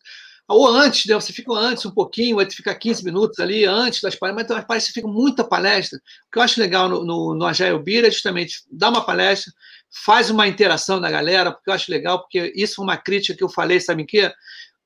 ou 0.47 0.65
antes, 0.65 1.05
né? 1.05 1.15
você 1.15 1.33
fica 1.33 1.51
antes 1.51 1.85
um 1.85 1.91
pouquinho, 1.91 2.39
aí 2.39 2.49
fica 2.49 2.73
15 2.73 3.03
minutos 3.03 3.37
ali 3.39 3.65
antes 3.65 4.01
das 4.01 4.15
palestras, 4.15 4.57
mas 4.57 4.65
parece 4.65 4.87
que 4.87 4.93
fica 4.93 5.07
muita 5.07 5.43
palestra. 5.43 5.99
O 5.99 6.31
que 6.31 6.39
eu 6.39 6.41
acho 6.41 6.61
legal 6.61 6.87
no, 6.87 7.03
no, 7.03 7.35
no 7.35 7.45
Agile 7.45 7.77
Beer 7.83 8.05
é 8.05 8.11
justamente 8.11 8.63
dar 8.71 8.89
uma 8.89 9.05
palestra, 9.05 9.51
faz 10.05 10.29
uma 10.29 10.47
interação 10.47 11.01
da 11.01 11.11
galera, 11.11 11.51
porque 11.51 11.69
eu 11.69 11.73
acho 11.73 11.91
legal, 11.91 12.21
porque 12.21 12.53
isso 12.55 12.75
foi 12.75 12.85
uma 12.85 12.95
crítica 12.95 13.37
que 13.37 13.43
eu 13.43 13.49
falei, 13.49 13.81
sabe 13.81 14.03
o 14.03 14.07
quê? 14.07 14.31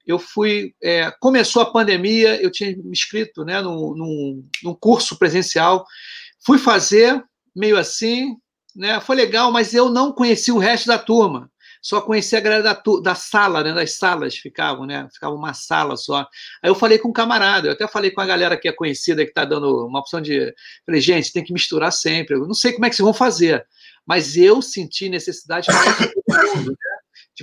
Eu 0.06 0.17
fui. 0.17 0.74
É, 0.82 1.12
começou 1.19 1.62
a 1.62 1.71
pandemia, 1.71 2.41
eu 2.41 2.52
tinha 2.52 2.76
me 2.76 2.91
inscrito 2.91 3.45
né, 3.45 3.62
num, 3.62 3.95
num, 3.95 4.50
num 4.63 4.74
curso 4.74 5.15
presencial, 5.15 5.86
fui 6.43 6.58
fazer 6.58 7.24
meio 7.56 7.78
assim, 7.78 8.36
né, 8.76 9.00
foi 9.00 9.15
legal, 9.15 9.52
mas 9.52 9.76
eu 9.76 9.89
não 9.89 10.12
conheci 10.12 10.52
o 10.52 10.58
resto 10.58 10.88
da 10.88 10.97
turma 10.97 11.52
só 11.82 12.00
conhecia 12.00 12.38
a 12.38 12.41
galera 12.41 12.63
da, 12.63 12.82
da 13.02 13.15
sala, 13.15 13.63
né? 13.63 13.74
Das 13.74 13.96
salas 13.96 14.36
ficavam, 14.36 14.86
né? 14.86 15.08
Ficava 15.12 15.34
uma 15.34 15.54
sala 15.54 15.98
só. 15.98 16.28
Aí 16.62 16.70
eu 16.70 16.76
falei 16.76 17.00
com 17.00 17.10
um 17.10 17.13
camarada, 17.13 17.67
eu 17.67 17.74
até 17.74 17.88
falei 17.88 18.12
com 18.12 18.22
a 18.22 18.26
galera 18.26 18.56
que 18.56 18.67
é 18.67 18.72
conhecida, 18.72 19.24
que 19.24 19.32
está 19.32 19.44
dando 19.44 19.88
uma 19.88 20.00
opção 20.00 20.22
de. 20.22 20.54
Falei, 20.86 21.02
gente, 21.02 21.34
tem 21.34 21.44
que 21.44 21.52
misturar 21.52 21.91
sempre. 21.91 22.36
Eu 22.36 22.46
não 22.46 22.54
sei 22.54 22.74
como 22.74 22.86
é 22.86 22.89
que 22.89 22.96
vocês 22.96 23.04
vão 23.04 23.13
fazer, 23.13 23.65
mas 24.06 24.38
eu 24.38 24.62
senti 24.62 25.10
necessidade 25.10 25.67
de, 25.67 25.74
né? 25.74 26.76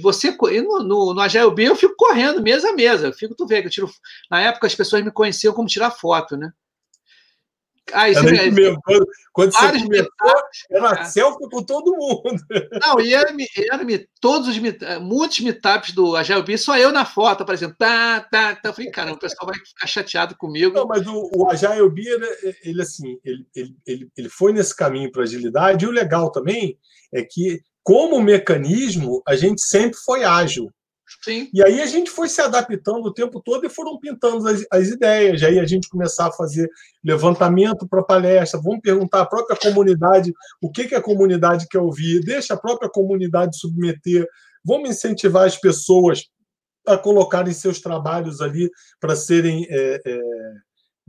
você. 0.01 0.37
No, 0.63 0.83
no, 0.83 1.15
no 1.15 1.21
Agile 1.21 1.53
B 1.53 1.65
eu 1.65 1.77
fico 1.77 1.95
correndo 1.97 2.43
mesa 2.43 2.71
a 2.71 2.73
mesa. 2.73 3.09
Eu 3.09 3.13
fico, 3.13 3.35
tu 3.35 3.47
vê, 3.47 3.61
que 3.61 3.67
eu 3.67 3.73
tiro. 3.73 3.91
Na 4.31 4.41
época 4.41 4.67
as 4.67 4.75
pessoas 4.75 5.05
me 5.05 5.11
conheciam 5.11 5.53
como 5.53 5.67
tirar 5.69 5.91
foto, 5.91 6.37
né? 6.37 6.53
Ah, 7.93 8.09
isso 8.09 8.21
é, 8.21 8.51
quando, 8.85 9.07
quando 9.33 9.53
você 9.53 9.83
começou, 9.83 10.09
era 10.71 11.01
é. 11.01 11.05
selfie 11.05 11.49
com 11.51 11.63
todo 11.63 11.97
mundo. 11.97 12.41
Não, 12.85 13.01
e 13.01 13.15
era, 13.15 13.31
era 13.57 14.05
todos 14.21 14.49
os 14.49 14.59
muitos 15.01 15.41
meetups 15.41 15.93
do 15.93 16.17
Agile 16.17 16.59
só 16.59 16.77
eu 16.77 16.93
na 16.93 17.05
foto, 17.05 17.43
aparecendo, 17.43 17.75
tá, 17.79 18.21
tá, 18.21 18.57
tá. 18.57 18.69
Eu 18.69 18.75
falei, 18.75 18.91
cara, 18.91 19.13
o 19.13 19.19
pessoal 19.19 19.47
vai 19.47 19.59
ficar 19.59 19.87
chateado 19.87 20.37
comigo. 20.37 20.75
Não, 20.75 20.87
mas 20.87 21.07
o, 21.07 21.31
o 21.35 21.51
Agile 21.51 21.91
ele 22.65 22.83
assim, 22.83 23.19
ele, 23.25 23.47
ele, 23.55 23.77
ele, 23.87 24.09
ele 24.17 24.29
foi 24.29 24.53
nesse 24.53 24.75
caminho 24.75 25.11
para 25.11 25.23
agilidade, 25.23 25.85
e 25.85 25.89
o 25.89 25.93
legal 25.93 26.31
também 26.31 26.79
é 27.13 27.23
que, 27.23 27.61
como 27.83 28.21
mecanismo, 28.21 29.23
a 29.27 29.37
gente 29.37 29.63
sempre 29.63 29.99
foi 30.05 30.25
ágil. 30.25 30.71
Sim. 31.23 31.49
E 31.53 31.63
aí 31.63 31.81
a 31.81 31.87
gente 31.87 32.11
foi 32.11 32.29
se 32.29 32.41
adaptando 32.41 33.07
o 33.07 33.13
tempo 33.13 33.41
todo 33.41 33.67
e 33.67 33.71
foram 33.71 33.99
pintando 33.99 34.47
as, 34.49 34.65
as 34.71 34.89
ideias. 34.89 35.41
E 35.41 35.47
aí 35.47 35.59
a 35.59 35.67
gente 35.67 35.89
começar 35.89 36.27
a 36.27 36.33
fazer 36.33 36.71
levantamento 37.03 37.87
para 37.89 38.03
palestra, 38.03 38.61
vamos 38.61 38.81
perguntar 38.81 39.23
à 39.23 39.27
própria 39.27 39.57
comunidade 39.57 40.33
o 40.61 40.71
que, 40.71 40.87
que 40.87 40.95
a 40.95 41.03
comunidade 41.03 41.67
quer 41.69 41.81
ouvir, 41.81 42.21
deixa 42.21 42.55
a 42.55 42.59
própria 42.59 42.91
comunidade 42.91 43.59
submeter, 43.59 44.27
vamos 44.65 44.91
incentivar 44.91 45.47
as 45.47 45.57
pessoas 45.57 46.25
a 46.87 46.97
colocarem 46.97 47.53
seus 47.53 47.81
trabalhos 47.81 48.41
ali 48.41 48.71
para 49.01 49.15
serem 49.15 49.67
é, 49.69 50.01
é, 50.07 50.21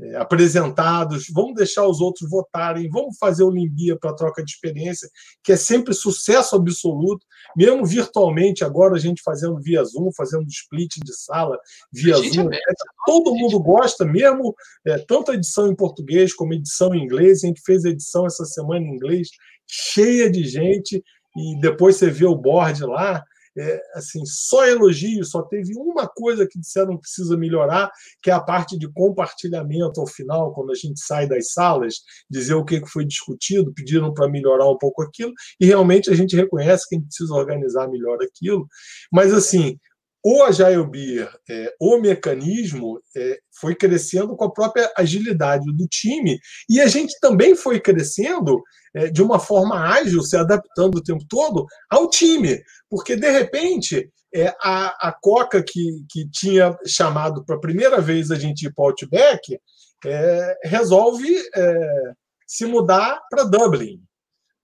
é, 0.01 0.15
apresentados, 0.15 1.25
vamos 1.33 1.55
deixar 1.55 1.85
os 1.85 1.99
outros 1.99 2.29
votarem, 2.29 2.89
vamos 2.89 3.17
fazer 3.17 3.43
o 3.43 3.49
Limbia 3.49 3.97
para 3.97 4.15
troca 4.15 4.43
de 4.43 4.51
experiência, 4.51 5.09
que 5.43 5.51
é 5.51 5.57
sempre 5.57 5.93
sucesso 5.93 6.55
absoluto, 6.55 7.25
mesmo 7.55 7.85
virtualmente, 7.85 8.63
agora 8.63 8.95
a 8.95 8.99
gente 8.99 9.21
fazendo 9.21 9.59
via 9.59 9.83
Zoom, 9.83 10.09
fazendo 10.15 10.47
split 10.47 10.97
de 11.03 11.13
sala 11.13 11.59
via 11.91 12.15
Zoom. 12.15 12.49
É, 12.51 12.59
todo 13.05 13.35
mundo 13.35 13.59
gosta, 13.59 14.05
mesmo 14.05 14.55
é, 14.85 14.97
tanto 14.99 15.31
a 15.31 15.35
edição 15.35 15.67
em 15.67 15.75
português 15.75 16.33
como 16.33 16.53
a 16.53 16.55
edição 16.55 16.93
em 16.95 17.03
inglês. 17.03 17.43
A 17.43 17.47
gente 17.47 17.62
fez 17.62 17.83
a 17.85 17.89
edição 17.89 18.25
essa 18.25 18.45
semana 18.45 18.85
em 18.85 18.95
inglês, 18.95 19.29
cheia 19.67 20.31
de 20.31 20.43
gente, 20.43 21.03
e 21.35 21.59
depois 21.59 21.97
você 21.97 22.09
vê 22.09 22.25
o 22.25 22.35
board 22.35 22.83
lá 22.83 23.23
é, 23.59 23.81
assim, 23.93 24.25
só 24.25 24.65
elogio, 24.65 25.23
só 25.25 25.41
teve 25.41 25.73
uma 25.75 26.07
coisa 26.07 26.47
que 26.47 26.59
disseram 26.59 26.95
que 26.95 27.01
precisa 27.01 27.37
melhorar, 27.37 27.91
que 28.21 28.29
é 28.29 28.33
a 28.33 28.39
parte 28.39 28.77
de 28.77 28.91
compartilhamento 28.91 29.99
ao 29.99 30.07
final, 30.07 30.53
quando 30.53 30.71
a 30.71 30.75
gente 30.75 30.99
sai 30.99 31.27
das 31.27 31.51
salas, 31.51 31.95
dizer 32.29 32.53
o 32.53 32.65
que 32.65 32.85
foi 32.85 33.05
discutido, 33.05 33.73
pediram 33.73 34.13
para 34.13 34.29
melhorar 34.29 34.69
um 34.69 34.77
pouco 34.77 35.01
aquilo, 35.01 35.33
e 35.59 35.65
realmente 35.65 36.09
a 36.09 36.15
gente 36.15 36.35
reconhece 36.35 36.87
que 36.87 36.95
a 36.95 36.99
gente 36.99 37.07
precisa 37.07 37.33
organizar 37.33 37.87
melhor 37.89 38.17
aquilo. 38.21 38.67
Mas, 39.11 39.33
assim, 39.33 39.77
o 40.23 40.43
Agile 40.43 40.86
Beer, 40.86 41.29
é, 41.49 41.73
o 41.79 41.97
mecanismo, 41.97 43.01
é, 43.15 43.39
foi 43.60 43.73
crescendo 43.73 44.36
com 44.36 44.45
a 44.45 44.51
própria 44.51 44.91
agilidade 44.97 45.65
do 45.73 45.88
time, 45.88 46.39
e 46.69 46.82
a 46.82 46.88
gente 46.88 47.17
também 47.19 47.55
foi 47.55 47.79
crescendo 47.79 48.62
é, 48.93 49.08
de 49.08 49.21
uma 49.21 49.39
forma 49.39 49.79
ágil, 49.79 50.21
se 50.21 50.36
adaptando 50.36 50.95
o 50.95 51.03
tempo 51.03 51.23
todo 51.27 51.65
ao 51.89 52.10
time, 52.10 52.62
porque 52.89 53.15
de 53.15 53.29
repente 53.29 54.12
é, 54.34 54.53
a, 54.62 55.10
a 55.10 55.12
Coca 55.12 55.63
que, 55.63 56.05
que 56.10 56.29
tinha 56.29 56.77
chamado 56.86 57.43
para 57.45 57.55
a 57.55 57.60
primeira 57.60 58.01
vez 58.01 58.32
a 58.32 58.36
gente 58.36 58.65
ir 58.65 58.73
para 58.73 58.84
o 58.84 58.88
Outback 58.88 59.60
é, 60.05 60.60
resolve 60.63 61.27
é, 61.55 62.13
se 62.45 62.65
mudar 62.65 63.21
para 63.29 63.43
Dublin. 63.43 64.01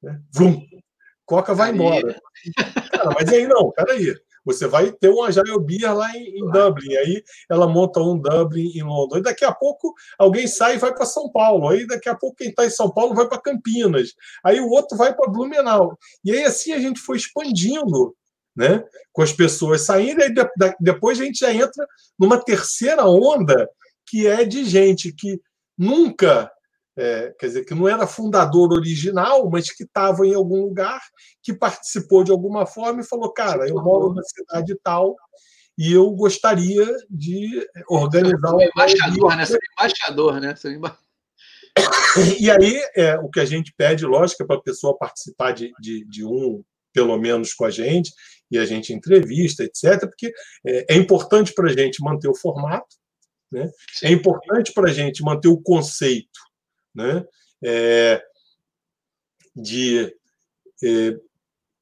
Né? 0.02 0.20
Vrum, 0.34 0.62
Coca 1.26 1.54
vai 1.54 1.72
embora. 1.72 2.20
Cara, 2.92 3.10
mas 3.18 3.30
aí 3.30 3.48
não, 3.48 3.72
peraí. 3.72 4.16
Você 4.46 4.68
vai 4.68 4.92
ter 4.92 5.10
um 5.10 5.24
Agile 5.24 5.60
Beer 5.60 5.96
lá 5.96 6.16
em, 6.16 6.40
em 6.40 6.52
Dublin, 6.52 6.96
aí 6.96 7.24
ela 7.50 7.68
monta 7.68 8.00
um 8.00 8.18
Dublin 8.18 8.72
em 8.76 8.84
Londres. 8.84 9.20
E 9.20 9.24
daqui 9.24 9.44
a 9.44 9.54
pouco 9.54 9.94
alguém 10.18 10.48
sai 10.48 10.76
e 10.76 10.78
vai 10.78 10.94
para 10.94 11.06
São 11.06 11.30
Paulo. 11.30 11.68
Aí 11.70 11.86
daqui 11.88 12.08
a 12.08 12.16
pouco 12.16 12.38
quem 12.38 12.50
está 12.50 12.66
em 12.66 12.70
São 12.70 12.92
Paulo 12.92 13.16
vai 13.16 13.28
para 13.28 13.42
Campinas. 13.42 14.14
Aí 14.44 14.60
o 14.60 14.70
outro 14.70 14.98
vai 14.98 15.14
para 15.14 15.30
Blumenau. 15.30 15.98
E 16.24 16.32
aí 16.32 16.44
assim 16.44 16.72
a 16.74 16.80
gente 16.80 17.00
foi 17.00 17.18
expandindo 17.18 18.16
né? 18.56 18.84
com 19.12 19.22
as 19.22 19.34
pessoas 19.34 19.82
saindo, 19.82 20.22
e 20.24 20.34
depois 20.80 21.20
a 21.20 21.26
gente 21.26 21.40
já 21.40 21.54
entra 21.54 21.86
numa 22.18 22.42
terceira 22.42 23.06
onda 23.06 23.70
que 24.08 24.28
é 24.28 24.46
de 24.46 24.64
gente 24.64 25.12
que 25.12 25.42
nunca 25.78 26.50
é, 26.98 27.34
quer 27.38 27.48
dizer, 27.48 27.66
que 27.66 27.76
não 27.76 27.88
era 27.88 28.08
fundador 28.08 28.72
original, 28.72 29.50
mas 29.50 29.70
que 29.72 29.84
estava 29.84 30.26
em 30.26 30.34
algum 30.34 30.62
lugar, 30.62 31.02
que 31.44 31.54
participou 31.54 32.24
de 32.24 32.32
alguma 32.32 32.66
forma 32.66 33.02
e 33.02 33.06
falou: 33.06 33.32
Cara, 33.34 33.68
eu 33.68 33.76
moro 33.76 34.14
na 34.14 34.24
cidade 34.24 34.78
tal 34.82 35.16
e 35.78 35.92
eu 35.92 36.10
gostaria 36.12 36.88
de 37.10 37.68
organizar 37.90 38.56
um. 38.56 38.62
Embaixador, 38.62 39.36
né? 39.36 39.46
Você 39.46 39.56
é 39.56 39.60
embaixador, 39.74 40.40
né? 40.40 40.56
Você 40.56 40.70
é 40.70 40.72
emba... 40.72 40.98
E 42.40 42.50
aí, 42.50 42.82
é, 42.96 43.18
o 43.20 43.30
que 43.30 43.42
a 43.42 43.46
gente 43.46 43.74
pede, 43.78 44.06
lógico, 44.06 44.44
é 44.44 44.46
para 44.46 44.56
a 44.56 44.62
pessoa 44.62 44.98
participar 44.98 45.52
de, 45.52 45.74
de, 45.82 46.06
de 46.06 46.24
um, 46.24 46.64
pelo 46.94 47.18
menos 47.18 47.54
com 47.54 47.66
a 47.66 47.70
gente, 47.70 48.14
e 48.50 48.58
a 48.58 48.66
gente 48.66 48.94
entrevista, 48.94 49.64
etc., 49.66 50.00
porque 50.08 50.32
é, 50.66 50.94
é 50.94 50.96
importante 50.96 51.54
para 51.54 51.70
a 51.70 51.74
gente 51.74 52.02
manter 52.02 52.30
o 52.30 52.36
formato, 52.36 52.96
né? 53.52 53.70
é 54.02 54.12
importante 54.12 54.72
para 54.72 54.90
a 54.90 54.94
gente 54.94 55.22
manter 55.22 55.50
o 55.50 55.62
conceito 55.62 56.40
né? 56.96 57.26
É, 57.64 58.24
de 59.56 60.14
é, 60.84 61.18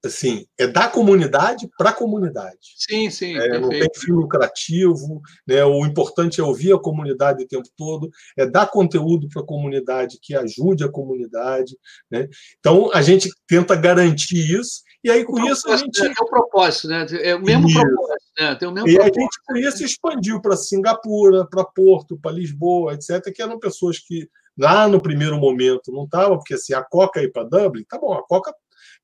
assim, 0.05 0.45
é 0.57 0.67
da 0.67 0.87
comunidade 0.87 1.69
para 1.77 1.91
a 1.91 1.93
comunidade. 1.93 2.57
Sim, 2.75 3.09
sim. 3.09 3.37
É, 3.37 3.57
não 3.59 3.69
tem 3.69 3.87
fim 3.95 4.11
lucrativo, 4.11 5.21
né? 5.47 5.63
o 5.63 5.85
importante 5.85 6.41
é 6.41 6.43
ouvir 6.43 6.73
a 6.73 6.79
comunidade 6.79 7.43
o 7.43 7.47
tempo 7.47 7.69
todo, 7.77 8.09
é 8.37 8.45
dar 8.45 8.67
conteúdo 8.67 9.29
para 9.29 9.41
a 9.41 9.45
comunidade 9.45 10.19
que 10.21 10.35
ajude 10.35 10.83
a 10.83 10.91
comunidade. 10.91 11.77
Né? 12.11 12.27
Então, 12.59 12.91
a 12.93 13.01
gente 13.01 13.29
tenta 13.47 13.75
garantir 13.75 14.59
isso, 14.59 14.81
e 15.03 15.09
aí 15.09 15.23
com 15.23 15.39
isso 15.49 15.69
a 15.69 15.77
gente. 15.77 16.01
É, 16.01 16.11
o 16.11 16.25
propósito, 16.25 16.87
né? 16.87 17.05
É 17.21 17.35
o 17.35 17.41
mesmo 17.41 17.67
isso. 17.67 17.79
propósito, 17.79 18.31
né? 18.39 18.55
Tem 18.55 18.67
o 18.67 18.71
mesmo 18.71 18.89
e 18.89 18.95
propósito. 18.95 19.19
a 19.19 19.21
gente 19.21 19.37
com 19.45 19.57
isso 19.57 19.85
expandiu 19.85 20.41
para 20.41 20.57
Singapura, 20.57 21.45
para 21.49 21.63
Porto, 21.63 22.17
para 22.21 22.31
Lisboa, 22.31 22.93
etc., 22.93 23.21
que 23.33 23.41
eram 23.41 23.59
pessoas 23.59 23.99
que 23.99 24.29
Lá 24.57 24.87
no 24.87 25.01
primeiro 25.01 25.37
momento 25.37 25.91
não 25.91 26.05
estava, 26.05 26.35
porque 26.37 26.53
assim, 26.53 26.73
a 26.73 26.83
Coca 26.83 27.21
ir 27.21 27.31
para 27.31 27.43
Dublin, 27.43 27.83
tá 27.83 27.97
bom, 27.97 28.13
a 28.13 28.23
Coca 28.23 28.53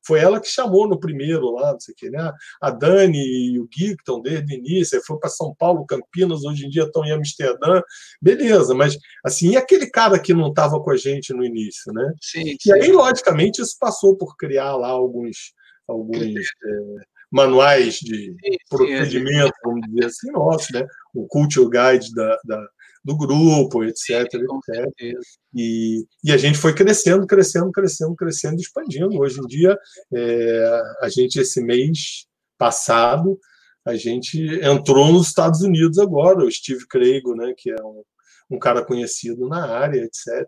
foi 0.06 0.20
ela 0.20 0.40
que 0.40 0.48
chamou 0.48 0.88
no 0.88 1.00
primeiro 1.00 1.52
lá, 1.52 1.74
não 1.74 1.80
sei 1.80 1.94
o 1.94 1.98
que, 1.98 2.10
né? 2.10 2.32
A 2.62 2.70
Dani 2.72 3.18
e 3.18 3.60
o 3.60 3.68
Gui, 3.68 3.96
que 3.96 4.02
estão 4.02 4.22
desde 4.22 4.54
o 4.54 4.58
início, 4.58 4.98
aí 4.98 5.04
foi 5.04 5.18
para 5.20 5.30
São 5.30 5.54
Paulo, 5.56 5.86
Campinas, 5.86 6.44
hoje 6.44 6.66
em 6.66 6.70
dia 6.70 6.84
estão 6.84 7.04
em 7.06 7.12
Amsterdã, 7.12 7.82
beleza, 8.22 8.74
mas 8.74 8.98
assim, 9.24 9.52
e 9.52 9.58
aquele 9.58 9.90
cara 9.90 10.20
que 10.20 10.34
não 10.34 10.50
estava 10.50 10.82
com 10.82 10.92
a 10.92 10.98
gente 10.98 11.34
no 11.34 11.44
início, 11.44 11.92
né? 11.94 12.14
Sim, 12.22 12.56
sim. 12.60 12.70
E 12.70 12.74
aí, 12.74 12.92
logicamente, 12.92 13.62
isso 13.62 13.76
passou 13.80 14.16
por 14.16 14.36
criar 14.38 14.76
lá 14.76 14.90
alguns, 14.90 15.54
alguns 15.88 16.26
é, 16.26 17.06
manuais 17.32 17.96
de 17.96 18.36
sim, 18.44 18.58
procedimento, 18.70 19.48
sim, 19.48 19.62
vamos 19.64 19.82
dizer 19.90 20.06
assim, 20.06 20.32
nosso, 20.32 20.74
né? 20.74 20.88
O 21.14 21.28
Culture 21.28 21.70
Guide 21.70 22.14
da, 22.14 22.38
da 22.46 22.68
do 23.04 23.18
grupo, 23.18 23.84
etc. 23.84 24.26
etc. 24.34 25.16
E, 25.54 26.06
e 26.24 26.32
a 26.32 26.38
gente 26.38 26.58
foi 26.58 26.74
crescendo, 26.74 27.26
crescendo, 27.26 27.72
crescendo, 27.72 28.16
crescendo, 28.16 28.60
expandindo. 28.60 29.20
Hoje 29.20 29.40
em 29.40 29.48
dia, 29.48 29.78
é, 30.14 30.82
a 31.02 31.10
gente, 31.10 31.40
esse 31.40 31.62
mês 31.62 32.26
passado, 32.58 33.40
a 33.86 33.96
gente 33.96 34.40
entrou 34.62 35.12
nos 35.12 35.28
Estados 35.28 35.62
Unidos 35.62 35.98
agora, 35.98 36.46
o 36.46 36.52
Steve 36.52 36.86
Craigo, 36.88 37.36
né, 37.36 37.54
que 37.58 37.72
é 37.72 37.82
um, 37.82 38.04
um 38.52 38.60
cara 38.60 38.84
conhecido 38.84 39.48
na 39.48 39.66
área, 39.66 40.02
etc. 40.02 40.48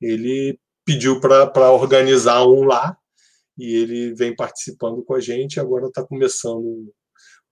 Ele 0.00 0.58
pediu 0.84 1.20
para 1.20 1.72
organizar 1.72 2.46
um 2.46 2.64
lá 2.64 2.96
e 3.56 3.74
ele 3.74 4.14
vem 4.14 4.34
participando 4.34 5.02
com 5.02 5.14
a 5.14 5.20
gente. 5.20 5.58
Agora 5.58 5.86
está 5.86 6.04
começando 6.04 6.92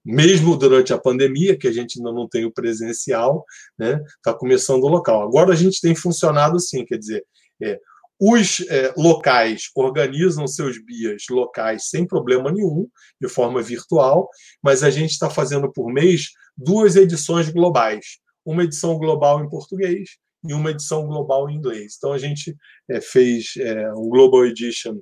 mesmo 0.06 0.56
durante 0.56 0.92
a 0.92 0.98
pandemia, 0.98 1.58
que 1.58 1.66
a 1.66 1.72
gente 1.72 1.98
ainda 1.98 2.12
não 2.12 2.28
tem 2.28 2.44
o 2.44 2.52
presencial, 2.52 3.44
né, 3.76 4.00
está 4.16 4.32
começando 4.32 4.84
o 4.84 4.88
local. 4.88 5.22
Agora 5.22 5.52
a 5.52 5.56
gente 5.56 5.80
tem 5.80 5.94
funcionado 5.94 6.56
assim, 6.56 6.84
quer 6.84 6.96
dizer, 6.96 7.24
é, 7.60 7.78
os 8.18 8.60
é, 8.68 8.94
locais 8.96 9.64
organizam 9.74 10.46
seus 10.46 10.82
bias 10.82 11.24
locais 11.28 11.88
sem 11.90 12.06
problema 12.06 12.50
nenhum, 12.50 12.88
de 13.20 13.28
forma 13.28 13.60
virtual, 13.60 14.30
mas 14.62 14.82
a 14.82 14.90
gente 14.90 15.10
está 15.10 15.28
fazendo 15.28 15.70
por 15.70 15.92
mês 15.92 16.28
duas 16.56 16.96
edições 16.96 17.50
globais. 17.50 18.18
Uma 18.44 18.62
edição 18.62 18.96
global 18.96 19.44
em 19.44 19.50
português 19.50 20.10
e 20.48 20.54
uma 20.54 20.70
edição 20.70 21.06
global 21.06 21.50
em 21.50 21.56
inglês. 21.56 21.94
Então 21.98 22.12
a 22.12 22.18
gente 22.18 22.56
é, 22.88 23.00
fez 23.00 23.54
é, 23.58 23.92
um 23.92 24.08
Global 24.08 24.46
Edition 24.46 24.98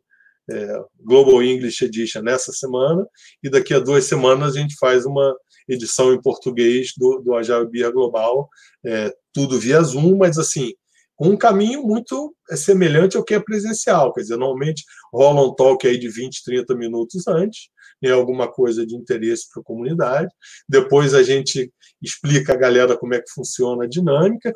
é, 0.51 0.83
Global 1.01 1.43
English 1.43 1.85
Edition 1.85 2.23
nessa 2.23 2.53
semana, 2.53 3.07
e 3.43 3.51
daqui 3.51 3.75
a 3.75 3.79
duas 3.79 4.05
semanas 4.05 4.57
a 4.57 4.61
gente 4.61 4.77
faz 4.79 5.07
uma 5.07 5.35
edição 5.69 6.13
em 6.13 6.21
português 6.21 6.93
do, 6.97 7.21
do 7.21 7.35
Agile 7.35 7.69
Beer 7.69 7.93
Global, 7.93 8.49
é, 8.85 9.13
tudo 9.33 9.59
via 9.59 9.81
Zoom, 9.83 10.17
mas 10.17 10.39
assim, 10.39 10.73
com 11.17 11.29
um 11.29 11.37
caminho 11.37 11.83
muito 11.83 12.35
é, 12.51 12.57
semelhante 12.57 13.17
ao 13.17 13.25
que 13.25 13.35
é 13.35 13.41
presencial, 13.41 14.13
quer 14.13 14.23
dizer, 14.23 14.37
normalmente 14.37 14.85
rola 15.13 15.47
um 15.47 15.55
talk 15.55 15.87
aí 15.87 15.99
de 15.99 16.09
20, 16.09 16.43
30 16.45 16.75
minutos 16.77 17.27
antes, 17.27 17.69
né, 18.03 18.11
alguma 18.11 18.51
coisa 18.51 18.85
de 18.85 18.95
interesse 18.95 19.49
para 19.53 19.63
a 19.63 19.65
comunidade, 19.65 20.29
depois 20.69 21.15
a 21.15 21.23
gente 21.23 21.73
explica 22.03 22.53
a 22.53 22.57
galera 22.57 22.97
como 22.97 23.15
é 23.15 23.21
que 23.21 23.31
funciona 23.31 23.85
a 23.85 23.89
dinâmica, 23.89 24.53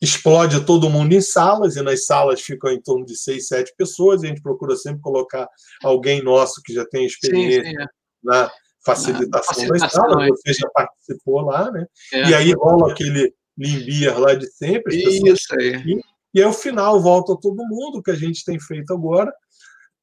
explode 0.00 0.64
todo 0.64 0.88
mundo 0.88 1.12
em 1.12 1.20
salas, 1.20 1.76
e 1.76 1.82
nas 1.82 2.06
salas 2.06 2.40
ficam 2.40 2.70
em 2.70 2.80
torno 2.80 3.04
de 3.04 3.16
seis, 3.16 3.48
sete 3.48 3.72
pessoas, 3.76 4.22
e 4.22 4.26
a 4.26 4.28
gente 4.28 4.42
procura 4.42 4.74
sempre 4.76 5.00
colocar 5.02 5.48
alguém 5.82 6.22
nosso 6.22 6.62
que 6.62 6.72
já 6.72 6.86
tem 6.86 7.04
experiência 7.04 7.62
sim, 7.62 7.70
sim, 7.70 7.82
é. 7.82 7.86
na 8.22 8.50
facilitação, 8.84 9.66
na 9.66 9.78
das 9.78 9.92
salas, 9.92 10.28
você 10.28 10.54
já 10.54 10.68
participou 10.70 11.42
lá, 11.42 11.70
né? 11.70 11.84
É, 12.12 12.30
e 12.30 12.34
aí 12.34 12.52
rola 12.52 12.92
aquele 12.92 13.32
limbier 13.58 14.18
lá 14.18 14.34
de 14.34 14.50
sempre. 14.50 14.96
Isso 14.96 15.54
aí. 15.58 15.74
Aqui, 15.74 16.00
e 16.32 16.40
aí, 16.40 16.46
ao 16.46 16.52
final, 16.52 17.00
volta 17.00 17.36
todo 17.40 17.66
mundo, 17.66 17.98
o 17.98 18.02
que 18.02 18.10
a 18.10 18.16
gente 18.16 18.44
tem 18.44 18.58
feito 18.58 18.92
agora 18.92 19.32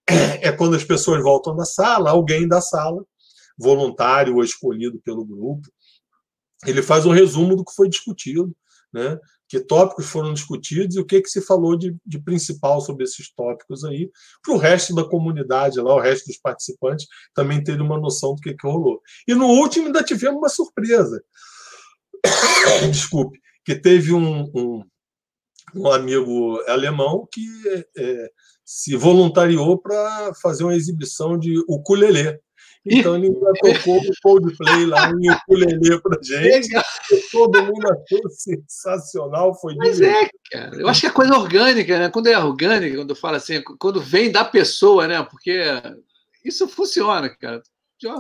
é 0.41 0.51
quando 0.51 0.75
as 0.75 0.83
pessoas 0.83 1.23
voltam 1.23 1.55
da 1.55 1.65
sala, 1.65 2.11
alguém 2.11 2.47
da 2.47 2.61
sala, 2.61 3.03
voluntário 3.57 4.35
ou 4.35 4.43
escolhido 4.43 4.99
pelo 5.03 5.25
grupo, 5.25 5.67
ele 6.65 6.81
faz 6.81 7.05
um 7.05 7.11
resumo 7.11 7.55
do 7.55 7.63
que 7.63 7.73
foi 7.73 7.89
discutido, 7.89 8.55
né? 8.93 9.17
Que 9.47 9.59
tópicos 9.59 10.07
foram 10.07 10.33
discutidos 10.33 10.95
e 10.95 10.99
o 10.99 11.05
que, 11.05 11.21
que 11.21 11.29
se 11.29 11.41
falou 11.41 11.77
de, 11.77 11.95
de 12.05 12.19
principal 12.19 12.81
sobre 12.81 13.03
esses 13.05 13.33
tópicos 13.33 13.83
aí, 13.83 14.11
para 14.43 14.53
o 14.53 14.57
resto 14.57 14.93
da 14.93 15.03
comunidade 15.03 15.79
lá, 15.79 15.95
o 15.95 15.99
resto 15.99 16.27
dos 16.27 16.37
participantes, 16.37 17.07
também 17.33 17.63
ter 17.63 17.79
uma 17.79 17.99
noção 17.99 18.35
do 18.35 18.41
que, 18.41 18.53
que 18.53 18.67
rolou. 18.67 19.01
E 19.27 19.33
no 19.33 19.45
último 19.45 19.87
ainda 19.87 20.03
tivemos 20.03 20.37
uma 20.37 20.49
surpresa. 20.49 21.23
Desculpe, 22.91 23.39
que 23.65 23.75
teve 23.75 24.13
um, 24.13 24.51
um, 24.53 24.83
um 25.75 25.91
amigo 25.91 26.61
alemão 26.67 27.27
que 27.31 27.47
é, 27.97 28.29
se 28.65 28.97
voluntariou 28.97 29.77
para 29.77 30.33
fazer 30.41 30.63
uma 30.63 30.75
exibição 30.75 31.37
de 31.37 31.57
ukulele. 31.69 32.37
Então 32.89 33.15
ele 33.15 33.27
já 33.27 33.73
tocou 33.73 33.97
o 33.97 34.11
Coldplay 34.21 34.85
lá 34.85 35.11
em 35.11 35.31
ukulele 35.31 36.01
pra 36.01 36.17
gente. 36.21 36.69
Todo 37.31 37.63
mundo 37.63 37.88
achou 37.88 38.29
sensacional, 38.29 39.53
foi 39.59 39.75
Mas 39.75 40.01
é, 40.01 40.29
cara. 40.51 40.75
Eu 40.75 40.88
acho 40.88 41.01
que 41.01 41.07
é 41.07 41.11
coisa 41.11 41.38
orgânica, 41.38 41.99
né? 41.99 42.09
Quando 42.09 42.27
é 42.27 42.38
orgânica, 42.38 42.95
quando 42.95 43.15
fala 43.15 43.38
assim, 43.38 43.61
quando 43.79 44.01
vem 44.01 44.31
da 44.31 44.45
pessoa, 44.45 45.07
né? 45.07 45.21
Porque 45.23 45.61
isso 46.43 46.67
funciona, 46.67 47.29
cara. 47.29 47.61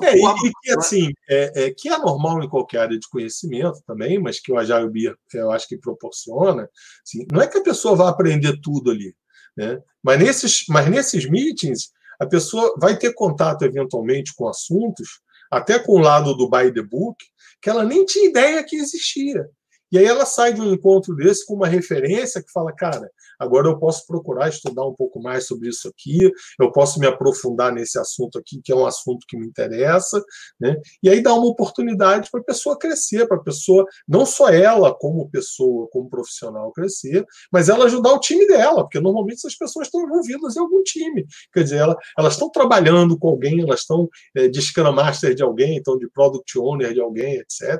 É, 0.01 0.17
e, 0.17 0.51
que 0.63 0.71
assim, 0.71 1.11
é, 1.29 1.65
é, 1.65 1.71
que 1.71 1.87
é 1.87 1.97
normal 1.99 2.41
em 2.43 2.49
qualquer 2.49 2.79
área 2.79 2.97
de 2.97 3.07
conhecimento 3.07 3.79
também, 3.85 4.19
mas 4.19 4.39
que 4.39 4.51
o 4.51 4.57
Agile 4.57 4.89
Beer 4.89 5.15
eu 5.33 5.51
acho 5.51 5.67
que 5.67 5.77
proporciona. 5.77 6.67
Assim, 7.05 7.27
não 7.31 7.41
é 7.41 7.47
que 7.47 7.59
a 7.59 7.63
pessoa 7.63 7.95
vá 7.95 8.09
aprender 8.09 8.59
tudo 8.59 8.89
ali, 8.89 9.15
né? 9.55 9.79
Mas 10.01 10.19
nesses, 10.19 10.65
mas 10.67 10.89
nesses 10.89 11.29
meetings 11.29 11.91
a 12.19 12.25
pessoa 12.25 12.75
vai 12.79 12.97
ter 12.97 13.13
contato 13.13 13.63
eventualmente 13.63 14.33
com 14.35 14.47
assuntos, 14.47 15.21
até 15.51 15.79
com 15.79 15.93
o 15.93 15.99
lado 15.99 16.35
do 16.35 16.49
by 16.49 16.71
the 16.73 16.81
book, 16.81 17.17
que 17.61 17.69
ela 17.69 17.83
nem 17.83 18.05
tinha 18.05 18.29
ideia 18.29 18.63
que 18.63 18.75
existia. 18.75 19.47
E 19.91 19.97
aí 19.97 20.05
ela 20.05 20.25
sai 20.25 20.53
de 20.53 20.61
um 20.61 20.73
encontro 20.73 21.15
desse 21.15 21.45
com 21.45 21.53
uma 21.53 21.67
referência 21.67 22.43
que 22.43 22.51
fala, 22.51 22.73
cara, 22.73 23.09
agora 23.39 23.67
eu 23.67 23.77
posso 23.77 24.05
procurar 24.07 24.49
estudar 24.49 24.85
um 24.85 24.93
pouco 24.93 25.21
mais 25.21 25.45
sobre 25.45 25.69
isso 25.69 25.87
aqui, 25.87 26.17
eu 26.59 26.71
posso 26.71 26.99
me 26.99 27.07
aprofundar 27.07 27.71
nesse 27.71 27.99
assunto 27.99 28.37
aqui, 28.37 28.59
que 28.63 28.71
é 28.71 28.75
um 28.75 28.85
assunto 28.85 29.25
que 29.27 29.37
me 29.37 29.45
interessa, 29.45 30.23
né? 30.59 30.75
E 31.03 31.09
aí 31.09 31.21
dá 31.21 31.33
uma 31.33 31.47
oportunidade 31.47 32.29
para 32.31 32.39
a 32.41 32.43
pessoa 32.43 32.77
crescer, 32.77 33.27
para 33.27 33.37
a 33.37 33.43
pessoa, 33.43 33.85
não 34.07 34.25
só 34.25 34.49
ela 34.49 34.93
como 34.93 35.29
pessoa, 35.29 35.87
como 35.91 36.09
profissional 36.09 36.71
crescer, 36.71 37.25
mas 37.51 37.69
ela 37.69 37.85
ajudar 37.85 38.13
o 38.13 38.19
time 38.19 38.47
dela, 38.47 38.83
porque 38.83 38.99
normalmente 38.99 39.37
essas 39.37 39.55
pessoas 39.55 39.87
estão 39.87 40.01
envolvidas 40.03 40.55
em 40.55 40.59
algum 40.59 40.81
time. 40.83 41.25
Quer 41.53 41.63
dizer, 41.63 41.77
ela, 41.77 41.95
elas 42.17 42.33
estão 42.33 42.49
trabalhando 42.49 43.17
com 43.17 43.29
alguém, 43.29 43.61
elas 43.61 43.81
estão 43.81 44.09
é, 44.35 44.47
de 44.47 44.61
Scrum 44.61 44.91
Master 44.91 45.35
de 45.35 45.43
alguém, 45.43 45.77
então 45.77 45.97
de 45.97 46.09
Product 46.09 46.57
Owner 46.57 46.93
de 46.93 47.01
alguém, 47.01 47.35
etc. 47.35 47.79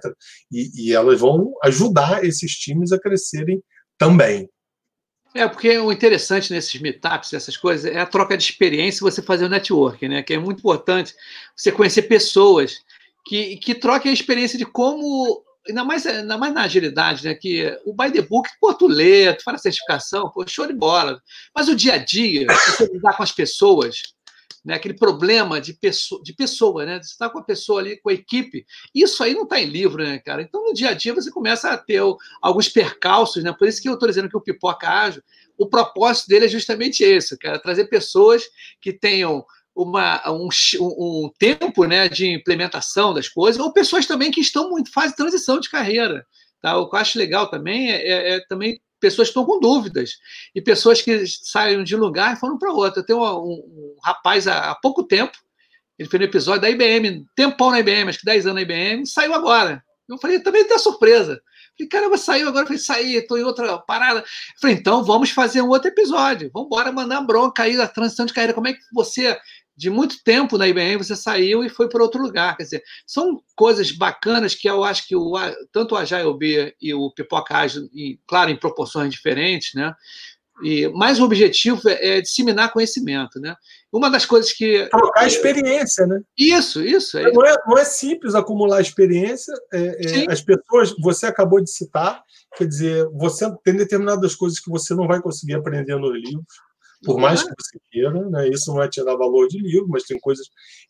E, 0.52 0.90
e 0.90 0.94
elas 0.94 1.20
vão 1.20 1.54
ajudar 1.64 1.88
ajudar 1.88 2.24
esses 2.24 2.52
times 2.54 2.92
a 2.92 3.00
crescerem 3.00 3.62
também. 3.98 4.50
É, 5.34 5.48
porque 5.48 5.78
o 5.78 5.92
interessante 5.92 6.52
nesses 6.52 6.80
meetups, 6.80 7.34
essas 7.34 7.56
coisas, 7.56 7.92
é 7.92 8.00
a 8.00 8.06
troca 8.06 8.38
de 8.38 8.44
experiência 8.44 9.02
você 9.02 9.22
fazer 9.22 9.46
o 9.46 9.50
network, 9.50 10.08
né? 10.08 10.24
Que 10.24 10.34
é 10.34 10.40
muito 10.40 10.60
importante 10.60 11.14
você 11.56 11.72
conhecer 11.72 12.04
pessoas 12.04 12.80
que, 13.26 13.58
que 13.58 13.76
troquem 13.76 14.10
a 14.10 14.14
experiência 14.14 14.58
de 14.58 14.66
como, 14.66 15.44
ainda 15.68 15.84
mais, 15.84 16.06
ainda 16.06 16.38
mais 16.38 16.54
na 16.54 16.64
agilidade, 16.64 17.26
né? 17.26 17.36
Que 17.36 17.78
o 17.86 17.94
by 17.94 18.12
the 18.12 18.22
book, 18.22 18.50
pô, 18.60 18.74
tu 18.74 18.88
lê, 18.88 19.34
tu 19.34 19.44
faz 19.44 19.60
a 19.60 19.64
certificação, 19.64 20.32
pô, 20.32 20.48
show 20.48 20.66
de 20.66 20.74
bola. 20.74 21.22
Mas 21.54 21.68
o 21.68 21.76
dia 21.76 21.96
a 21.96 21.98
dia, 21.98 22.48
você 22.48 22.86
lidar 22.92 23.16
com 23.16 23.24
as 23.24 23.32
pessoas, 23.32 24.02
né? 24.68 24.74
aquele 24.74 24.96
problema 24.96 25.62
de 25.62 25.74
pessoa, 25.74 26.22
de 26.22 26.34
pessoa, 26.34 26.86
né? 26.86 27.02
Você 27.02 27.12
está 27.12 27.30
com 27.30 27.40
a 27.40 27.44
pessoa 27.44 27.80
ali, 27.80 27.96
com 28.02 28.10
a 28.10 28.14
equipe. 28.14 28.66
Isso 28.94 29.24
aí 29.24 29.34
não 29.34 29.44
está 29.44 29.58
em 29.62 29.66
livro, 29.66 30.04
né, 30.04 30.20
cara? 30.20 30.42
Então, 30.42 30.62
no 30.66 30.74
dia 30.74 30.90
a 30.90 30.94
dia, 30.94 31.16
você 31.16 31.32
começa 31.32 31.70
a 31.70 31.78
ter 31.78 32.02
alguns 32.42 32.68
percalços, 32.68 33.42
né? 33.46 33.56
Por 33.58 33.66
isso 33.66 33.82
que 33.82 33.88
eu 33.88 33.94
estou 33.94 34.10
dizendo 34.10 34.30
que 34.30 34.36
o 34.36 34.42
Pipoca 34.42 34.90
Ágil, 34.90 35.24
o 35.58 35.68
propósito 35.68 36.28
dele 36.28 36.48
é 36.48 36.50
justamente 36.50 37.02
esse, 37.02 37.38
cara, 37.38 37.58
trazer 37.58 37.86
pessoas 37.86 38.44
que 38.82 38.92
tenham 38.92 39.46
uma, 39.74 40.22
um, 40.30 40.50
um, 40.82 41.32
tempo 41.40 41.86
né, 41.86 42.10
de 42.10 42.28
implementação 42.28 43.14
das 43.14 43.30
coisas, 43.30 43.62
ou 43.62 43.72
pessoas 43.72 44.06
também 44.06 44.32
que 44.32 44.42
estão 44.42 44.70
muito 44.70 44.92
fase 44.92 45.12
de 45.12 45.18
transição 45.18 45.62
de 45.62 45.70
carreira. 45.70 46.26
Tá? 46.62 46.78
O 46.78 46.90
que 46.90 46.96
eu 46.98 47.00
acho 47.00 47.18
legal 47.18 47.50
também 47.50 47.90
é, 47.90 48.06
é, 48.06 48.36
é 48.36 48.40
também 48.50 48.82
pessoas 49.00 49.30
estão 49.30 49.46
com 49.46 49.60
dúvidas 49.60 50.18
e 50.54 50.62
pessoas 50.62 51.02
que 51.02 51.26
saem 51.28 51.84
de 51.84 51.96
um 51.96 52.00
lugar 52.00 52.34
e 52.34 52.40
foram 52.40 52.58
para 52.58 52.72
outro. 52.72 53.02
Eu 53.02 53.06
tenho 53.06 53.20
um, 53.20 53.54
um 53.54 53.96
rapaz 54.04 54.48
há, 54.48 54.72
há, 54.72 54.76
pouco 54.76 55.04
tempo, 55.04 55.38
ele 55.98 56.10
fez 56.10 56.22
um 56.22 56.26
episódio 56.26 56.62
da 56.62 56.70
IBM, 56.70 57.26
tempão 57.36 57.72
na 57.72 57.80
IBM, 57.80 58.10
acho 58.10 58.20
que 58.20 58.26
10 58.26 58.46
anos 58.46 58.56
na 58.56 58.62
IBM, 58.62 59.06
saiu 59.06 59.34
agora. 59.34 59.84
Eu 60.08 60.18
falei, 60.18 60.40
também 60.40 60.66
tem 60.66 60.78
surpresa. 60.80 61.42
Falei, 61.78 61.90
caramba, 61.90 62.18
saiu 62.18 62.48
agora. 62.48 62.64
Eu 62.64 62.68
falei, 62.68 62.82
saí, 62.82 63.16
estou 63.16 63.38
em 63.38 63.44
outra 63.44 63.78
parada. 63.78 64.24
Falei, 64.62 64.76
então 64.76 65.04
vamos 65.04 65.32
fazer 65.32 65.62
um 65.62 65.70
outro 65.70 65.90
episódio. 65.90 66.50
Vamos 66.54 66.68
embora 66.68 66.92
mandar 66.92 67.22
bronca 67.22 67.64
aí 67.64 67.76
da 67.76 67.88
transição 67.88 68.26
de 68.26 68.34
carreira. 68.34 68.54
Como 68.54 68.68
é 68.68 68.74
que 68.74 68.80
você 68.94 69.38
de 69.78 69.92
muito 69.92 70.24
tempo 70.24 70.58
na 70.58 70.68
IBM, 70.68 70.98
você 70.98 71.16
saiu 71.16 71.64
e 71.64 71.70
foi 71.70 71.88
para 71.88 72.02
outro 72.02 72.22
lugar. 72.22 72.58
Quer 72.58 72.64
dizer, 72.64 72.84
são 73.06 73.40
coisas 73.56 73.92
bacanas 73.92 74.56
que 74.56 74.68
eu 74.68 74.84
acho 74.84 75.08
que 75.08 75.16
o, 75.16 75.34
tanto 75.72 75.94
o 75.94 75.98
Agile 75.98 76.36
B 76.36 76.76
e 76.82 76.94
o 76.96 77.12
Pipoca 77.12 77.56
Ágil, 77.56 77.88
e, 77.94 78.20
claro, 78.28 78.50
em 78.50 78.58
proporções 78.58 79.14
diferentes, 79.14 79.76
né? 79.76 79.94
E, 80.64 80.88
mas 80.88 81.20
o 81.20 81.24
objetivo 81.24 81.88
é, 81.88 82.18
é, 82.18 82.22
disseminar 82.22 82.74
conhecimento, 82.74 83.40
né? 83.40 83.56
Uma 83.94 84.10
das 84.10 84.26
coisas 84.26 84.52
que... 84.52 84.88
Trocar 84.90 85.28
experiência, 85.28 86.08
né? 86.08 86.20
Isso, 86.36 86.82
isso. 86.82 87.16
É... 87.20 87.32
Não, 87.32 87.46
é, 87.46 87.56
não 87.68 87.78
é 87.78 87.86
simples 87.86 88.34
acumular 88.34 88.82
experiência. 88.82 89.54
É, 89.72 90.26
é 90.26 90.32
as 90.32 90.42
pessoas, 90.42 90.96
você 91.00 91.28
acabou 91.28 91.62
de 91.62 91.70
citar, 91.70 92.24
quer 92.58 92.66
dizer, 92.66 93.08
você 93.14 93.46
tem 93.64 93.76
determinadas 93.76 94.34
coisas 94.34 94.60
que 94.60 94.72
você 94.72 94.96
não 94.96 95.08
vai 95.08 95.22
conseguir 95.22 95.54
aprender 95.54 95.96
nos 95.96 96.16
livros 96.16 96.67
por 97.04 97.20
mais 97.20 97.44
que 97.44 97.50
você 97.50 97.80
queira, 97.92 98.30
né? 98.30 98.50
isso 98.50 98.74
não 98.74 98.82
é 98.82 98.90
tirar 98.90 99.16
valor 99.16 99.48
de 99.48 99.60
livro, 99.60 99.88
mas 99.90 100.04
tem 100.04 100.20
coisas 100.20 100.48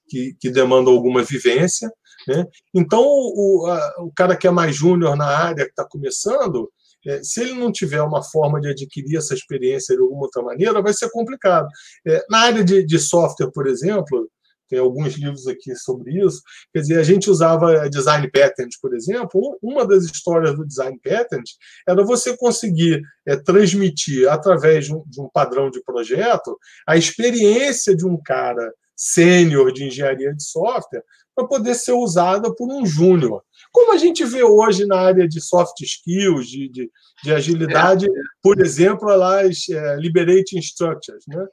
que, 0.08 0.36
que 0.40 0.50
demandam 0.50 0.94
alguma 0.94 1.24
vivência. 1.24 1.92
Né? 2.28 2.46
Então, 2.74 3.04
o, 3.04 3.66
a, 3.68 3.96
o 4.04 4.12
cara 4.16 4.36
que 4.36 4.48
é 4.48 4.52
mais 4.52 4.76
júnior 4.76 5.16
na 5.16 5.26
área, 5.26 5.66
que 5.66 5.72
está 5.72 5.86
começando, 5.86 6.72
é, 7.06 7.22
se 7.24 7.42
ele 7.42 7.54
não 7.54 7.72
tiver 7.72 8.02
uma 8.02 8.24
forma 8.24 8.60
de 8.60 8.70
adquirir 8.70 9.18
essa 9.18 9.34
experiência 9.34 9.96
de 9.96 10.02
alguma 10.02 10.24
outra 10.24 10.42
maneira, 10.42 10.82
vai 10.82 10.94
ser 10.94 11.10
complicado. 11.10 11.68
É, 12.06 12.26
na 12.30 12.40
área 12.40 12.64
de, 12.64 12.86
de 12.86 13.00
software, 13.00 13.52
por 13.52 13.68
exemplo, 13.68 14.30
tem 14.68 14.80
alguns 14.80 15.16
livros 15.16 15.48
aqui 15.48 15.76
sobre 15.76 16.24
isso. 16.24 16.42
Quer 16.74 16.82
dizer, 16.82 17.00
a 17.00 17.04
gente 17.04 17.30
usava 17.30 17.90
design 17.90 18.30
patterns, 18.30 18.78
por 18.80 18.96
exemplo. 18.96 19.58
Uma 19.62 19.86
das 19.86 20.04
histórias 20.06 20.56
do 20.56 20.66
design 20.66 21.00
patterns 21.04 21.58
era 21.88 22.04
você 22.04 22.36
conseguir 22.36 23.02
é, 23.26 23.36
transmitir, 23.36 24.30
através 24.30 24.86
de 24.86 24.96
um, 24.96 25.04
de 25.08 25.22
um, 25.22 25.30
padrão 25.30 25.70
de 25.70 25.82
projeto, 25.84 26.58
a 26.88 26.98
experiência 26.98 27.96
de 27.96 28.06
um 28.06 28.18
cara 28.22 28.72
sênior 28.96 29.72
de 29.72 29.86
engenharia 29.86 30.34
de 30.34 30.44
software 30.44 31.04
para 31.36 31.48
poder 31.48 31.76
ser 31.76 31.92
usada 31.92 32.54
por 32.54 32.68
um 32.68 32.84
júnior. 32.84 33.44
Como 33.72 33.94
a 33.94 33.98
gente 33.98 34.26
vê 34.26 34.42
hoje 34.42 34.88
na 34.88 34.98
área 34.98 35.28
de 35.28 35.40
soft 35.40 35.80
skills, 35.82 36.48
de, 36.48 36.68
de, 36.70 36.92
de 37.24 37.32
agilidade, 37.32 38.08
é. 38.08 38.10
por 38.42 38.60
exemplo, 38.60 39.10
as 39.10 39.70
é, 39.70 39.96
liberating 39.98 40.58
structures, 40.58 41.24
né? 41.28 41.46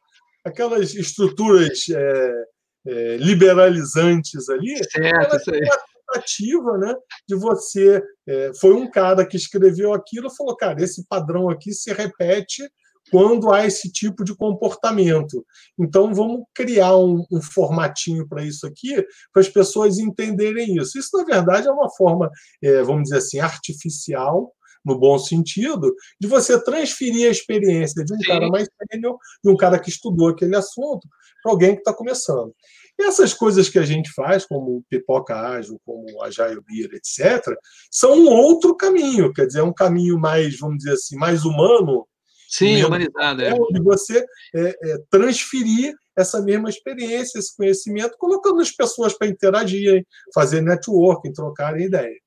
aquelas 0.45 0.95
estruturas 0.95 1.87
é, 1.91 2.45
é, 2.87 3.17
liberalizantes 3.17 4.49
ali, 4.49 4.77
certo, 4.91 5.51
uma 5.51 5.79
tentativa 6.13 6.79
né, 6.79 6.95
de 7.27 7.35
você. 7.35 8.03
É, 8.27 8.53
foi 8.61 8.75
um 8.75 8.91
cara 8.91 9.27
que 9.27 9.37
escreveu 9.37 9.93
aquilo 9.93 10.29
e 10.29 10.37
falou: 10.37 10.57
cara, 10.57 10.83
esse 10.83 11.07
padrão 11.07 11.49
aqui 11.49 11.73
se 11.73 11.93
repete 11.93 12.63
quando 13.11 13.53
há 13.53 13.67
esse 13.67 13.91
tipo 13.93 14.25
de 14.25 14.35
comportamento. 14.35 15.45
Então, 15.79 16.15
vamos 16.15 16.45
criar 16.55 16.97
um, 16.97 17.25
um 17.31 17.41
formatinho 17.41 18.27
para 18.27 18.43
isso 18.43 18.67
aqui, 18.67 19.05
para 19.33 19.43
as 19.43 19.49
pessoas 19.49 19.99
entenderem 19.99 20.77
isso. 20.77 20.99
Isso, 20.99 21.17
na 21.17 21.25
verdade, 21.25 21.69
é 21.69 21.71
uma 21.71 21.91
forma, 21.91 22.31
é, 22.63 22.83
vamos 22.83 23.05
dizer 23.05 23.19
assim, 23.19 23.41
artificial 23.41 24.53
no 24.85 24.99
bom 24.99 25.19
sentido, 25.19 25.95
de 26.21 26.29
você 26.29 26.63
transferir 26.63 27.29
a 27.29 27.33
experiência 27.33 28.05
de 28.05 28.13
um 28.13 28.19
Sim. 28.19 28.25
cara 28.25 28.49
mais 28.49 28.69
sênior, 28.91 29.17
de 29.43 29.51
um 29.51 29.57
cara 29.57 29.79
que 29.79 29.89
estudou 29.89 30.29
aquele 30.29 30.55
assunto, 30.57 31.09
para 31.43 31.53
alguém 31.53 31.75
que 31.75 31.81
está 31.81 31.93
começando. 31.93 32.55
E 32.99 33.05
essas 33.05 33.35
coisas 33.35 33.69
que 33.69 33.79
a 33.79 33.85
gente 33.85 34.11
faz, 34.13 34.47
como 34.47 34.85
pipoca 34.89 35.35
ágil, 35.35 35.81
como 35.85 36.23
agile 36.23 36.61
beer, 36.67 36.91
etc., 36.95 37.43
são 37.91 38.13
um 38.15 38.29
outro 38.29 38.77
caminho, 38.77 39.33
quer 39.33 39.47
dizer, 39.47 39.61
é 39.61 39.65
um 39.65 39.73
caminho 39.73 40.19
mais, 40.19 40.59
vamos 40.59 40.79
dizer 40.79 40.93
assim, 40.93 41.17
mais 41.17 41.45
humano. 41.45 42.07
Sim, 42.49 42.85
humanizado. 42.85 43.43
É. 43.43 43.53
De 43.53 43.83
você 43.83 44.25
é, 44.55 44.69
é, 44.69 44.99
transferir 45.11 45.93
essa 46.17 46.41
mesma 46.41 46.69
experiência, 46.69 47.39
esse 47.39 47.57
conhecimento, 47.57 48.17
colocando 48.17 48.61
as 48.61 48.71
pessoas 48.71 49.13
para 49.19 49.27
interagirem, 49.27 50.07
fazer 50.33 50.61
networking, 50.61 51.33
trocarem 51.33 51.87
ideia. 51.87 52.24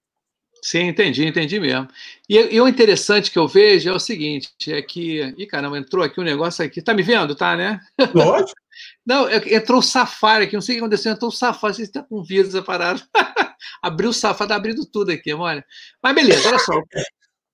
Sim, 0.67 0.89
entendi, 0.89 1.25
entendi 1.25 1.61
mesmo. 1.61 1.87
E, 2.27 2.35
e, 2.35 2.59
o 2.59 2.67
interessante 2.67 3.31
que 3.31 3.39
eu 3.39 3.47
vejo 3.47 3.89
é 3.89 3.93
o 3.93 3.99
seguinte, 3.99 4.51
é 4.67 4.81
que... 4.81 5.21
Ih, 5.37 5.47
caramba, 5.47 5.77
entrou 5.77 6.03
aqui 6.03 6.19
um 6.19 6.25
negócio 6.25 6.65
aqui. 6.65 6.81
Tá 6.81 6.93
me 6.93 7.01
vendo, 7.01 7.33
tá, 7.35 7.55
né? 7.55 7.79
Lógico. 8.13 8.51
Não, 9.05 9.29
é 9.29 9.37
entrou 9.55 9.79
o 9.79 9.81
Safari 9.81 10.43
aqui, 10.43 10.53
não 10.53 10.61
sei 10.61 10.75
o 10.75 10.77
que 10.77 10.83
aconteceu, 10.83 11.13
entrou 11.13 11.29
o 11.29 11.33
Safari, 11.33 11.73
você 11.73 11.83
está 11.83 12.03
com 12.03 12.21
vírus 12.21 12.51
separado. 12.51 13.01
Abriu 13.81 14.09
o 14.09 14.13
Safari, 14.13 14.49
tá 14.49 14.55
abrindo 14.55 14.85
tudo 14.85 15.09
aqui, 15.09 15.33
olha. 15.33 15.65
Mas 16.03 16.13
beleza, 16.13 16.49
olha 16.49 16.59
só. 16.59 16.77
O 16.77 16.83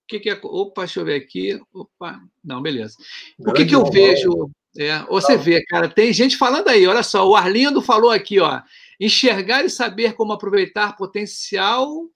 que, 0.07 0.19
que 0.19 0.29
é. 0.31 0.39
Opa, 0.41 0.81
deixa 0.81 0.99
eu 0.99 1.05
ver 1.05 1.15
aqui. 1.15 1.61
Opa, 1.71 2.19
não, 2.43 2.63
beleza. 2.63 2.95
O 3.37 3.53
que, 3.53 3.63
que 3.63 3.75
eu 3.75 3.85
vejo. 3.85 4.49
É, 4.75 4.99
você 5.03 5.37
vê, 5.37 5.63
cara, 5.65 5.87
tem 5.87 6.11
gente 6.11 6.35
falando 6.35 6.67
aí, 6.67 6.87
olha 6.87 7.03
só, 7.03 7.29
o 7.29 7.35
Arlindo 7.35 7.79
falou 7.79 8.09
aqui, 8.09 8.39
ó. 8.39 8.59
Enxergar 8.99 9.63
e 9.63 9.69
saber 9.69 10.13
como 10.13 10.33
aproveitar 10.33 10.97
potencial 10.97 12.09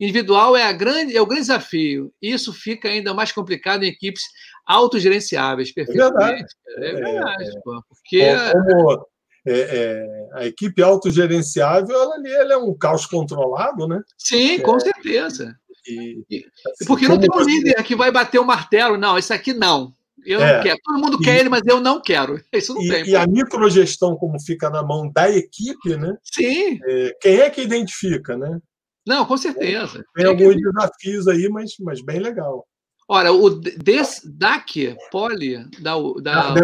individual 0.00 0.56
é, 0.56 0.64
a 0.64 0.72
grande, 0.72 1.16
é 1.16 1.20
o 1.20 1.26
grande 1.26 1.42
desafio. 1.42 2.12
Isso 2.20 2.52
fica 2.52 2.88
ainda 2.88 3.14
mais 3.14 3.32
complicado 3.32 3.84
em 3.84 3.88
equipes 3.88 4.22
autogerenciáveis, 4.66 5.70
é 5.70 5.72
perfeitamente. 5.72 6.54
É 6.68 6.80
verdade, 6.80 7.00
é 7.00 7.12
verdade 7.12 7.48
é, 7.48 7.60
pô, 7.62 7.82
porque... 7.88 8.22
Como, 8.52 9.06
é, 9.46 9.52
é, 9.52 10.38
a 10.38 10.46
equipe 10.46 10.82
autogerenciável, 10.82 11.94
ela, 11.94 12.16
ela 12.26 12.54
é 12.54 12.56
um 12.56 12.74
caos 12.74 13.04
controlado, 13.04 13.86
né? 13.86 14.00
Sim, 14.16 14.58
com 14.60 14.80
certeza. 14.80 15.54
E, 15.86 16.24
assim, 16.66 16.86
porque 16.86 17.06
não 17.06 17.18
tem 17.18 17.28
um 17.30 17.40
líder 17.42 17.82
que 17.82 17.94
vai 17.94 18.10
bater 18.10 18.38
o 18.38 18.44
martelo, 18.44 18.96
não, 18.96 19.18
isso 19.18 19.34
aqui 19.34 19.52
não. 19.52 19.94
Eu 20.24 20.40
é, 20.40 20.56
não 20.56 20.62
quero. 20.62 20.78
Todo 20.82 20.98
mundo 20.98 21.18
e, 21.20 21.24
quer 21.24 21.40
ele, 21.40 21.50
mas 21.50 21.62
eu 21.66 21.80
não 21.80 22.00
quero. 22.00 22.40
Isso 22.50 22.72
não 22.72 22.82
e, 22.82 22.88
tem. 22.88 23.08
E 23.08 23.14
a 23.14 23.26
microgestão, 23.26 24.16
como 24.16 24.40
fica 24.40 24.70
na 24.70 24.82
mão 24.82 25.10
da 25.12 25.28
equipe, 25.30 25.96
né? 25.98 26.16
Sim. 26.22 26.78
É, 26.82 27.16
quem 27.20 27.40
é 27.40 27.50
que 27.50 27.60
identifica, 27.60 28.34
né? 28.34 28.58
Não, 29.06 29.26
com 29.26 29.36
certeza. 29.36 30.04
Tem, 30.14 30.26
alguns 30.26 30.56
desafios 30.56 31.28
aí, 31.28 31.48
mas, 31.48 31.74
mas 31.80 32.00
bem 32.00 32.18
legal. 32.18 32.66
Ora, 33.08 33.32
o 33.32 33.50
Des, 33.50 34.22
DAC, 34.24 34.96
Poli, 35.10 35.58
da, 35.80 35.94
da 36.22 36.50
ah, 36.50 36.54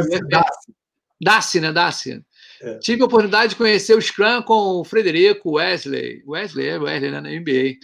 DAC, 1.20 1.60
né? 1.60 1.72
DAC. 1.72 2.22
É. 2.62 2.78
Tive 2.78 3.02
a 3.02 3.06
oportunidade 3.06 3.50
de 3.50 3.56
conhecer 3.56 3.94
o 3.94 4.00
Scrum 4.00 4.42
com 4.42 4.80
o 4.80 4.84
Frederico 4.84 5.52
Wesley. 5.52 6.22
Wesley, 6.26 6.68
é 6.68 6.78
Wesley, 6.78 7.10
né, 7.10 7.20
na 7.20 7.30
MBA. 7.30 7.78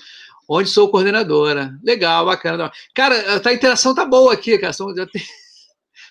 Onde 0.48 0.70
sou 0.70 0.90
coordenadora. 0.90 1.78
Legal, 1.82 2.24
bacana. 2.24 2.70
Cara, 2.94 3.42
a 3.44 3.52
interação 3.52 3.94
tá 3.94 4.04
boa 4.04 4.32
aqui, 4.32 4.58
cara. 4.58 4.72
Já 4.72 5.06
tem... 5.06 5.22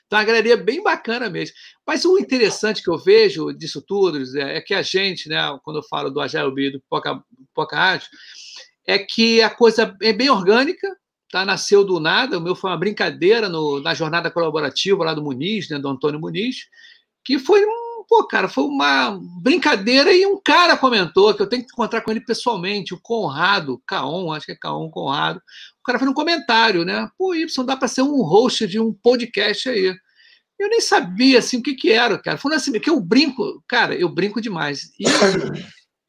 Tá 0.08 0.18
uma 0.18 0.24
galeria 0.24 0.56
bem 0.56 0.84
bacana 0.84 1.32
mesmo. 1.32 1.56
Mas 1.86 2.04
o 2.04 2.18
interessante 2.18 2.82
que 2.82 2.90
eu 2.90 2.98
vejo 2.98 3.54
disso 3.54 3.82
tudo 3.82 4.20
é, 4.40 4.58
é 4.58 4.62
que 4.62 4.74
a 4.74 4.82
gente, 4.82 5.30
né, 5.30 5.38
quando 5.64 5.78
eu 5.78 5.84
falo 5.84 6.10
do 6.10 6.20
Agile 6.20 6.52
B, 6.52 6.72
do 6.72 6.84
Poca, 6.90 7.24
Poca 7.54 8.00
é 8.88 8.98
que 9.00 9.42
a 9.42 9.50
coisa 9.50 9.96
é 10.02 10.14
bem 10.14 10.30
orgânica, 10.30 10.88
tá? 11.32 11.46
nasceu 11.46 11.84
do 11.84 12.00
nada. 12.00 12.38
O 12.38 12.42
meu 12.42 12.56
foi 12.56 12.72
uma 12.72 12.78
brincadeira 12.78 13.48
no, 13.50 13.80
na 13.82 13.94
jornada 13.94 14.32
colaborativa 14.32 15.04
lá 15.04 15.14
do 15.14 15.24
Muniz, 15.24 15.70
né, 15.70 15.78
do 15.78 15.90
Antônio 15.90 16.20
Muniz, 16.20 16.68
que 17.24 17.38
foi 17.38 17.64
um 17.66 17.86
pô, 18.08 18.26
cara, 18.28 18.48
foi 18.48 18.64
uma 18.66 19.20
brincadeira 19.42 20.14
e 20.14 20.26
um 20.26 20.40
cara 20.42 20.78
comentou 20.78 21.34
que 21.34 21.42
eu 21.42 21.48
tenho 21.48 21.64
que 21.64 21.72
encontrar 21.72 22.02
com 22.02 22.12
ele 22.12 22.22
pessoalmente, 22.22 22.94
o 22.94 23.00
Conrado, 23.02 23.82
Caon, 23.86 24.32
acho 24.32 24.46
que 24.46 24.52
é 24.52 24.56
Caon 24.56 24.90
Conrado. 24.90 25.42
O 25.80 25.84
cara 25.84 26.00
fez 26.00 26.10
um 26.10 26.14
comentário, 26.14 26.86
né? 26.86 27.10
Pô, 27.18 27.34
Y 27.34 27.66
dá 27.66 27.76
para 27.76 27.88
ser 27.88 28.02
um 28.02 28.22
host 28.22 28.68
de 28.68 28.80
um 28.80 28.94
podcast 28.94 29.70
aí. 29.70 29.96
Eu 30.60 30.70
nem 30.70 30.82
sabia 30.82 31.39
assim 31.39 31.58
o 31.58 31.64
que 31.64 31.74
que 31.74 31.91
era, 31.91 32.18
cara. 32.18 32.38
Foi 32.38 32.53
assim, 32.56 32.72
que 32.80 32.89
eu 32.89 32.99
brinco, 32.99 33.64
cara, 33.68 33.93
eu 33.95 34.08
brinco 34.10 34.41
demais. 34.41 34.91
E 34.99 35.06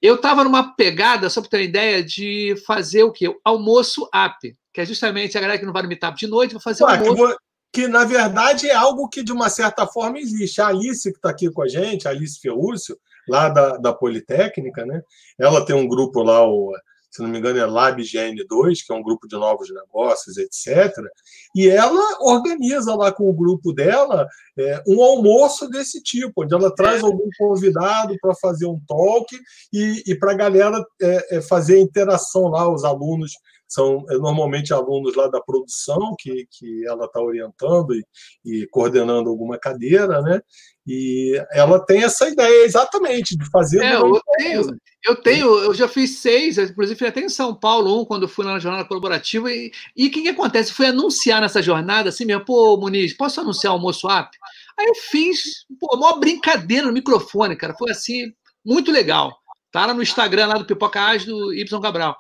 eu 0.01 0.15
estava 0.17 0.45
numa 0.45 0.75
pegada, 0.75 1.29
só 1.29 1.41
para 1.41 1.51
ter 1.51 1.57
uma 1.59 1.63
ideia, 1.65 2.05
de 2.05 2.55
fazer 2.67 3.03
o 3.03 3.13
quê? 3.13 3.35
Almoço 3.45 4.09
app, 4.15 4.57
que 4.73 4.81
é 4.81 4.87
justamente 4.87 5.37
a 5.37 5.41
galera 5.41 5.59
que 5.59 5.67
não 5.67 5.73
vai 5.73 5.83
no 5.83 5.89
meetup 5.89 6.17
de 6.17 6.27
noite, 6.27 6.53
vou 6.53 6.61
fazer 6.61 6.85
Ué, 6.85 6.97
almoço 6.97 7.37
que 7.77 7.87
na 7.89 8.05
verdade 8.05 8.71
é 8.71 8.75
algo 8.75 9.07
que 9.07 9.23
de 9.23 9.33
uma 9.33 9.51
certa 9.51 9.87
forma 9.87 10.19
existe. 10.19 10.63
A 10.63 10.69
Alice, 10.69 11.11
que 11.11 11.19
está 11.19 11.29
aqui 11.29 11.51
com 11.51 11.63
a 11.63 11.69
gente, 11.69 12.09
a 12.09 12.11
Alice 12.11 12.41
Feúcio, 12.41 12.99
lá 13.29 13.51
da, 13.51 13.77
da 13.77 13.93
Politécnica, 13.93 14.87
né? 14.87 15.03
ela 15.39 15.63
tem 15.63 15.77
um 15.77 15.87
grupo 15.87 16.23
lá, 16.23 16.43
o, 16.43 16.73
se 17.17 17.23
não 17.23 17.31
me 17.31 17.39
engano, 17.39 17.59
é 17.59 17.67
LabGN2, 17.67 18.85
que 18.87 18.93
é 18.93 18.95
um 18.95 19.03
grupo 19.03 19.27
de 19.27 19.37
novos 19.37 19.73
negócios, 19.73 20.37
etc. 20.37 20.95
E 21.55 21.67
ela 21.67 22.19
organiza 22.21 22.95
lá 22.95 23.11
com 23.11 23.29
o 23.29 23.33
grupo 23.33 23.73
dela 23.73 24.29
é, 24.59 24.83
um 24.87 25.03
almoço 25.03 25.69
desse 25.71 26.03
tipo, 26.03 26.45
onde 26.45 26.55
ela 26.55 26.75
traz 26.75 27.03
é. 27.03 27.07
algum 27.07 27.29
convidado 27.39 28.15
para 28.21 28.35
fazer 28.35 28.67
um 28.67 28.79
talk 28.87 29.35
e, 29.73 30.03
e 30.07 30.15
para 30.15 30.33
a 30.33 30.37
galera 30.37 30.85
é, 31.01 31.37
é, 31.37 31.41
fazer 31.41 31.77
a 31.77 31.81
interação 31.81 32.49
lá, 32.49 32.71
os 32.71 32.85
alunos 32.85 33.33
são 33.69 34.05
é, 34.09 34.15
normalmente 34.15 34.73
alunos 34.73 35.15
lá 35.17 35.29
da 35.29 35.41
produção 35.41 36.15
que, 36.19 36.47
que 36.51 36.87
ela 36.87 37.07
está 37.07 37.21
orientando 37.21 37.95
e, 37.95 38.05
e, 38.45 38.67
coordenando 38.69 39.29
alguma 39.29 39.59
cadeira, 39.59 40.23
né? 40.23 40.41
E 40.87 41.33
ela 41.51 41.85
tem 41.85 42.05
essa 42.05 42.29
ideia 42.29 42.65
exatamente 42.65 43.37
de 43.37 43.45
fazer. 43.51 43.83
É, 43.83 43.97
eu 43.97 44.21
tenho, 44.39 44.79
eu 45.05 45.17
tenho, 45.17 45.47
eu 45.59 45.75
já 45.75 45.89
fiz 45.89 46.19
seis, 46.19 46.59
inclusive 46.59 47.07
até 47.07 47.21
em 47.21 47.29
São 47.29 47.53
Paulo, 47.53 48.01
um, 48.01 48.05
quando 48.05 48.29
fui 48.29 48.45
na 48.45 48.59
jornada 48.61 48.87
colaborativa. 48.87 49.51
E 49.51 49.73
o 49.97 50.11
que, 50.11 50.23
que 50.23 50.29
acontece? 50.29 50.73
Fui 50.73 50.87
anunciar 50.87 51.41
nessa 51.41 51.61
jornada, 51.61 52.11
assim 52.11 52.25
mesmo, 52.25 52.45
pô, 52.45 52.77
Muniz, 52.77 53.13
posso 53.13 53.41
anunciar 53.41 53.73
o 53.73 53.77
almoço 53.77 54.09
app? 54.09 54.31
Aí 54.79 54.87
eu 54.87 54.95
fiz, 54.95 55.65
pô, 55.81 55.97
uma 55.97 56.21
brincadeira 56.21 56.87
no 56.87 56.93
microfone, 56.93 57.57
cara. 57.57 57.75
Foi 57.77 57.91
assim, 57.91 58.33
muito 58.65 58.93
legal. 58.93 59.37
Tá 59.73 59.87
lá 59.87 59.93
no 59.93 60.03
Instagram 60.03 60.47
lá 60.47 60.55
do 60.55 60.65
Pipoca 60.65 61.01
Ágil 61.01 61.37
do 61.37 61.53
Y 61.53 61.81
Cabral. 61.81 62.17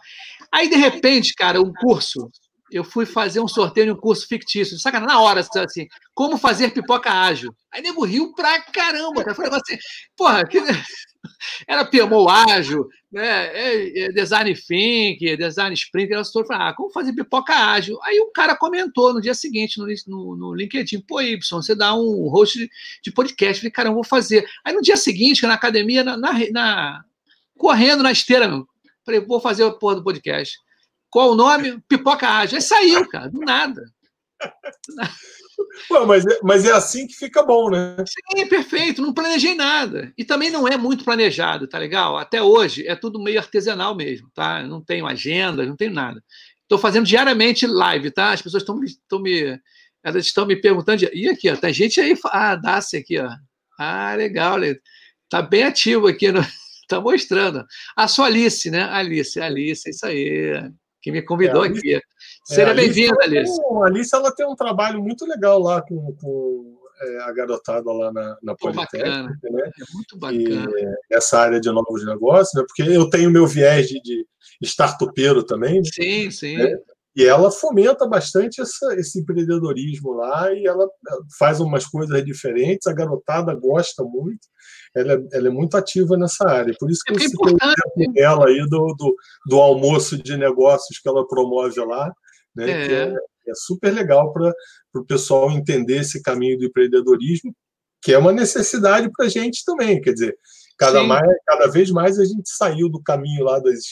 Aí, 0.56 0.70
de 0.70 0.76
repente, 0.76 1.34
cara, 1.34 1.60
um 1.60 1.70
curso, 1.70 2.30
eu 2.72 2.82
fui 2.82 3.04
fazer 3.04 3.40
um 3.40 3.46
sorteio 3.46 3.88
de 3.88 3.92
um 3.92 4.00
curso 4.00 4.26
fictício, 4.26 4.78
saca 4.78 4.98
na 4.98 5.20
hora, 5.20 5.40
assim, 5.40 5.86
como 6.14 6.38
fazer 6.38 6.72
pipoca 6.72 7.10
ágil. 7.10 7.54
Aí 7.70 7.82
nego 7.82 8.06
riu 8.06 8.32
pra 8.32 8.62
caramba, 8.62 9.22
cara. 9.22 9.34
Foi 9.34 9.46
assim, 9.48 9.76
porra, 10.16 10.46
que... 10.46 10.58
era 11.68 11.84
PMO 11.84 12.26
ágil, 12.26 12.88
né? 13.12 13.48
É, 13.48 14.04
é 14.04 14.08
design 14.08 14.54
think, 14.54 15.36
design 15.36 15.74
sprint, 15.74 16.10
era 16.10 16.22
todo 16.32 16.46
ah, 16.52 16.72
como 16.74 16.90
fazer 16.90 17.12
pipoca 17.12 17.52
ágil. 17.52 17.98
Aí 18.02 18.18
um 18.18 18.32
cara 18.32 18.56
comentou 18.56 19.12
no 19.12 19.20
dia 19.20 19.34
seguinte 19.34 19.78
no, 19.78 19.86
no, 20.06 20.36
no 20.36 20.54
LinkedIn, 20.54 21.02
pô, 21.02 21.20
Y, 21.20 21.38
você 21.50 21.74
dá 21.74 21.94
um 21.94 22.30
host 22.30 22.58
de, 22.58 22.70
de 23.02 23.12
podcast. 23.12 23.60
Falei, 23.60 23.70
cara, 23.70 23.88
eu 23.90 23.94
vou 23.94 24.04
fazer. 24.04 24.46
Aí 24.64 24.72
no 24.72 24.80
dia 24.80 24.96
seguinte, 24.96 25.46
na 25.46 25.52
academia, 25.52 26.02
na, 26.02 26.16
na, 26.16 26.32
na 26.50 27.04
correndo 27.58 28.02
na 28.02 28.12
esteira, 28.12 28.48
meu, 28.48 28.66
Falei, 29.06 29.20
vou 29.20 29.40
fazer 29.40 29.62
a 29.62 29.70
porra 29.70 29.94
do 29.94 30.04
podcast. 30.04 30.58
Qual 31.08 31.30
o 31.30 31.36
nome? 31.36 31.80
Pipoca 31.88 32.28
Ágil. 32.28 32.56
Aí 32.56 32.62
saiu, 32.62 33.08
cara, 33.08 33.30
do 33.30 33.38
nada. 33.38 33.82
Pô, 35.88 36.04
mas, 36.04 36.26
é, 36.26 36.38
mas 36.42 36.64
é 36.64 36.72
assim 36.72 37.06
que 37.06 37.14
fica 37.14 37.42
bom, 37.42 37.70
né? 37.70 37.96
Sim, 38.06 38.46
perfeito. 38.48 39.00
Não 39.00 39.14
planejei 39.14 39.54
nada. 39.54 40.12
E 40.18 40.24
também 40.24 40.50
não 40.50 40.66
é 40.66 40.76
muito 40.76 41.04
planejado, 41.04 41.68
tá 41.68 41.78
legal? 41.78 42.18
Até 42.18 42.42
hoje 42.42 42.86
é 42.86 42.96
tudo 42.96 43.22
meio 43.22 43.38
artesanal 43.38 43.94
mesmo, 43.94 44.28
tá? 44.34 44.62
não 44.64 44.82
tenho 44.82 45.06
agenda, 45.06 45.64
não 45.64 45.76
tenho 45.76 45.92
nada. 45.92 46.22
Estou 46.62 46.78
fazendo 46.78 47.06
diariamente 47.06 47.66
live, 47.66 48.10
tá? 48.10 48.32
As 48.32 48.42
pessoas 48.42 48.64
estão 48.64 49.20
me, 49.20 49.60
elas 50.02 50.26
estão 50.26 50.44
me 50.44 50.56
perguntando. 50.56 51.08
E 51.14 51.28
aqui, 51.28 51.48
ó, 51.48 51.56
tem 51.56 51.72
gente 51.72 52.00
aí. 52.00 52.18
Ah, 52.26 52.56
Dácia 52.56 52.98
aqui, 52.98 53.18
ó. 53.18 53.30
Ah, 53.78 54.14
legal, 54.16 54.58
tá 55.28 55.40
bem 55.40 55.62
ativo 55.62 56.08
aqui, 56.08 56.32
no, 56.32 56.40
tá 56.86 57.00
mostrando. 57.00 57.64
A 57.96 58.08
sua 58.08 58.26
Alice, 58.26 58.70
né? 58.70 58.82
Alice, 58.82 59.40
Alice, 59.40 59.88
isso 59.88 60.06
aí 60.06 60.70
que 61.06 61.12
me 61.12 61.22
convidou 61.22 61.64
é, 61.64 61.68
aqui. 61.68 62.00
Seja 62.44 62.70
é, 62.70 62.74
bem-vinda, 62.74 63.16
Alice. 63.22 63.60
A 63.82 63.86
Alice 63.86 64.14
ela 64.14 64.34
tem 64.34 64.44
um 64.44 64.56
trabalho 64.56 65.00
muito 65.00 65.24
legal 65.24 65.60
lá 65.60 65.80
com, 65.80 66.16
com 66.20 66.78
é, 67.00 67.18
a 67.22 67.32
garotada 67.32 67.92
lá 67.92 68.12
na, 68.12 68.36
na 68.42 68.54
Politécnica. 68.56 69.28
Né? 69.42 69.70
É 69.80 69.94
muito 69.94 70.18
bacana. 70.18 70.70
E, 70.74 71.14
essa 71.14 71.38
área 71.38 71.60
de 71.60 71.70
novos 71.70 72.04
negócios, 72.04 72.52
né? 72.54 72.64
porque 72.66 72.90
eu 72.90 73.08
tenho 73.08 73.30
meu 73.30 73.46
viés 73.46 73.86
de, 73.86 74.00
de 74.00 74.26
startupeiro 74.62 75.44
também. 75.44 75.76
Né? 75.76 75.90
Sim, 75.92 76.30
sim. 76.30 76.56
Né? 76.56 76.76
E 77.16 77.24
ela 77.24 77.50
fomenta 77.50 78.06
bastante 78.06 78.60
essa, 78.60 78.94
esse 78.94 79.20
empreendedorismo 79.20 80.12
lá 80.12 80.52
e 80.52 80.66
ela 80.66 80.86
faz 81.38 81.60
umas 81.60 81.86
coisas 81.86 82.22
diferentes, 82.24 82.86
a 82.86 82.92
garotada 82.92 83.54
gosta 83.54 84.04
muito 84.04 84.46
ela 84.96 85.12
é, 85.12 85.18
ela 85.32 85.48
é 85.48 85.50
muito 85.50 85.76
ativa 85.76 86.16
nessa 86.16 86.48
área. 86.48 86.74
Por 86.78 86.90
isso 86.90 87.02
que 87.04 87.12
é 87.12 87.16
eu 87.16 87.20
citei 87.20 87.36
o 87.38 87.48
exemplo 87.48 88.14
dela 88.14 88.46
aí 88.46 88.60
do, 88.68 88.94
do, 88.98 89.16
do, 89.46 89.60
almoço 89.60 90.16
de 90.16 90.36
negócios 90.36 90.98
que 90.98 91.08
ela 91.08 91.26
promove 91.28 91.78
lá, 91.80 92.10
né, 92.54 92.70
é. 92.70 92.86
que 92.86 92.94
é, 92.94 93.14
é 93.48 93.54
super 93.54 93.92
legal 93.92 94.32
para 94.32 94.52
o 94.94 95.04
pessoal 95.04 95.50
entender 95.50 96.00
esse 96.00 96.22
caminho 96.22 96.58
do 96.58 96.64
empreendedorismo, 96.64 97.54
que 98.02 98.14
é 98.14 98.18
uma 98.18 98.32
necessidade 98.32 99.10
para 99.14 99.26
a 99.26 99.28
gente 99.28 99.62
também. 99.66 100.00
Quer 100.00 100.14
dizer, 100.14 100.36
cada, 100.78 101.02
mais, 101.02 101.28
cada 101.46 101.66
vez 101.66 101.90
mais 101.90 102.18
a 102.18 102.24
gente 102.24 102.48
saiu 102.48 102.88
do 102.88 103.02
caminho 103.02 103.44
lá 103.44 103.58
das, 103.58 103.82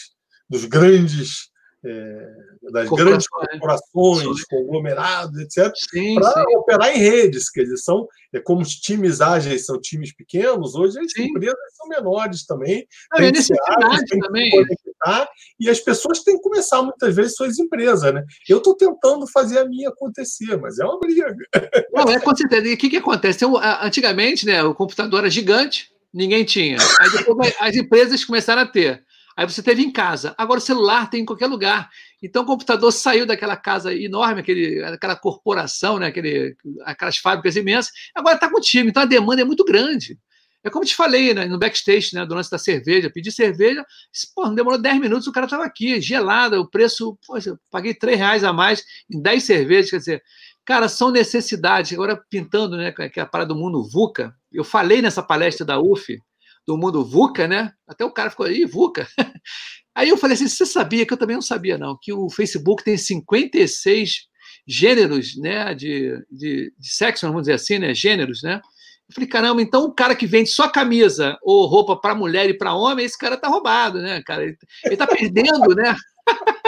dos 0.49 0.65
grandes 0.65 1.53
é, 1.85 2.71
das 2.73 2.89
grandes 2.89 3.29
corporações, 3.29 4.45
conglomerados, 4.45 5.39
etc., 5.39 5.73
para 6.15 6.45
operar 6.57 6.97
em 6.97 6.99
redes. 6.99 7.51
Quer 7.51 7.65
dizer, 7.65 7.77
são, 7.77 8.09
é, 8.33 8.41
como 8.41 8.63
os 8.63 8.71
times 8.71 9.21
ágeis 9.21 9.67
são 9.67 9.79
times 9.81 10.15
pequenos, 10.15 10.75
hoje 10.75 10.99
as 10.99 11.13
sim. 11.13 11.25
empresas 11.25 11.57
são 11.77 11.89
menores 11.89 12.47
também. 12.47 12.87
Não, 13.13 13.19
tem 13.19 13.29
é 13.29 13.33
necessidade 13.33 14.05
tem 14.07 14.19
também. 14.19 14.51
Conectar, 14.51 15.29
e 15.61 15.69
as 15.69 15.81
pessoas 15.81 16.23
têm 16.23 16.37
que 16.37 16.43
começar 16.43 16.83
muitas 16.83 17.15
vezes 17.15 17.37
suas 17.37 17.59
empresas. 17.59 18.15
Né? 18.15 18.25
Eu 18.49 18.59
estou 18.59 18.75
tentando 18.75 19.27
fazer 19.27 19.59
a 19.59 19.67
minha 19.67 19.91
acontecer, 19.91 20.57
mas 20.57 20.79
é 20.79 20.85
uma 20.85 20.99
briga. 20.99 21.35
Não, 21.93 22.11
é 22.11 22.19
com 22.19 22.35
certeza. 22.35 22.67
E 22.67 22.75
o 22.75 22.79
que, 22.79 22.89
que 22.89 22.97
acontece? 22.97 23.45
Antigamente, 23.83 24.47
né, 24.47 24.63
o 24.63 24.75
computador 24.75 25.21
era 25.21 25.31
gigante, 25.31 25.91
ninguém 26.13 26.45
tinha. 26.45 26.79
Aí 27.01 27.11
depois 27.11 27.55
as 27.61 27.77
empresas 27.77 28.25
começaram 28.25 28.63
a 28.63 28.67
ter. 28.67 29.05
Aí 29.37 29.47
você 29.47 29.63
teve 29.63 29.83
em 29.83 29.91
casa. 29.91 30.35
Agora 30.39 30.59
o 30.59 30.63
celular 30.63 31.11
tem 31.11 31.23
em 31.23 31.25
qualquer 31.25 31.47
lugar. 31.47 31.91
Então 32.23 32.43
o 32.43 32.47
computador 32.47 32.93
saiu 32.93 33.27
daquela 33.27 33.57
casa 33.57 33.95
enorme, 33.95 34.41
aquele, 34.41 34.83
aquela 34.85 35.17
corporação, 35.17 35.99
né? 35.99 36.07
aquele, 36.07 36.57
aquelas 36.85 37.17
fábricas 37.17 37.57
imensas, 37.57 37.93
agora 38.15 38.37
está 38.37 38.49
contigo. 38.49 38.89
Então 38.89 39.03
a 39.03 39.07
demanda 39.07 39.43
é 39.43 39.45
muito 39.45 39.65
grande. 39.65 40.19
É 40.65 40.71
como 40.71 40.85
te 40.85 40.97
falei 40.97 41.35
né, 41.35 41.45
no 41.45 41.59
backstage, 41.59 42.15
né, 42.15 42.25
do 42.25 42.35
lance 42.35 42.51
da 42.51 42.57
cerveja. 42.57 43.11
Pedi 43.11 43.31
cerveja, 43.31 43.85
pô, 44.35 44.49
demorou 44.49 44.81
10 44.81 44.99
minutos, 44.99 45.27
o 45.27 45.33
cara 45.33 45.45
estava 45.45 45.63
aqui, 45.63 46.01
gelada, 46.01 46.59
o 46.59 46.67
preço, 46.67 47.19
poxa, 47.27 47.59
paguei 47.71 47.93
3 47.93 48.17
reais 48.17 48.45
a 48.45 48.53
mais 48.53 48.83
em 49.11 49.21
10 49.21 49.43
cervejas. 49.43 49.91
Quer 49.91 49.99
dizer, 49.99 50.23
cara, 50.65 50.89
são 50.89 51.11
necessidades. 51.11 51.93
Agora, 51.93 52.17
pintando, 52.31 52.79
né, 52.79 52.93
que 52.93 53.21
é 53.21 53.23
a 53.23 53.27
parada 53.27 53.53
do 53.53 53.61
mundo 53.61 53.87
VUCA, 53.87 54.35
eu 54.51 54.65
falei 54.65 55.03
nessa 55.03 55.23
palestra 55.23 55.67
da 55.67 55.79
UF, 55.79 56.19
do 56.67 56.77
mundo 56.77 57.05
VUCA, 57.05 57.47
né? 57.47 57.73
Até 57.87 58.05
o 58.05 58.11
cara 58.11 58.31
ficou 58.31 58.47
aí, 58.47 58.65
VUCA. 58.65 59.07
Aí 59.97 60.09
eu 60.09 60.17
falei 60.17 60.35
assim: 60.35 60.49
você 60.49 60.67
sabia 60.67 61.07
que 61.07 61.13
eu 61.13 61.17
também 61.17 61.37
não 61.37 61.43
sabia, 61.43 61.79
não, 61.79 61.97
que 62.01 62.13
o 62.13 62.29
Facebook 62.29 62.83
tem 62.83 62.97
56 62.97 64.27
gêneros 64.67 65.37
né, 65.37 65.75
de, 65.75 66.19
de, 66.31 66.73
de 66.77 66.89
sexo, 66.89 67.27
vamos 67.27 67.43
dizer 67.43 67.53
assim, 67.53 67.79
né? 67.79 67.95
Gêneros, 67.95 68.43
né? 68.43 68.61
Eu 69.09 69.15
falei, 69.15 69.29
caramba, 69.29 69.63
então 69.63 69.85
o 69.85 69.95
cara 69.95 70.17
que 70.17 70.27
vende 70.27 70.49
só 70.49 70.69
camisa 70.69 71.37
ou 71.43 71.67
roupa 71.67 71.95
para 72.01 72.15
mulher 72.15 72.49
e 72.49 72.57
para 72.57 72.75
homem, 72.75 73.05
esse 73.05 73.19
cara 73.19 73.37
tá 73.37 73.49
roubado, 73.49 74.01
né, 74.01 74.23
cara? 74.23 74.43
Ele, 74.43 74.57
ele 74.85 74.97
tá 74.97 75.07
perdendo, 75.07 75.75
né? 75.75 75.95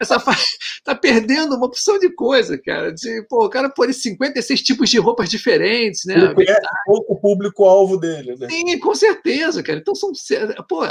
essa 0.00 0.18
tá 0.84 0.94
perdendo 0.94 1.56
uma 1.56 1.66
opção 1.66 1.98
de 1.98 2.10
coisa, 2.10 2.58
cara. 2.58 2.92
De, 2.92 3.22
pô, 3.28 3.46
o 3.46 3.48
cara 3.48 3.68
pôr 3.68 3.92
56 3.92 4.62
tipos 4.62 4.90
de 4.90 4.98
roupas 4.98 5.28
diferentes, 5.28 6.04
né? 6.04 6.14
Ele 6.14 6.34
conhece 6.34 6.66
pouco 6.86 7.20
público-alvo 7.20 7.96
dele, 7.96 8.36
né? 8.36 8.48
Sim, 8.48 8.78
com 8.78 8.94
certeza, 8.94 9.62
cara. 9.62 9.78
Então 9.78 9.94
são. 9.94 10.12
Pô, 10.68 10.82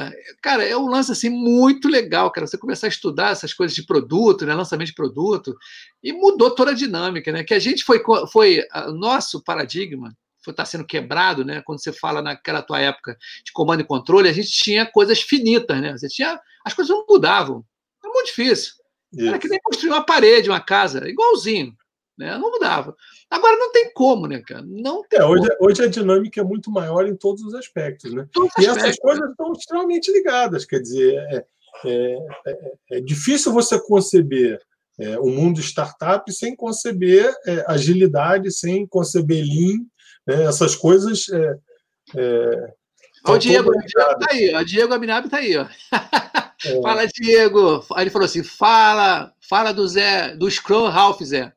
cara, 0.41 0.63
é 0.63 0.75
um 0.75 0.87
lance 0.87 1.11
assim 1.11 1.29
muito 1.29 1.87
legal, 1.87 2.31
cara. 2.31 2.47
Você 2.47 2.57
começar 2.57 2.87
a 2.87 2.89
estudar 2.89 3.31
essas 3.31 3.53
coisas 3.53 3.75
de 3.75 3.85
produto, 3.85 4.45
né? 4.45 4.53
Lançamento 4.53 4.87
de 4.87 4.95
produto, 4.95 5.55
e 6.03 6.13
mudou 6.13 6.51
toda 6.51 6.71
a 6.71 6.75
dinâmica, 6.75 7.31
né? 7.31 7.43
Que 7.43 7.53
a 7.53 7.59
gente 7.59 7.83
foi. 7.83 8.01
foi 8.31 8.63
nosso 8.93 9.43
paradigma 9.43 10.11
está 10.51 10.65
sendo 10.65 10.85
quebrado, 10.85 11.43
né? 11.43 11.61
Quando 11.61 11.81
você 11.81 11.91
fala 11.91 12.21
naquela 12.21 12.61
tua 12.61 12.79
época 12.79 13.17
de 13.43 13.51
comando 13.51 13.81
e 13.81 13.85
controle, 13.85 14.29
a 14.29 14.33
gente 14.33 14.49
tinha 14.49 14.85
coisas 14.85 15.21
finitas, 15.21 15.79
né? 15.81 15.91
Você 15.91 16.07
tinha, 16.07 16.39
as 16.63 16.73
coisas 16.73 16.95
não 16.95 17.05
mudavam. 17.07 17.63
É 18.17 18.19
muito 18.19 18.27
difícil. 18.27 18.73
Isso. 19.13 19.27
Era 19.27 19.39
que 19.39 19.47
nem 19.47 19.59
construir 19.63 19.91
uma 19.91 20.05
parede, 20.05 20.49
uma 20.49 20.59
casa, 20.59 21.07
igualzinho. 21.07 21.73
Né? 22.17 22.35
Não 22.37 22.51
mudava. 22.51 22.95
Agora 23.29 23.55
não 23.57 23.71
tem 23.71 23.91
como, 23.93 24.25
né, 24.25 24.41
cara? 24.41 24.63
Não 24.65 25.03
tem 25.03 25.19
é, 25.19 25.25
hoje, 25.25 25.47
hoje 25.59 25.83
a 25.83 25.87
dinâmica 25.87 26.41
é 26.41 26.43
muito 26.43 26.71
maior 26.71 27.05
em 27.05 27.15
todos 27.15 27.43
os 27.43 27.53
aspectos, 27.53 28.11
né? 28.11 28.27
Todos 28.33 28.51
e 28.57 28.61
aspectos, 28.61 28.83
essas 28.83 28.99
coisas 28.99 29.23
né? 29.23 29.31
estão 29.31 29.51
extremamente 29.53 30.11
ligadas. 30.11 30.65
Quer 30.65 30.79
dizer, 30.79 31.13
é, 31.13 31.45
é, 31.85 32.17
é, 32.47 32.73
é 32.93 33.01
difícil 33.01 33.53
você 33.53 33.79
conceber 33.79 34.59
é, 34.99 35.19
o 35.19 35.27
mundo 35.27 35.59
startup 35.59 36.31
sem 36.33 36.55
conceber 36.55 37.31
é, 37.45 37.63
agilidade, 37.67 38.51
sem 38.51 38.87
conceber 38.87 39.43
lean, 39.45 39.85
né? 40.25 40.45
essas 40.45 40.75
coisas. 40.75 41.29
É, 41.29 41.57
é, 42.15 42.73
o 43.27 43.37
Diego, 43.37 43.69
o 43.69 43.85
Diego 43.85 44.19
tá 44.19 44.27
aí, 44.31 44.55
o 44.55 44.65
Diego 44.65 44.93
Abinab 44.93 45.29
tá 45.29 45.37
aí, 45.37 45.57
ó. 45.57 45.67
É. 46.65 46.81
Fala, 46.81 47.07
Diego. 47.07 47.85
Aí 47.93 48.03
ele 48.03 48.09
falou 48.11 48.25
assim: 48.25 48.43
fala, 48.43 49.33
fala 49.47 49.71
do 49.71 49.87
Zé, 49.87 50.35
do 50.35 50.49
Scrum 50.49 50.87
Ralph, 50.87 51.21
Zé. 51.21 51.53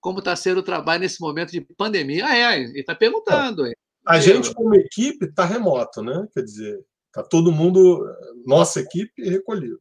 Como 0.00 0.18
está 0.18 0.36
sendo 0.36 0.58
o 0.58 0.62
trabalho 0.62 1.00
nesse 1.00 1.20
momento 1.20 1.50
de 1.50 1.60
pandemia? 1.60 2.26
Ah, 2.26 2.36
é, 2.36 2.60
ele 2.60 2.80
está 2.80 2.94
perguntando. 2.94 3.64
A 4.06 4.20
gente, 4.20 4.52
como 4.52 4.74
equipe, 4.74 5.24
está 5.24 5.44
remoto, 5.46 6.02
né? 6.02 6.26
Quer 6.34 6.42
dizer, 6.42 6.78
está 7.06 7.22
todo 7.22 7.50
mundo, 7.50 8.04
nossa 8.44 8.80
equipe, 8.80 9.22
recolhido. 9.22 9.80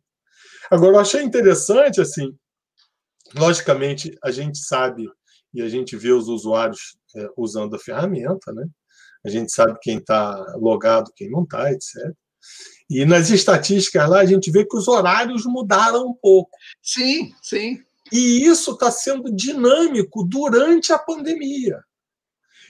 Agora, 0.71 0.95
eu 0.95 0.99
achei 0.99 1.21
interessante, 1.21 1.99
assim, 1.99 2.33
logicamente, 3.35 4.17
a 4.23 4.31
gente 4.31 4.59
sabe 4.59 5.09
e 5.53 5.61
a 5.61 5.67
gente 5.67 5.97
vê 5.97 6.11
os 6.11 6.29
usuários 6.29 6.97
é, 7.15 7.27
usando 7.37 7.75
a 7.75 7.79
ferramenta, 7.79 8.51
né? 8.53 8.65
A 9.25 9.29
gente 9.29 9.51
sabe 9.51 9.77
quem 9.81 9.97
está 9.97 10.35
logado, 10.57 11.11
quem 11.15 11.29
não 11.29 11.43
está, 11.43 11.71
etc. 11.71 12.13
E 12.89 13.05
nas 13.05 13.29
estatísticas 13.29 14.09
lá, 14.09 14.19
a 14.19 14.25
gente 14.25 14.51
vê 14.51 14.65
que 14.65 14.75
os 14.75 14.87
horários 14.87 15.45
mudaram 15.45 16.07
um 16.07 16.13
pouco. 16.13 16.57
Sim, 16.81 17.33
sim. 17.41 17.81
E 18.11 18.45
isso 18.45 18.71
está 18.71 18.91
sendo 18.91 19.33
dinâmico 19.33 20.23
durante 20.23 20.91
a 20.91 20.99
pandemia. 20.99 21.79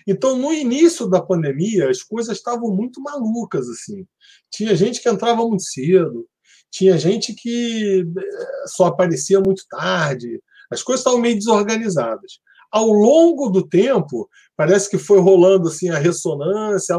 Então, 0.07 0.37
no 0.37 0.53
início 0.53 1.07
da 1.07 1.21
pandemia, 1.21 1.89
as 1.89 2.03
coisas 2.03 2.37
estavam 2.37 2.69
muito 2.69 3.01
malucas. 3.01 3.67
assim. 3.69 4.05
Tinha 4.51 4.75
gente 4.75 5.01
que 5.01 5.09
entrava 5.09 5.45
muito 5.47 5.63
cedo, 5.63 6.27
tinha 6.69 6.97
gente 6.97 7.33
que 7.33 8.05
eh, 8.17 8.67
só 8.67 8.85
aparecia 8.85 9.39
muito 9.39 9.65
tarde, 9.69 10.41
as 10.69 10.81
coisas 10.81 11.01
estavam 11.01 11.19
meio 11.19 11.35
desorganizadas 11.35 12.39
ao 12.73 12.87
longo 12.91 13.49
do 13.49 13.61
tempo, 13.61 14.27
parece 14.57 14.89
que 14.89 14.97
foi 14.97 15.19
rolando 15.19 15.67
assim 15.67 15.89
a 15.89 15.99
ressonância, 15.99 16.95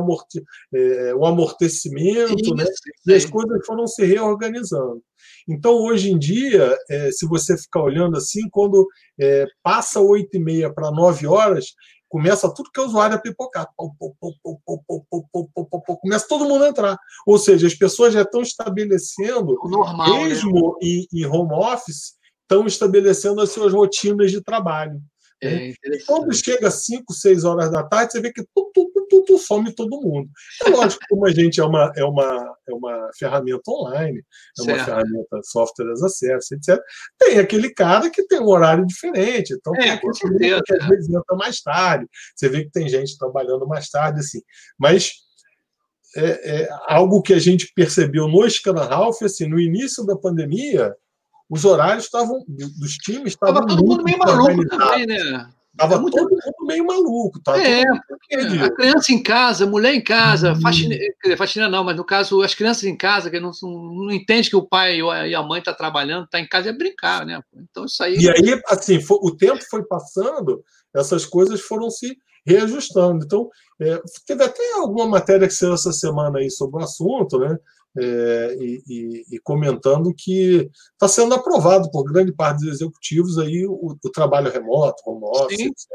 é, 0.73 1.13
o 1.17 1.27
amortecimento, 1.27 2.45
sim, 2.45 2.55
né? 2.55 2.65
Sim. 2.65 2.73
e 3.09 3.15
as 3.15 3.25
coisas 3.25 3.67
foram 3.67 3.85
se 3.85 4.05
reorganizando. 4.05 5.03
Então, 5.49 5.75
hoje 5.75 6.13
em 6.13 6.19
dia, 6.19 6.79
é, 6.89 7.11
se 7.11 7.27
você 7.27 7.59
ficar 7.59 7.83
olhando 7.83 8.17
assim, 8.17 8.49
quando 8.51 8.87
é, 9.21 9.47
passa 9.65 10.01
oito 10.01 10.37
e 10.37 10.39
meia 10.39 10.73
para 10.73 10.93
nove 10.93 11.27
horas, 11.27 11.75
começa 12.09 12.55
tudo 12.55 12.71
que 12.73 12.79
é 12.79 12.85
usuário 12.85 13.17
a 13.17 13.21
pipocar. 13.21 13.67
Começa 16.01 16.29
todo 16.29 16.49
mundo 16.49 16.63
a 16.63 16.69
entrar. 16.69 16.97
Ou 17.27 17.37
seja, 17.37 17.67
as 17.67 17.75
pessoas 17.75 18.15
já 18.15 18.23
estão 18.23 18.43
estabelecendo, 18.43 19.59
normal, 19.65 20.09
né? 20.09 20.29
mesmo 20.29 20.79
né? 20.81 20.89
em, 20.89 21.09
em 21.13 21.27
home 21.27 21.53
office, 21.53 22.15
estão 22.43 22.65
estabelecendo 22.65 23.41
as 23.41 23.51
suas 23.51 23.73
rotinas 23.73 24.31
de 24.31 24.41
trabalho. 24.41 25.03
É 25.47 25.99
quando 26.07 26.35
chega 26.35 26.71
5, 26.71 27.13
6 27.13 27.45
horas 27.45 27.71
da 27.71 27.83
tarde, 27.83 28.13
você 28.13 28.21
vê 28.21 28.33
que 28.33 28.43
tu, 28.55 28.71
tu, 28.75 28.91
tu, 28.93 29.05
mundo, 29.35 29.39
some 29.39 29.73
todo 29.73 30.01
mundo. 30.01 30.29
É 30.65 30.71
lógico 30.71 31.05
como 31.09 31.27
a 31.27 31.31
gente 31.31 31.61
é 31.61 31.65
uma, 31.65 31.93
é 31.97 32.05
uma, 32.05 32.57
é 32.69 32.73
uma 32.75 33.11
ferramenta 33.19 33.71
online, 33.71 34.23
é 34.59 34.63
uma 34.63 34.75
certo. 34.75 34.85
ferramenta 34.85 35.41
software 35.43 35.93
as 35.93 36.03
acesso, 36.03 36.55
etc., 36.55 36.81
tem 37.19 37.39
aquele 37.39 37.73
cara 37.73 38.11
que 38.11 38.27
tem 38.27 38.41
um 38.41 38.49
horário 38.49 38.87
diferente. 38.87 39.55
Então, 39.55 39.75
é, 39.77 39.97
tem 39.97 40.15
certeza, 40.15 40.63
que 40.65 40.75
às 40.75 40.89
vezes 40.89 41.09
entra 41.09 41.37
mais 41.37 41.61
tarde. 41.61 42.07
Você 42.35 42.49
vê 42.49 42.65
que 42.65 42.71
tem 42.71 42.89
gente 42.89 43.19
trabalhando 43.19 43.67
mais 43.67 43.89
tarde, 43.89 44.21
assim. 44.21 44.41
Mas 44.79 45.13
é, 46.17 46.63
é, 46.63 46.69
algo 46.87 47.23
que 47.23 47.35
a 47.35 47.39
gente 47.39 47.73
percebeu 47.75 48.29
no 48.29 48.49
Scanner 48.49 48.89
Ralph, 48.89 49.23
assim, 49.23 49.49
no 49.49 49.59
início 49.59 50.05
da 50.05 50.17
pandemia, 50.17 50.95
os 51.49 51.65
horários 51.65 52.05
estavam 52.05 52.45
dos 52.47 52.93
times 52.97 53.33
estavam 53.33 53.55
Tava 53.55 53.67
todo 53.67 53.87
mundo 53.87 54.05
meio 54.05 54.19
maluco 54.19 54.67
também, 54.69 55.07
né? 55.07 55.49
Tava 55.77 55.99
muito... 55.99 56.17
todo 56.17 56.31
mundo 56.31 56.67
meio 56.67 56.87
maluco, 56.87 57.41
tá? 57.43 57.61
É, 57.61 57.83
a 57.83 58.71
criança 58.71 59.13
em 59.13 59.23
casa, 59.23 59.67
mulher 59.67 59.93
em 59.93 60.03
casa, 60.03 60.53
hum. 60.53 60.61
faxina, 60.61 60.95
faxina 61.37 61.69
não, 61.69 61.83
mas 61.83 61.97
no 61.97 62.05
caso, 62.05 62.43
as 62.43 62.55
crianças 62.55 62.85
em 62.85 62.97
casa, 62.97 63.29
que 63.29 63.41
não, 63.41 63.51
não 63.63 64.13
entende 64.13 64.49
que 64.49 64.57
o 64.57 64.67
pai 64.67 65.01
e 65.01 65.35
a 65.35 65.43
mãe 65.43 65.61
tá 65.61 65.75
trabalhando, 65.75 66.29
tá 66.29 66.39
em 66.39 66.47
casa 66.47 66.71
é 66.71 66.73
brincar, 66.73 67.27
né? 67.27 67.41
Então 67.55 67.87
isso 67.87 68.03
aí. 68.03 68.17
E 68.17 68.31
aí, 68.31 68.63
assim, 68.69 69.01
foi, 69.01 69.19
o 69.21 69.37
tempo 69.37 69.61
foi 69.69 69.83
passando, 69.85 70.63
essas 70.95 71.27
coisas 71.27 71.61
foram 71.61 71.91
se 71.91 72.17
reajustando. 72.47 73.25
Então, 73.25 73.49
é, 73.81 74.01
teve 74.27 74.45
até 74.45 74.75
alguma 74.75 75.07
matéria 75.07 75.49
que 75.49 75.55
saiu 75.55 75.75
essa 75.75 75.93
semana 75.93 76.39
aí 76.39 76.51
sobre 76.51 76.81
o 76.81 76.85
assunto, 76.85 77.39
né? 77.41 77.59
É, 77.97 78.57
e, 78.59 78.83
e, 78.89 79.37
e, 79.37 79.39
comentando 79.39 80.13
que 80.13 80.69
está 80.93 81.07
sendo 81.07 81.33
aprovado 81.33 81.89
por 81.93 82.03
grande 82.03 82.33
parte 82.33 82.65
dos 82.65 82.75
executivos 82.75 83.39
aí 83.39 83.65
o, 83.65 83.97
o 84.05 84.11
trabalho 84.11 84.51
remoto, 84.51 85.01
home 85.07 85.25
office, 85.25 85.61
etc. 85.61 85.89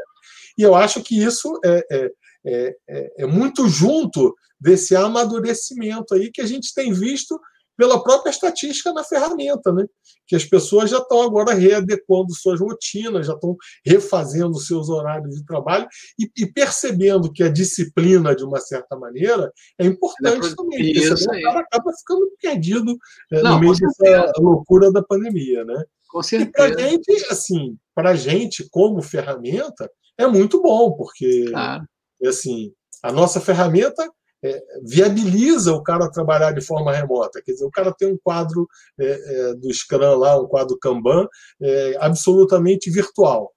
E 0.57 0.61
eu 0.61 0.75
acho 0.75 1.01
que 1.03 1.21
isso 1.21 1.59
é, 1.63 1.85
é, 1.91 2.11
é, 2.45 2.75
é, 2.87 3.13
é 3.23 3.25
muito 3.25 3.67
junto 3.67 4.33
desse 4.59 4.95
amadurecimento 4.95 6.13
aí 6.13 6.31
que 6.31 6.41
a 6.41 6.45
gente 6.45 6.73
tem 6.73 6.93
visto 6.93 7.39
pela 7.79 8.03
própria 8.03 8.29
estatística 8.29 8.91
na 8.91 9.05
ferramenta, 9.05 9.71
né? 9.71 9.85
que 10.27 10.35
as 10.35 10.43
pessoas 10.43 10.89
já 10.89 10.97
estão 10.97 11.21
agora 11.21 11.53
readequando 11.53 12.35
suas 12.35 12.59
rotinas, 12.59 13.25
já 13.25 13.33
estão 13.33 13.55
refazendo 13.85 14.59
seus 14.59 14.89
horários 14.89 15.33
de 15.33 15.45
trabalho 15.45 15.87
e, 16.19 16.29
e 16.43 16.45
percebendo 16.45 17.31
que 17.31 17.41
a 17.41 17.47
disciplina, 17.47 18.35
de 18.35 18.43
uma 18.43 18.59
certa 18.59 18.97
maneira, 18.97 19.49
é 19.79 19.85
importante 19.85 20.51
é 20.51 20.55
também. 20.55 20.91
Isso 20.91 21.15
senão 21.15 21.39
o 21.39 21.41
cara 21.41 21.61
acaba 21.61 21.93
ficando 21.97 22.29
perdido 22.41 22.97
é, 23.31 23.41
Não, 23.41 23.53
no 23.53 23.59
meio 23.61 23.73
dessa 23.73 24.33
loucura 24.39 24.91
da 24.91 25.01
pandemia. 25.01 25.63
Né? 25.63 25.81
Com 26.09 26.21
certeza. 26.21 26.49
E 26.49 26.51
para 26.51 26.65
a 26.65 26.89
gente, 26.89 27.25
assim, 27.31 27.77
para 27.95 28.15
gente, 28.15 28.67
como 28.69 29.01
ferramenta, 29.01 29.89
é 30.17 30.27
muito 30.27 30.61
bom, 30.61 30.91
porque 30.91 31.45
claro. 31.49 31.85
assim, 32.25 32.73
a 33.01 33.09
nossa 33.09 33.39
ferramenta 33.39 34.05
é, 34.43 34.63
viabiliza 34.83 35.73
o 35.73 35.83
cara 35.83 36.11
trabalhar 36.11 36.51
de 36.51 36.61
forma 36.61 36.93
remota. 36.93 37.41
Quer 37.41 37.53
dizer, 37.53 37.65
o 37.65 37.71
cara 37.71 37.93
tem 37.93 38.11
um 38.11 38.17
quadro 38.23 38.67
é, 38.99 39.05
é, 39.05 39.53
do 39.55 39.71
Scrum 39.73 40.15
lá, 40.15 40.39
um 40.39 40.47
quadro 40.47 40.77
Kanban, 40.79 41.27
é, 41.61 41.97
absolutamente 41.99 42.89
virtual. 42.89 43.53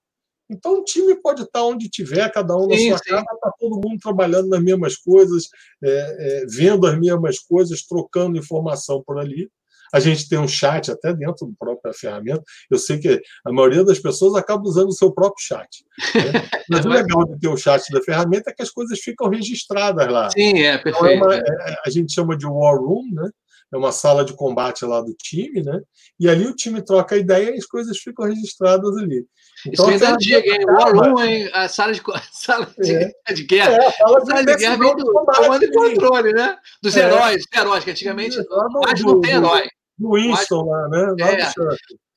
Então, 0.49 0.79
o 0.79 0.83
time 0.83 1.15
pode 1.15 1.43
estar 1.43 1.63
onde 1.63 1.89
tiver, 1.89 2.29
cada 2.31 2.55
um 2.55 2.67
na 2.67 2.75
sim, 2.75 2.89
sua 2.89 2.97
sim. 2.97 3.09
casa, 3.09 3.25
está 3.33 3.51
todo 3.57 3.81
mundo 3.83 3.97
trabalhando 4.01 4.49
nas 4.49 4.61
mesmas 4.61 4.97
coisas, 4.97 5.47
é, 5.81 6.45
vendo 6.49 6.85
as 6.85 6.99
mesmas 6.99 7.39
coisas, 7.39 7.85
trocando 7.85 8.37
informação 8.37 9.01
por 9.05 9.17
ali. 9.17 9.49
A 9.93 9.99
gente 9.99 10.27
tem 10.27 10.39
um 10.39 10.47
chat 10.47 10.91
até 10.91 11.13
dentro 11.13 11.47
da 11.47 11.53
própria 11.57 11.93
ferramenta. 11.93 12.43
Eu 12.69 12.79
sei 12.79 12.97
que 12.97 13.21
a 13.45 13.51
maioria 13.51 13.83
das 13.83 13.99
pessoas 13.99 14.35
acaba 14.35 14.63
usando 14.63 14.89
o 14.89 14.93
seu 14.93 15.11
próprio 15.11 15.45
chat. 15.45 15.85
Né? 16.15 16.21
Mas 16.69 16.85
o 16.85 16.89
legal 16.89 17.25
de 17.25 17.39
ter 17.39 17.47
o 17.47 17.57
chat 17.57 17.83
da 17.91 18.01
ferramenta 18.01 18.49
é 18.49 18.53
que 18.53 18.63
as 18.63 18.71
coisas 18.71 18.99
ficam 18.99 19.29
registradas 19.29 20.11
lá. 20.11 20.29
Sim, 20.31 20.63
é 20.63 20.77
perfeito. 20.77 21.05
Então 21.05 21.31
é 21.31 21.35
uma, 21.35 21.35
é, 21.35 21.75
a 21.85 21.89
gente 21.89 22.13
chama 22.13 22.35
de 22.35 22.45
war 22.45 22.77
room, 22.77 23.03
né? 23.13 23.29
é 23.73 23.77
uma 23.77 23.91
sala 23.91 24.23
de 24.23 24.33
combate 24.33 24.85
lá 24.85 25.01
do 25.01 25.13
time, 25.15 25.63
né? 25.63 25.81
E 26.19 26.29
ali 26.29 26.45
o 26.45 26.55
time 26.55 26.81
troca 26.81 27.17
ideia 27.17 27.49
e 27.49 27.57
as 27.57 27.65
coisas 27.65 27.97
ficam 27.97 28.25
registradas 28.25 28.95
ali. 28.97 29.25
Então, 29.65 29.89
Isso 29.89 29.97
vem 29.97 29.99
da 29.99 30.13
antiga, 30.13 30.47
hein? 30.47 30.65
War 30.65 30.93
Room, 30.93 31.23
hein? 31.23 31.49
A 31.53 31.67
sala 31.67 31.91
de, 31.91 32.01
sala 32.31 32.67
de, 32.77 32.93
é. 32.93 33.33
de 33.33 33.43
guerra. 33.45 33.73
É, 33.73 33.87
a 33.87 33.91
sala, 33.91 34.17
a 34.17 34.25
sala 34.25 34.45
de 34.45 34.55
guerra 34.55 34.77
vem 34.77 34.95
do 34.95 35.05
comando 35.05 35.63
e 35.63 35.71
controle, 35.71 36.33
né? 36.33 36.55
Dos 36.81 36.95
é. 36.95 37.05
heróis, 37.05 37.43
heróis, 37.55 37.83
que 37.83 37.91
antigamente 37.91 38.43
quase 38.45 39.03
não 39.03 39.19
tem 39.21 39.31
herói 39.31 39.67
do 39.97 40.13
Winston 40.13 40.65
lá, 40.65 40.89
né? 40.89 41.15
Lá 41.19 41.31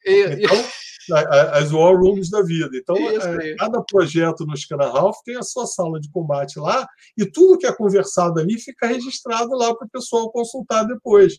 é. 0.06 0.32
Então, 0.34 0.64
as 1.52 1.72
War 1.72 1.96
Rooms 1.96 2.30
da 2.30 2.42
vida. 2.42 2.70
Então, 2.74 2.96
é, 2.96 3.54
cada 3.56 3.82
projeto 3.82 4.44
no 4.46 4.56
Scana 4.56 4.88
Ralph 4.88 5.18
tem 5.24 5.36
a 5.36 5.42
sua 5.42 5.66
sala 5.66 6.00
de 6.00 6.10
combate 6.10 6.58
lá 6.58 6.86
e 7.16 7.26
tudo 7.26 7.58
que 7.58 7.66
é 7.66 7.72
conversado 7.72 8.40
ali 8.40 8.58
fica 8.58 8.86
registrado 8.86 9.50
lá 9.50 9.74
para 9.74 9.86
o 9.86 9.90
pessoal 9.90 10.30
consultar 10.30 10.84
depois. 10.84 11.38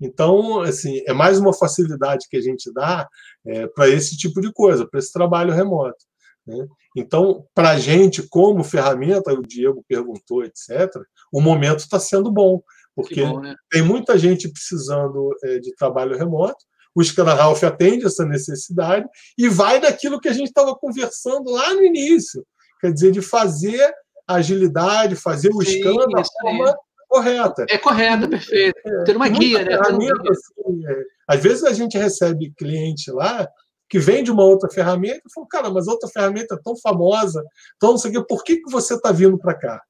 Então, 0.00 0.60
assim, 0.60 1.02
é 1.06 1.12
mais 1.12 1.38
uma 1.38 1.52
facilidade 1.52 2.28
que 2.30 2.36
a 2.36 2.40
gente 2.40 2.72
dá 2.72 3.08
é, 3.46 3.66
para 3.66 3.88
esse 3.88 4.16
tipo 4.16 4.40
de 4.40 4.52
coisa, 4.52 4.86
para 4.86 4.98
esse 4.98 5.12
trabalho 5.12 5.52
remoto. 5.52 5.98
Né? 6.46 6.66
Então, 6.96 7.44
para 7.54 7.70
a 7.70 7.78
gente, 7.78 8.26
como 8.28 8.62
ferramenta, 8.64 9.32
o 9.32 9.42
Diego 9.42 9.84
perguntou, 9.88 10.44
etc., 10.44 10.90
o 11.32 11.40
momento 11.40 11.80
está 11.80 11.98
sendo 11.98 12.30
bom, 12.30 12.62
porque 12.98 13.24
bom, 13.24 13.40
né? 13.40 13.54
tem 13.70 13.80
muita 13.80 14.18
gente 14.18 14.48
precisando 14.48 15.30
é, 15.44 15.60
de 15.60 15.72
trabalho 15.76 16.18
remoto. 16.18 16.58
O 16.92 17.04
Scana 17.04 17.32
Ralph 17.32 17.62
atende 17.62 18.06
essa 18.06 18.24
necessidade 18.24 19.06
e 19.38 19.48
vai 19.48 19.80
daquilo 19.80 20.18
que 20.18 20.28
a 20.28 20.32
gente 20.32 20.48
estava 20.48 20.74
conversando 20.74 21.48
lá 21.52 21.72
no 21.74 21.84
início, 21.84 22.44
quer 22.80 22.92
dizer, 22.92 23.12
de 23.12 23.22
fazer 23.22 23.88
a 24.26 24.34
agilidade, 24.34 25.14
fazer 25.14 25.50
o 25.54 25.62
Sim, 25.62 25.78
scan 25.78 26.08
da 26.08 26.24
forma 26.42 26.76
correta. 27.08 27.66
É 27.70 27.78
correta, 27.78 28.28
perfeito. 28.28 28.80
É, 28.84 29.04
Ter 29.04 29.16
uma 29.16 29.28
guia, 29.28 29.62
né? 29.62 29.76
Ferramenta, 29.76 30.30
assim, 30.30 30.86
é, 30.88 31.02
às 31.28 31.40
vezes 31.40 31.62
a 31.62 31.72
gente 31.72 31.96
recebe 31.96 32.52
cliente 32.56 33.12
lá 33.12 33.48
que 33.88 34.00
vende 34.00 34.30
uma 34.30 34.44
outra 34.44 34.68
ferramenta 34.68 35.22
e 35.24 35.32
fala, 35.32 35.46
cara, 35.48 35.70
mas 35.70 35.86
outra 35.86 36.08
ferramenta 36.08 36.56
é 36.56 36.62
tão 36.62 36.76
famosa, 36.76 37.44
então 37.76 37.90
não 37.90 37.98
sei 37.98 38.10
o 38.10 38.14
quê, 38.14 38.26
por 38.28 38.42
que, 38.42 38.56
que 38.56 38.70
você 38.70 38.94
está 38.94 39.12
vindo 39.12 39.38
para 39.38 39.54
cá? 39.54 39.80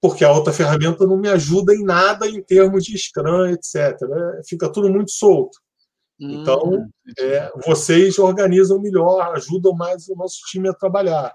Porque 0.00 0.24
a 0.24 0.32
outra 0.32 0.52
ferramenta 0.52 1.06
não 1.06 1.16
me 1.16 1.28
ajuda 1.28 1.74
em 1.74 1.82
nada 1.82 2.28
em 2.28 2.42
termos 2.42 2.84
de 2.84 2.96
Scrum, 2.96 3.46
etc. 3.46 4.00
Né? 4.02 4.40
Fica 4.46 4.70
tudo 4.70 4.88
muito 4.88 5.10
solto. 5.10 5.58
Então, 6.20 6.64
hum, 6.64 6.90
é, 7.16 7.52
vocês 7.64 8.18
organizam 8.18 8.80
melhor, 8.80 9.34
ajudam 9.36 9.72
mais 9.72 10.08
o 10.08 10.16
nosso 10.16 10.40
time 10.50 10.68
a 10.68 10.74
trabalhar. 10.74 11.32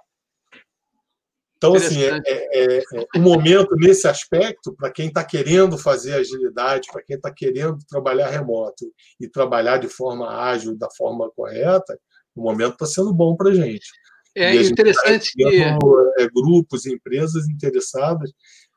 Então, 1.55 1.75
assim, 1.75 2.03
é, 2.03 2.21
é, 2.25 2.77
é, 2.79 2.83
o 3.15 3.19
momento 3.19 3.73
nesse 3.77 4.05
aspecto, 4.05 4.75
para 4.75 4.91
quem 4.91 5.07
está 5.07 5.23
querendo 5.23 5.77
fazer 5.77 6.15
agilidade, 6.15 6.89
para 6.91 7.01
quem 7.01 7.15
está 7.15 7.31
querendo 7.31 7.77
trabalhar 7.87 8.29
remoto 8.29 8.85
e 9.17 9.29
trabalhar 9.29 9.77
de 9.77 9.87
forma 9.87 10.29
ágil, 10.29 10.75
da 10.75 10.89
forma 10.91 11.31
correta, 11.31 11.97
o 12.35 12.41
momento 12.41 12.73
está 12.73 12.85
sendo 12.85 13.13
bom 13.13 13.37
para 13.37 13.51
a 13.51 13.53
gente. 13.53 13.87
É 14.35 14.55
interessante 14.55 15.31
que. 15.33 15.61
É, 15.61 15.77
grupos, 16.33 16.85
empresas 16.85 17.47
interessadas, 17.49 18.31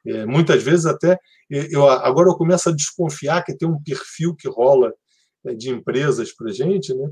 é, 0.06 0.26
muitas 0.26 0.62
vezes 0.62 0.86
até. 0.86 1.18
Eu, 1.48 1.88
agora 1.88 2.28
eu 2.28 2.36
começo 2.36 2.68
a 2.68 2.72
desconfiar 2.72 3.44
que 3.44 3.56
tem 3.56 3.68
um 3.68 3.82
perfil 3.82 4.34
que 4.34 4.48
rola 4.48 4.92
é, 5.46 5.54
de 5.54 5.70
empresas 5.70 6.34
para 6.34 6.50
a 6.50 6.52
gente, 6.52 6.92
né? 6.94 7.08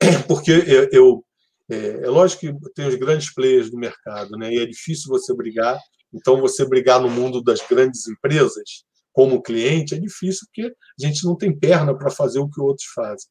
porque 0.28 0.50
eu, 0.50 0.88
eu 0.92 1.24
é, 1.70 2.02
é, 2.02 2.08
lógico 2.08 2.40
que 2.40 2.72
tem 2.74 2.88
os 2.88 2.96
grandes 2.96 3.32
players 3.32 3.70
do 3.70 3.78
mercado, 3.78 4.36
né? 4.36 4.52
e 4.52 4.58
é 4.58 4.66
difícil 4.66 5.08
você 5.08 5.32
brigar. 5.34 5.78
Então, 6.12 6.40
você 6.40 6.66
brigar 6.66 7.00
no 7.00 7.08
mundo 7.08 7.40
das 7.40 7.60
grandes 7.68 8.08
empresas 8.08 8.84
como 9.12 9.42
cliente 9.42 9.94
é 9.94 9.98
difícil 9.98 10.46
porque 10.46 10.72
a 10.72 11.06
gente 11.06 11.24
não 11.24 11.36
tem 11.36 11.56
perna 11.56 11.96
para 11.96 12.10
fazer 12.10 12.40
o 12.40 12.48
que 12.48 12.60
outros 12.60 12.88
fazem 12.92 13.28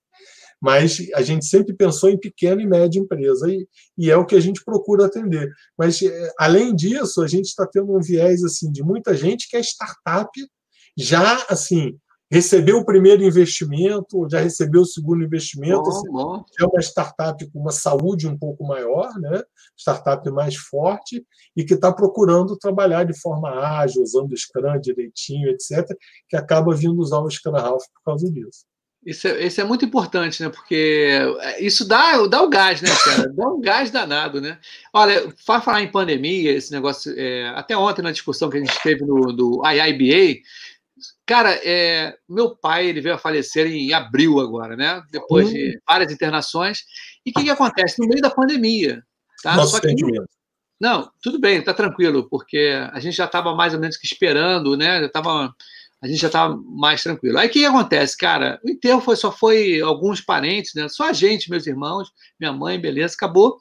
mas 0.62 0.98
a 1.16 1.22
gente 1.22 1.46
sempre 1.46 1.74
pensou 1.74 2.10
em 2.10 2.20
pequena 2.20 2.62
e 2.62 2.68
média 2.68 3.00
empresa, 3.00 3.50
e, 3.52 3.68
e 3.98 4.12
é 4.12 4.18
o 4.18 4.26
que 4.26 4.36
a 4.36 4.40
gente 4.40 4.64
procura 4.64 5.06
atender. 5.06 5.50
Mas, 5.78 6.02
é, 6.02 6.34
além 6.38 6.76
disso, 6.76 7.22
a 7.22 7.28
gente 7.28 7.46
está 7.46 7.66
tendo 7.66 7.96
um 7.96 8.02
viés 8.02 8.44
assim 8.44 8.72
de 8.72 8.84
muita 8.84 9.16
gente 9.16 9.50
que 9.50 9.56
é 9.56 9.62
startup, 9.62 10.32
já 10.98 11.46
assim 11.50 11.98
recebeu 12.32 12.78
o 12.78 12.86
primeiro 12.86 13.24
investimento, 13.24 14.28
já 14.30 14.40
recebeu 14.40 14.82
o 14.82 14.86
segundo 14.86 15.24
investimento, 15.24 15.82
bom, 15.82 15.90
assim, 15.90 16.12
bom. 16.12 16.44
é 16.60 16.66
uma 16.66 16.80
startup 16.80 17.52
com 17.52 17.60
uma 17.60 17.72
saúde 17.72 18.28
um 18.28 18.38
pouco 18.38 18.64
maior, 18.64 19.12
né? 19.20 19.42
startup 19.76 20.30
mais 20.30 20.56
forte, 20.56 21.26
e 21.56 21.64
que 21.64 21.74
está 21.74 21.92
procurando 21.92 22.58
trabalhar 22.58 23.04
de 23.04 23.20
forma 23.20 23.50
ágil, 23.50 24.04
usando 24.04 24.32
o 24.32 24.38
Scrum 24.38 24.80
direitinho, 24.80 25.50
etc., 25.50 25.88
que 26.28 26.36
acaba 26.36 26.76
vindo 26.76 27.00
usar 27.00 27.20
o 27.20 27.30
Scrum 27.30 27.56
Half 27.56 27.84
por 27.96 28.04
causa 28.06 28.32
disso. 28.32 28.69
Isso 29.06 29.28
é, 29.28 29.46
isso 29.46 29.62
é 29.62 29.64
muito 29.64 29.86
importante, 29.86 30.44
né? 30.44 30.50
Porque 30.50 31.20
isso 31.60 31.88
dá, 31.88 32.26
dá 32.28 32.42
o 32.42 32.50
gás, 32.50 32.82
né, 32.82 32.90
cara? 33.06 33.30
Dá 33.34 33.48
um 33.48 33.62
gás 33.62 33.90
danado, 33.90 34.42
né? 34.42 34.60
Olha, 34.94 35.34
para 35.46 35.62
falar 35.62 35.82
em 35.82 35.92
pandemia, 35.92 36.52
esse 36.52 36.72
negócio, 36.72 37.14
é, 37.18 37.48
até 37.56 37.78
ontem 37.78 38.02
na 38.02 38.12
discussão 38.12 38.50
que 38.50 38.58
a 38.58 38.60
gente 38.60 38.84
teve 38.84 39.06
no 39.06 39.32
do 39.32 39.62
IIBA, 39.66 40.42
cara, 41.26 41.52
é, 41.64 42.18
meu 42.28 42.56
pai 42.56 42.88
ele 42.88 43.00
veio 43.00 43.16
a 43.16 43.20
falecer 43.20 43.68
em 43.68 43.94
abril 43.94 44.40
agora, 44.40 44.76
né? 44.76 45.02
Depois 45.10 45.50
de 45.50 45.80
várias 45.88 46.12
internações. 46.12 46.84
E 47.26 47.30
o 47.30 47.34
que, 47.34 47.44
que 47.44 47.50
acontece? 47.50 48.02
No 48.02 48.08
meio 48.08 48.22
da 48.22 48.30
pandemia, 48.30 49.02
tá? 49.42 49.56
Nosso 49.56 49.78
Só 49.78 49.80
que, 49.80 49.96
Não, 50.80 51.10
tudo 51.22 51.40
bem, 51.40 51.64
tá 51.64 51.74
tranquilo, 51.74 52.28
porque 52.30 52.74
a 52.92 53.00
gente 53.00 53.16
já 53.16 53.26
estava 53.26 53.56
mais 53.56 53.74
ou 53.74 53.80
menos 53.80 53.96
que 53.96 54.06
esperando, 54.06 54.76
né? 54.76 55.02
Já 55.02 55.10
tava, 55.10 55.54
a 56.02 56.08
gente 56.08 56.20
já 56.22 56.28
estava 56.28 56.56
mais 56.66 57.04
tranquilo. 57.04 57.38
Aí 57.38 57.48
o 57.48 57.52
que, 57.52 57.60
que 57.60 57.66
acontece, 57.66 58.18
cara? 58.18 58.60
O 58.64 58.70
enterro 58.70 59.02
foi, 59.02 59.16
só 59.16 59.32
foi 59.32 59.82
alguns 59.82 60.22
parentes, 60.22 60.74
né? 60.74 60.88
Só 60.88 61.10
a 61.10 61.14
gente, 61.14 61.50
meus 61.50 61.68
irmãos, 61.68 62.10
minha 62.40 62.54
mãe, 62.54 62.80
beleza, 62.80 63.16
acabou. 63.16 63.58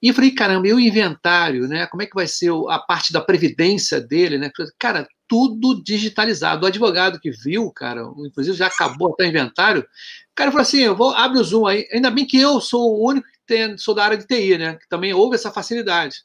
E 0.00 0.12
falei, 0.12 0.30
caramba, 0.30 0.68
e 0.68 0.72
o 0.72 0.80
inventário, 0.80 1.66
né? 1.66 1.86
Como 1.86 2.02
é 2.02 2.06
que 2.06 2.14
vai 2.14 2.26
ser 2.26 2.50
a 2.68 2.78
parte 2.78 3.12
da 3.12 3.20
previdência 3.20 4.00
dele, 4.00 4.38
né? 4.38 4.50
Cara, 4.78 5.06
tudo 5.26 5.82
digitalizado. 5.82 6.64
O 6.64 6.68
advogado 6.68 7.20
que 7.20 7.30
viu, 7.30 7.70
cara, 7.70 8.02
inclusive 8.26 8.56
já 8.56 8.68
acabou 8.68 9.12
até 9.12 9.24
o 9.24 9.28
inventário, 9.28 9.82
o 9.82 10.34
cara 10.34 10.50
falou 10.50 10.62
assim: 10.62 10.80
eu 10.80 10.96
vou 10.96 11.10
abre 11.10 11.38
o 11.38 11.44
Zoom 11.44 11.66
aí. 11.66 11.86
Ainda 11.92 12.10
bem 12.10 12.24
que 12.24 12.38
eu 12.38 12.60
sou 12.60 12.94
o 12.94 13.08
único 13.08 13.26
que 13.26 13.38
tem, 13.46 13.76
sou 13.76 13.94
da 13.94 14.04
área 14.04 14.16
de 14.16 14.26
TI, 14.26 14.56
né? 14.56 14.76
Que 14.76 14.88
também 14.88 15.12
houve 15.12 15.34
essa 15.34 15.50
facilidade, 15.50 16.16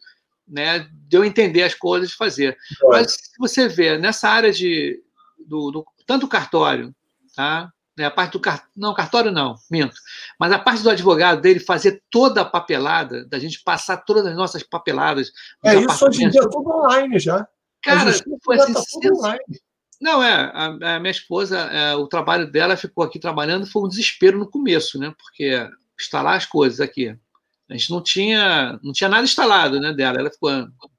né? 0.48 0.88
De 1.08 1.18
eu 1.18 1.26
entender 1.26 1.64
as 1.64 1.74
coisas 1.74 2.10
de 2.10 2.16
fazer. 2.16 2.56
Mas 2.84 3.12
se 3.14 3.38
você 3.40 3.68
vê 3.68 3.98
nessa 3.98 4.30
área 4.30 4.54
de 4.54 5.02
do, 5.48 5.72
do 5.72 5.86
tanto 6.06 6.28
cartório, 6.28 6.94
tá? 7.36 7.72
Né, 7.98 8.06
a 8.06 8.12
parte 8.12 8.34
do 8.34 8.40
cartório, 8.40 8.72
não, 8.76 8.94
cartório 8.94 9.32
não, 9.32 9.56
minto. 9.70 9.96
Mas 10.40 10.52
a 10.52 10.58
parte 10.58 10.82
do 10.82 10.90
advogado 10.90 11.42
dele 11.42 11.60
fazer 11.60 12.02
toda 12.10 12.42
a 12.42 12.46
papelada, 12.46 13.26
da 13.26 13.38
gente 13.38 13.62
passar 13.64 13.98
todas 13.98 14.26
as 14.26 14.36
nossas 14.36 14.64
papeladas. 14.64 15.32
É, 15.64 15.76
isso 15.76 16.06
hoje 16.06 16.24
em 16.24 16.30
dia 16.30 16.42
é 16.42 16.50
tudo 16.50 16.70
online 16.72 17.20
já. 17.20 17.48
Cara, 17.84 18.12
foi 18.44 18.56
assim, 18.56 18.74
tá 18.74 19.38
Não, 20.02 20.24
é, 20.24 20.34
a, 20.34 20.96
a 20.96 21.00
minha 21.00 21.12
esposa, 21.12 21.60
é, 21.60 21.96
o 21.96 22.08
trabalho 22.08 22.50
dela 22.50 22.76
ficou 22.76 23.04
aqui 23.04 23.20
trabalhando, 23.20 23.68
foi 23.68 23.84
um 23.84 23.88
desespero 23.88 24.40
no 24.40 24.50
começo, 24.50 24.98
né? 24.98 25.14
Porque 25.18 25.70
instalar 26.00 26.36
as 26.36 26.46
coisas 26.46 26.80
aqui. 26.80 27.16
A 27.70 27.74
gente 27.74 27.92
não 27.92 28.02
tinha, 28.02 28.80
não 28.84 28.92
tinha 28.92 29.10
nada 29.10 29.24
instalado, 29.24 29.80
né, 29.80 29.94
dela. 29.94 30.20
Ela 30.20 30.32
ficou, 30.32 30.50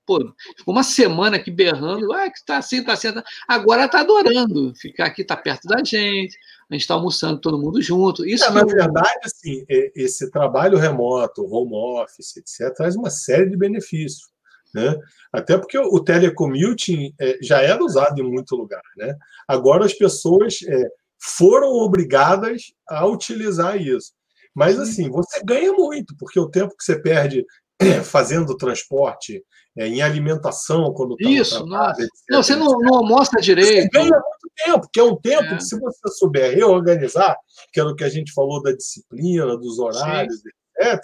pô, 0.07 0.19
ficou 0.57 0.75
uma 0.75 0.83
semana 0.83 1.37
aqui 1.37 1.51
berrando, 1.51 2.13
ah, 2.13 2.31
que 2.31 2.45
tá 2.45 2.59
assim, 2.59 2.83
tá 2.83 2.93
assim. 2.93 3.13
Tá... 3.13 3.25
Agora 3.49 3.83
ela 3.83 3.91
tá 3.91 4.01
adorando 4.01 4.75
ficar 4.75 5.07
aqui, 5.07 5.25
tá 5.25 5.37
perto 5.37 5.67
da 5.67 5.79
gente 5.79 6.29
a 6.71 6.75
gente 6.75 6.83
está 6.83 6.95
almoçando 6.95 7.41
todo 7.41 7.61
mundo 7.61 7.81
junto. 7.81 8.27
Isso 8.27 8.45
é, 8.45 8.51
na 8.51 8.65
verdade, 8.65 9.21
assim, 9.25 9.65
esse 9.69 10.31
trabalho 10.31 10.79
remoto, 10.79 11.45
home 11.45 11.75
office, 11.75 12.37
etc., 12.37 12.75
traz 12.75 12.97
uma 12.97 13.11
série 13.11 13.51
de 13.51 13.57
benefícios. 13.57 14.33
Né? 14.75 14.99
Até 15.33 15.57
porque 15.57 15.79
o 15.79 16.01
telecommuting 16.01 17.15
é, 17.21 17.39
já 17.41 17.61
era 17.61 17.83
usado 17.85 18.21
em 18.21 18.25
muito 18.25 18.57
lugar. 18.57 18.83
Né? 18.97 19.15
Agora 19.47 19.85
as 19.85 19.93
pessoas 19.93 20.59
é, 20.67 20.89
foram 21.19 21.69
obrigadas 21.69 22.73
a 22.89 23.07
utilizar 23.07 23.81
isso. 23.81 24.13
Mas 24.55 24.79
assim, 24.79 25.11
você 25.11 25.43
ganha 25.45 25.73
muito, 25.73 26.17
porque 26.17 26.41
o 26.41 26.49
tempo 26.49 26.77
que 26.77 26.85
você 26.85 27.01
perde 27.01 27.45
fazendo 28.05 28.57
transporte, 28.57 29.45
é, 29.77 29.89
em 29.89 30.03
alimentação, 30.03 30.93
quando 30.93 31.17
está 31.19 31.31
Isso, 31.31 31.57
etc, 31.57 32.09
não, 32.31 32.43
você 32.43 32.55
não, 32.55 32.67
não 32.79 32.99
almoça 32.99 33.41
direito. 33.41 33.83
Você 33.83 33.89
ganha 33.89 34.11
muito 34.11 34.53
tempo, 34.65 34.89
que 34.93 35.01
é 35.01 35.03
um 35.03 35.17
tempo 35.17 35.43
é. 35.43 35.57
que, 35.57 35.65
se 35.65 35.79
você 35.79 36.09
souber 36.17 36.55
reorganizar, 36.55 37.37
que 37.73 37.81
era 37.81 37.89
o 37.89 37.97
que 37.97 38.05
a 38.05 38.09
gente 38.09 38.33
falou 38.33 38.63
da 38.63 38.73
disciplina, 38.73 39.57
dos 39.57 39.79
horários, 39.79 40.37
Sim. 40.37 40.49
etc., 40.79 41.01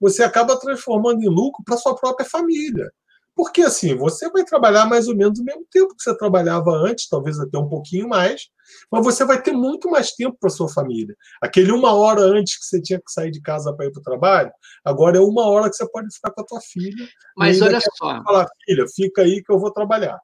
você 0.00 0.22
acaba 0.22 0.58
transformando 0.58 1.22
em 1.22 1.28
lucro 1.28 1.62
para 1.64 1.76
sua 1.76 1.94
própria 1.94 2.28
família. 2.28 2.90
Porque 3.36 3.60
assim, 3.60 3.94
você 3.94 4.30
vai 4.30 4.44
trabalhar 4.44 4.86
mais 4.86 5.06
ou 5.06 5.14
menos 5.14 5.38
o 5.38 5.44
mesmo 5.44 5.66
tempo 5.70 5.94
que 5.94 6.02
você 6.02 6.16
trabalhava 6.16 6.70
antes, 6.70 7.06
talvez 7.06 7.38
até 7.38 7.58
um 7.58 7.68
pouquinho 7.68 8.08
mais, 8.08 8.48
mas 8.90 9.04
você 9.04 9.26
vai 9.26 9.40
ter 9.42 9.52
muito 9.52 9.90
mais 9.90 10.12
tempo 10.12 10.38
para 10.40 10.48
sua 10.48 10.70
família. 10.70 11.14
Aquele 11.42 11.70
uma 11.70 11.92
hora 11.92 12.22
antes 12.22 12.58
que 12.58 12.64
você 12.64 12.80
tinha 12.80 12.98
que 12.98 13.12
sair 13.12 13.30
de 13.30 13.42
casa 13.42 13.74
para 13.74 13.84
ir 13.84 13.92
para 13.92 14.00
o 14.00 14.02
trabalho, 14.02 14.50
agora 14.82 15.18
é 15.18 15.20
uma 15.20 15.46
hora 15.46 15.68
que 15.68 15.76
você 15.76 15.86
pode 15.90 16.12
ficar 16.14 16.30
com 16.30 16.40
a 16.40 16.44
tua 16.44 16.60
filha. 16.62 17.06
Mas 17.36 17.60
olha 17.60 17.78
só. 17.78 18.22
Falar, 18.24 18.48
filha, 18.64 18.86
fica 18.88 19.20
aí 19.20 19.42
que 19.44 19.52
eu 19.52 19.58
vou 19.58 19.70
trabalhar. 19.70 20.18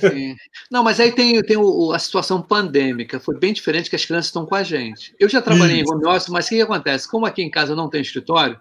Sim. 0.00 0.34
Não, 0.70 0.82
mas 0.82 0.98
aí 0.98 1.12
tem, 1.12 1.42
tem 1.42 1.58
o, 1.58 1.92
a 1.92 1.98
situação 1.98 2.40
pandêmica, 2.40 3.20
foi 3.20 3.38
bem 3.38 3.52
diferente 3.52 3.90
que 3.90 3.96
as 3.96 4.04
crianças 4.06 4.26
estão 4.26 4.46
com 4.46 4.54
a 4.54 4.62
gente. 4.62 5.14
Eu 5.20 5.28
já 5.28 5.42
trabalhei 5.42 5.82
Isso. 5.82 5.92
em 5.92 5.94
home 5.94 6.06
office, 6.06 6.30
mas 6.30 6.46
o 6.46 6.48
que, 6.48 6.56
que 6.56 6.62
acontece? 6.62 7.06
Como 7.06 7.26
aqui 7.26 7.42
em 7.42 7.50
casa 7.50 7.76
não 7.76 7.90
tem 7.90 8.00
escritório, 8.00 8.58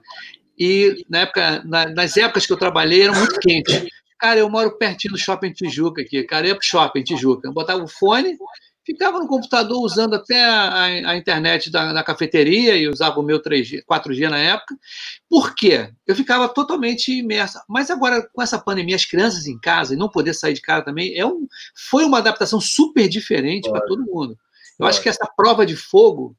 e 0.58 1.06
na 1.10 1.20
época, 1.20 1.64
na, 1.66 1.90
nas 1.90 2.16
épocas 2.18 2.46
que 2.46 2.54
eu 2.54 2.58
trabalhei, 2.58 3.04
era 3.04 3.14
muito 3.14 3.40
quente. 3.40 3.88
Cara, 4.20 4.40
eu 4.40 4.50
moro 4.50 4.78
pertinho 4.78 5.14
do 5.14 5.20
shopping 5.20 5.52
Tijuca 5.52 6.02
aqui, 6.02 6.24
cara, 6.24 6.48
eu 6.48 6.50
ia 6.50 6.56
pro 6.56 6.66
shopping 6.66 7.04
Tijuca. 7.04 7.48
Eu 7.48 7.54
botava 7.54 7.84
o 7.84 7.88
fone, 7.88 8.38
ficava 8.86 9.20
no 9.20 9.28
computador 9.28 9.82
usando 9.82 10.14
até 10.14 10.44
a, 10.44 10.84
a 10.84 11.18
internet 11.18 11.72
da, 11.72 11.92
da, 11.92 12.04
cafeteria 12.04 12.78
e 12.78 12.88
usava 12.88 13.20
o 13.20 13.24
meu 13.24 13.42
3G, 13.42 13.84
4G 13.90 14.30
na 14.30 14.38
época. 14.38 14.76
Por 15.30 15.56
quê? 15.56 15.90
Eu 16.06 16.16
ficava 16.16 16.48
totalmente 16.48 17.12
imersa. 17.12 17.64
Mas 17.68 17.90
agora, 17.90 18.28
com 18.32 18.42
essa 18.42 18.60
pandemia, 18.60 18.96
as 18.96 19.06
crianças 19.06 19.48
em 19.48 19.60
casa 19.60 19.94
e 19.94 19.98
não 19.98 20.08
poder 20.08 20.34
sair 20.34 20.54
de 20.54 20.62
casa 20.62 20.86
também, 20.86 21.18
é 21.18 21.26
um, 21.26 21.48
foi 21.90 22.06
uma 22.06 22.20
adaptação 22.20 22.62
super 22.62 23.10
diferente 23.10 23.70
para 23.70 23.82
todo 23.82 24.06
mundo. 24.06 24.38
Eu 24.80 24.86
acho 24.86 25.02
que 25.02 25.10
essa 25.10 25.28
prova 25.36 25.66
de 25.66 25.76
fogo 25.76 26.36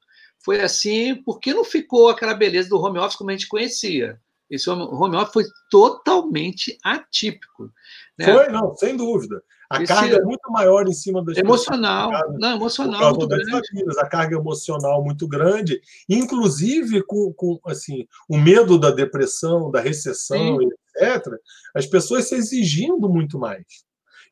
foi 0.46 0.60
assim 0.60 1.16
porque 1.24 1.52
não 1.52 1.64
ficou 1.64 2.08
aquela 2.08 2.32
beleza 2.32 2.68
do 2.68 2.80
home 2.80 3.00
office 3.00 3.16
como 3.16 3.30
a 3.30 3.32
gente 3.32 3.48
conhecia. 3.48 4.20
Esse 4.48 4.70
home 4.70 5.16
office 5.16 5.32
foi 5.32 5.44
totalmente 5.68 6.78
atípico. 6.84 7.68
Né? 8.16 8.26
Foi, 8.26 8.48
não, 8.48 8.72
sem 8.76 8.96
dúvida. 8.96 9.42
A 9.68 9.82
Esse 9.82 9.92
carga 9.92 10.18
é 10.18 10.22
muito 10.22 10.48
maior 10.52 10.86
em 10.86 10.92
cima 10.92 11.24
das 11.24 11.36
emocional, 11.36 12.12
pessoas, 12.12 12.38
não, 12.38 12.54
emocional 12.54 13.10
muito 13.10 13.26
grande. 13.26 13.50
Famílias, 13.50 13.98
a 13.98 14.08
carga 14.08 14.36
emocional 14.36 15.02
muito 15.02 15.26
grande, 15.26 15.80
inclusive 16.08 17.02
com, 17.02 17.32
com 17.32 17.58
assim 17.66 18.06
o 18.28 18.38
medo 18.38 18.78
da 18.78 18.92
depressão, 18.92 19.68
da 19.68 19.80
recessão, 19.80 20.60
Sim. 20.60 20.68
etc. 20.94 21.26
As 21.74 21.84
pessoas 21.84 22.28
se 22.28 22.36
exigindo 22.36 23.08
muito 23.08 23.40
mais. 23.40 23.64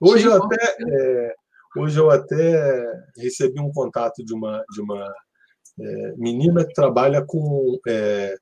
Hoje 0.01 0.23
Sim, 0.23 0.29
eu 0.29 0.45
até 0.45 0.77
é, 0.89 1.35
hoje 1.77 1.99
eu 1.99 2.09
até 2.09 2.87
recebi 3.17 3.61
um 3.61 3.73
contato 3.73 4.25
de 4.25 4.33
uma 4.33 4.65
de 4.71 4.81
uma 4.81 5.13
é, 5.81 6.15
menina 6.17 6.65
que 6.65 6.75
trabalha 6.75 7.23
com 7.25 7.79
é, 7.87 8.37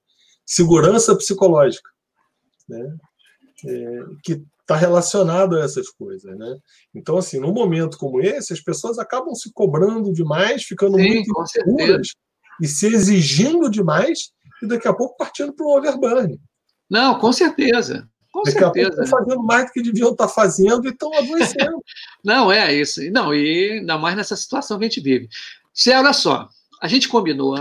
segurança 0.44 1.16
psicológica, 1.16 1.88
né? 2.68 2.96
É, 3.66 3.98
que 4.22 4.42
está 4.60 4.76
relacionado 4.76 5.56
a 5.56 5.64
essas 5.64 5.88
coisas, 5.90 6.36
né? 6.36 6.56
Então, 6.94 7.16
assim, 7.16 7.38
num 7.38 7.52
momento 7.52 7.98
como 7.98 8.20
esse, 8.20 8.52
as 8.52 8.60
pessoas 8.60 8.98
acabam 8.98 9.34
se 9.34 9.52
cobrando 9.52 10.12
demais, 10.12 10.64
ficando 10.64 10.96
Sim, 10.96 11.08
muito 11.08 11.42
inseguras 11.42 12.08
e 12.60 12.66
se 12.66 12.86
exigindo 12.86 13.68
demais, 13.70 14.30
e 14.62 14.66
daqui 14.66 14.86
a 14.86 14.92
pouco 14.92 15.16
partindo 15.16 15.52
para 15.52 15.66
o 15.66 15.76
overburn. 15.76 16.40
Não, 16.88 17.18
com 17.18 17.32
certeza. 17.32 18.08
Com 18.32 18.42
Daqui 18.42 18.58
certeza. 18.58 18.88
a 18.88 18.90
pouco 18.90 19.02
estão 19.02 19.18
fazendo 19.18 19.42
mais 19.42 19.66
do 19.66 19.72
que 19.72 19.82
deviam 19.82 20.12
estar 20.12 20.26
tá 20.26 20.32
fazendo 20.32 20.86
e 20.86 20.90
estão 20.90 21.12
adoecendo. 21.12 21.82
Não, 22.24 22.50
é 22.50 22.72
isso. 22.72 23.00
Não, 23.10 23.34
e 23.34 23.72
ainda 23.72 23.98
mais 23.98 24.16
nessa 24.16 24.36
situação 24.36 24.78
que 24.78 24.84
a 24.84 24.88
gente 24.88 25.00
vive. 25.02 25.28
Se 25.74 25.90
olha 25.92 26.12
só, 26.12 26.48
a 26.82 26.88
gente 26.88 27.08
combinou, 27.08 27.56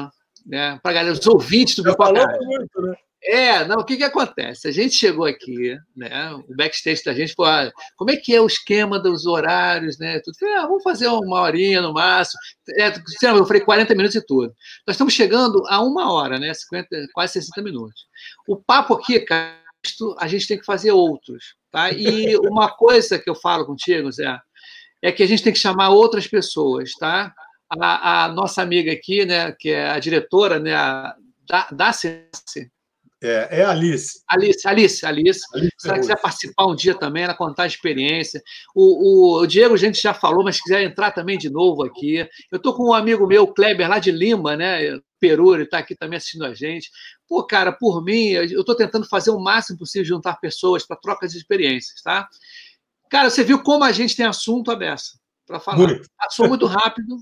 né, 0.45 0.79
para 0.81 0.93
galera, 0.93 1.13
os 1.13 1.27
ouvintes 1.27 1.75
do 1.75 1.83
Pipoca. 1.83 2.37
muito, 2.41 2.81
né? 2.81 2.95
É, 3.23 3.63
não, 3.65 3.77
o 3.77 3.85
que, 3.85 3.97
que 3.97 4.03
acontece? 4.03 4.67
A 4.67 4.71
gente 4.71 4.95
chegou 4.95 5.25
aqui, 5.25 5.77
né? 5.95 6.33
O 6.49 6.55
backstage 6.55 7.03
da 7.03 7.13
gente 7.13 7.35
falou: 7.35 7.51
ah, 7.51 7.71
como 7.95 8.09
é 8.09 8.17
que 8.17 8.33
é 8.33 8.41
o 8.41 8.47
esquema 8.47 8.97
dos 8.97 9.27
horários, 9.27 9.99
né? 9.99 10.19
Tudo. 10.21 10.35
Ah, 10.57 10.65
vamos 10.65 10.81
fazer 10.81 11.05
uma 11.05 11.41
horinha 11.41 11.83
no 11.83 11.93
máximo. 11.93 12.39
É, 12.79 12.91
eu 13.27 13.45
falei 13.45 13.61
40 13.61 13.93
minutos 13.93 14.15
e 14.15 14.25
tudo. 14.25 14.51
Nós 14.87 14.95
estamos 14.95 15.13
chegando 15.13 15.61
a 15.67 15.79
uma 15.83 16.11
hora, 16.11 16.39
né? 16.39 16.51
50, 16.51 16.87
quase 17.13 17.33
60 17.33 17.61
minutos. 17.61 18.07
O 18.47 18.57
papo 18.57 18.95
aqui, 18.95 19.19
cara, 19.19 19.55
a 20.17 20.27
gente 20.27 20.47
tem 20.47 20.57
que 20.57 20.65
fazer 20.65 20.91
outros. 20.91 21.55
Tá? 21.71 21.91
E 21.91 22.35
uma 22.37 22.69
coisa 22.69 23.19
que 23.19 23.29
eu 23.29 23.35
falo 23.35 23.67
contigo, 23.67 24.11
Zé, 24.11 24.35
é 24.99 25.11
que 25.11 25.21
a 25.21 25.27
gente 25.27 25.43
tem 25.43 25.53
que 25.53 25.59
chamar 25.59 25.89
outras 25.89 26.27
pessoas, 26.27 26.91
tá? 26.99 27.31
A, 27.79 28.25
a 28.25 28.27
nossa 28.29 28.61
amiga 28.61 28.91
aqui, 28.91 29.25
né, 29.25 29.51
que 29.53 29.69
é 29.69 29.89
a 29.89 29.99
diretora, 29.99 30.59
né, 30.59 30.73
a, 30.73 31.15
da, 31.47 31.67
da 31.71 31.93
é, 33.23 33.59
é 33.59 33.63
a 33.63 33.69
Alice. 33.69 34.23
Alice, 34.27 34.67
Alice, 34.67 35.05
Alice. 35.05 35.41
Alice 35.53 35.75
se 35.77 35.87
ela 35.87 35.99
quiser 35.99 36.19
participar 36.19 36.65
um 36.65 36.75
dia 36.75 36.95
também, 36.95 37.23
ela 37.23 37.35
contar 37.35 37.63
a 37.63 37.67
experiência. 37.67 38.41
O, 38.73 38.81
o, 38.81 39.41
o, 39.41 39.47
Diego, 39.47 39.75
a 39.75 39.77
gente 39.77 40.01
já 40.01 40.11
falou, 40.11 40.43
mas 40.43 40.55
se 40.55 40.63
quiser 40.63 40.81
entrar 40.81 41.11
também 41.11 41.37
de 41.37 41.47
novo 41.47 41.83
aqui. 41.83 42.27
Eu 42.51 42.57
estou 42.57 42.73
com 42.73 42.89
um 42.89 42.93
amigo 42.93 43.27
meu, 43.27 43.45
Kleber, 43.47 43.87
lá 43.87 43.99
de 43.99 44.11
Lima, 44.11 44.57
né? 44.57 44.99
Peru, 45.19 45.53
ele 45.53 45.63
está 45.63 45.77
aqui 45.77 45.95
também 45.95 46.17
assistindo 46.17 46.45
a 46.45 46.53
gente. 46.55 46.89
Pô, 47.27 47.43
cara, 47.45 47.71
por 47.71 48.03
mim, 48.03 48.29
eu 48.29 48.43
estou 48.43 48.75
tentando 48.75 49.07
fazer 49.07 49.29
o 49.29 49.39
máximo 49.39 49.77
possível 49.77 50.05
juntar 50.05 50.39
pessoas 50.39 50.83
para 50.83 50.97
trocas 50.97 51.31
de 51.31 51.37
experiências, 51.37 52.01
tá? 52.01 52.27
Cara, 53.07 53.29
você 53.29 53.43
viu 53.43 53.61
como 53.61 53.83
a 53.83 53.91
gente 53.91 54.15
tem 54.15 54.25
assunto 54.25 54.71
aberto 54.71 55.19
para 55.45 55.59
falar. 55.59 55.77
Muito. 55.77 56.09
Passou 56.17 56.47
muito 56.47 56.65
rápido, 56.65 57.17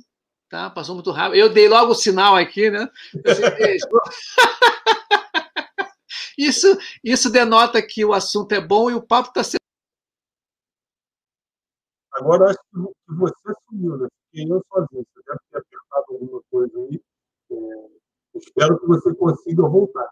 tá? 0.49 0.69
Passou 0.69 0.95
muito 0.95 1.11
rápido. 1.11 1.39
Eu 1.39 1.53
dei 1.53 1.69
logo 1.69 1.91
o 1.91 1.95
sinal 1.95 2.35
aqui, 2.35 2.69
né? 2.69 2.89
Isso, 6.37 6.67
isso 7.03 7.29
denota 7.29 7.85
que 7.85 8.05
o 8.05 8.13
assunto 8.13 8.53
é 8.53 8.61
bom 8.61 8.89
e 8.89 8.93
o 8.93 9.01
papo 9.01 9.27
está 9.27 9.43
sendo. 9.43 9.59
Agora, 12.13 12.49
acho 12.49 12.59
que 12.71 13.13
você 13.13 13.53
sumiu, 13.67 13.97
né? 13.97 14.07
Fiquei 14.31 14.49
eu 14.49 14.63
sozinho. 14.71 15.05
Você 15.13 15.21
deve 15.27 15.39
ter 15.51 15.57
apertado 15.57 16.05
alguma 16.11 16.41
coisa 16.49 16.79
aí. 16.79 17.01
É, 17.51 18.37
espero 18.37 18.79
que 18.79 18.87
você 18.87 19.13
consiga 19.15 19.63
voltar. 19.63 20.09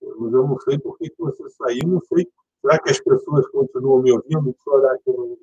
Mas 0.00 0.32
eu 0.32 0.48
não 0.48 0.58
sei 0.60 0.78
por 0.78 0.96
que 0.96 1.12
você 1.18 1.50
saiu, 1.50 1.86
não 1.86 2.00
sei 2.08 2.26
Será 2.60 2.78
que 2.78 2.90
as 2.90 3.00
pessoas 3.00 3.48
continuam 3.48 4.02
me 4.02 4.12
ouvindo? 4.12 4.42
Deixa 4.42 4.58
eu 4.66 4.72
olhar 4.74 4.92
aqui 4.92 5.10
no 5.10 5.38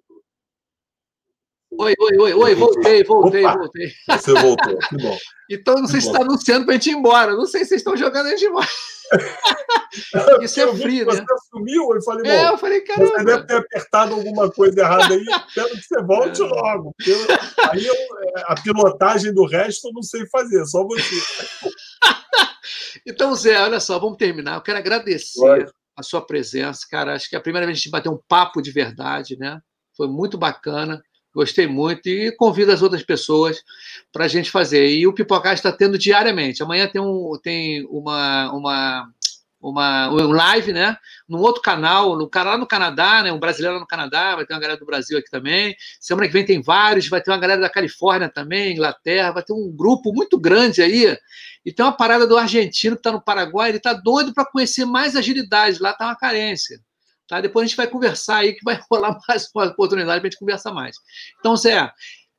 Oi, 1.80 1.94
oi, 2.00 2.18
oi, 2.18 2.34
oi, 2.34 2.56
voltei, 2.56 3.04
voltei, 3.04 3.46
Opa, 3.46 3.58
voltei. 3.58 3.94
Você 4.10 4.34
voltou, 4.34 4.78
que 4.80 4.98
bom. 4.98 5.18
Então, 5.50 5.76
não 5.76 5.88
sei 5.88 6.02
se 6.02 6.08
está 6.08 6.22
anunciando 6.22 6.66
para 6.66 6.74
a 6.74 6.78
gente 6.78 6.90
ir 6.90 6.98
embora. 6.98 7.34
Não 7.34 7.46
sei 7.46 7.62
se 7.62 7.70
vocês 7.70 7.80
estão 7.80 7.96
jogando 7.96 8.26
a 8.26 8.30
gente 8.32 8.44
embora. 8.44 8.68
Isso 10.44 10.60
é 10.60 10.76
frio, 10.76 11.06
né? 11.06 11.14
Você 11.14 11.24
sumiu, 11.50 11.96
eu 11.96 12.02
falei, 12.02 12.30
é, 12.30 12.50
eu 12.50 12.58
falei, 12.58 12.82
caramba. 12.82 13.14
Você 13.14 13.24
deve 13.24 13.44
ter 13.46 13.56
apertado 13.56 14.14
alguma 14.14 14.52
coisa 14.52 14.82
errada 14.82 15.14
aí, 15.14 15.26
espero 15.48 15.70
que 15.70 15.82
você 15.82 16.02
volte 16.04 16.42
é. 16.42 16.46
logo. 16.46 16.94
Eu, 17.06 17.18
aí 17.72 17.86
eu, 17.86 17.94
é, 17.94 18.44
a 18.48 18.62
pilotagem 18.62 19.34
do 19.34 19.46
resto 19.46 19.88
eu 19.88 19.94
não 19.94 20.04
sei 20.04 20.28
fazer, 20.28 20.66
só 20.66 20.84
você. 20.84 21.16
então, 23.08 23.34
Zé, 23.34 23.62
olha 23.62 23.80
só, 23.80 23.98
vamos 23.98 24.18
terminar. 24.18 24.56
Eu 24.56 24.62
quero 24.62 24.80
agradecer 24.80 25.72
a 25.96 26.04
sua 26.04 26.20
presença, 26.20 26.82
cara. 26.92 27.16
Acho 27.16 27.30
que 27.30 27.38
é 27.38 27.40
a 27.40 27.42
primeira 27.42 27.66
vez 27.66 27.78
que 27.78 27.84
a 27.84 27.84
gente 27.84 27.92
bateu 27.92 28.12
um 28.12 28.20
papo 28.28 28.62
de 28.62 28.72
verdade, 28.72 29.38
né? 29.38 29.62
Foi 29.96 30.10
muito 30.10 30.38
bacana. 30.38 31.02
Gostei 31.38 31.68
muito 31.68 32.10
e 32.10 32.32
convido 32.32 32.72
as 32.72 32.82
outras 32.82 33.04
pessoas 33.04 33.62
para 34.12 34.26
a 34.26 34.28
gente 34.28 34.50
fazer. 34.50 34.90
E 34.90 35.06
o 35.06 35.14
Pipocast 35.14 35.58
está 35.58 35.72
tendo 35.72 35.96
diariamente. 35.96 36.64
Amanhã 36.64 36.88
tem, 36.88 37.00
um, 37.00 37.38
tem 37.44 37.86
uma, 37.92 38.52
uma, 38.54 39.08
uma 39.62 40.10
um 40.10 40.32
live, 40.32 40.74
né? 40.74 40.98
Num 41.30 41.38
outro 41.38 41.62
canal, 41.62 42.18
no 42.18 42.28
canal 42.28 42.58
no 42.58 42.66
Canadá, 42.66 43.22
né? 43.22 43.32
Um 43.32 43.38
brasileiro 43.38 43.80
no 43.80 43.86
Canadá, 43.86 44.36
vai 44.36 44.48
ter 44.48 44.56
uma 44.56 44.60
galera 44.60 44.80
do 44.80 44.86
Brasil 44.88 45.16
aqui 45.16 45.30
também. 45.30 45.76
Semana 46.02 46.26
que 46.26 46.34
vem 46.34 46.44
tem 46.44 46.60
vários, 46.60 47.08
vai 47.08 47.22
ter 47.22 47.30
uma 47.30 47.38
galera 47.38 47.62
da 47.62 47.70
Califórnia 47.70 48.30
também, 48.30 48.74
Inglaterra, 48.74 49.32
vai 49.32 49.44
ter 49.44 49.54
um 49.54 49.72
grupo 49.72 50.12
muito 50.12 50.40
grande 50.40 50.82
aí. 50.82 51.16
E 51.64 51.72
tem 51.72 51.86
uma 51.86 51.96
parada 51.96 52.26
do 52.26 52.36
argentino 52.36 52.96
que 52.96 53.02
está 53.02 53.12
no 53.12 53.22
Paraguai, 53.22 53.70
ele 53.70 53.78
está 53.78 53.94
doido 53.94 54.34
para 54.34 54.44
conhecer 54.44 54.86
mais 54.86 55.16
agilidade. 55.16 55.80
Lá 55.80 55.92
está 55.92 56.06
uma 56.06 56.16
carência. 56.16 56.80
Tá? 57.28 57.42
Depois 57.42 57.64
a 57.64 57.68
gente 57.68 57.78
vai 57.78 57.88
conversar 57.88 58.38
aí, 58.38 58.54
que 58.54 58.64
vai 58.64 58.80
rolar 58.90 59.18
mais 59.28 59.50
uma 59.54 59.66
oportunidade 59.66 60.20
para 60.20 60.28
a 60.28 60.30
gente 60.30 60.40
conversar 60.40 60.74
mais. 60.74 60.98
Então, 61.40 61.56
Zé, 61.56 61.92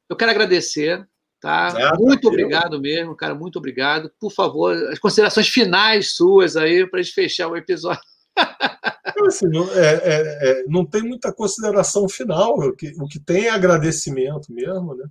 eu 0.09 0.17
quero 0.17 0.31
agradecer. 0.31 1.07
Tá? 1.41 1.73
É, 1.77 1.97
muito 1.97 2.23
tá 2.23 2.29
obrigado 2.29 2.81
mesmo, 2.81 3.15
cara. 3.15 3.35
Muito 3.35 3.59
obrigado. 3.59 4.11
Por 4.19 4.33
favor, 4.33 4.75
as 4.91 4.99
considerações 4.99 5.49
finais 5.49 6.17
suas 6.17 6.57
aí 6.57 6.85
para 6.89 6.99
a 6.99 7.03
gente 7.03 7.15
fechar 7.15 7.49
o 7.49 7.57
episódio. 7.57 8.03
Assim, 9.27 9.49
não, 9.49 9.69
é, 9.73 9.95
é, 9.95 10.51
é, 10.51 10.65
não 10.69 10.87
tem 10.87 11.03
muita 11.03 11.33
consideração 11.33 12.09
final. 12.09 12.59
O 12.59 12.75
que, 12.75 12.93
o 12.99 13.07
que 13.07 13.19
tem 13.19 13.47
é 13.47 13.51
agradecimento 13.51 14.53
mesmo, 14.53 14.95
né? 14.95 15.05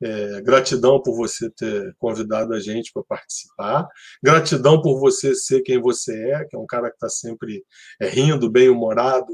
É, 0.00 0.40
gratidão 0.42 1.02
por 1.02 1.16
você 1.16 1.50
ter 1.50 1.94
convidado 1.98 2.54
a 2.54 2.60
gente 2.60 2.92
para 2.92 3.02
participar. 3.02 3.88
Gratidão 4.22 4.80
por 4.80 5.00
você 5.00 5.34
ser 5.34 5.62
quem 5.62 5.80
você 5.80 6.32
é, 6.32 6.44
que 6.44 6.54
é 6.54 6.58
um 6.58 6.66
cara 6.66 6.88
que 6.88 6.96
está 6.96 7.08
sempre 7.08 7.64
é, 8.00 8.08
rindo, 8.08 8.50
bem-humorado, 8.50 9.26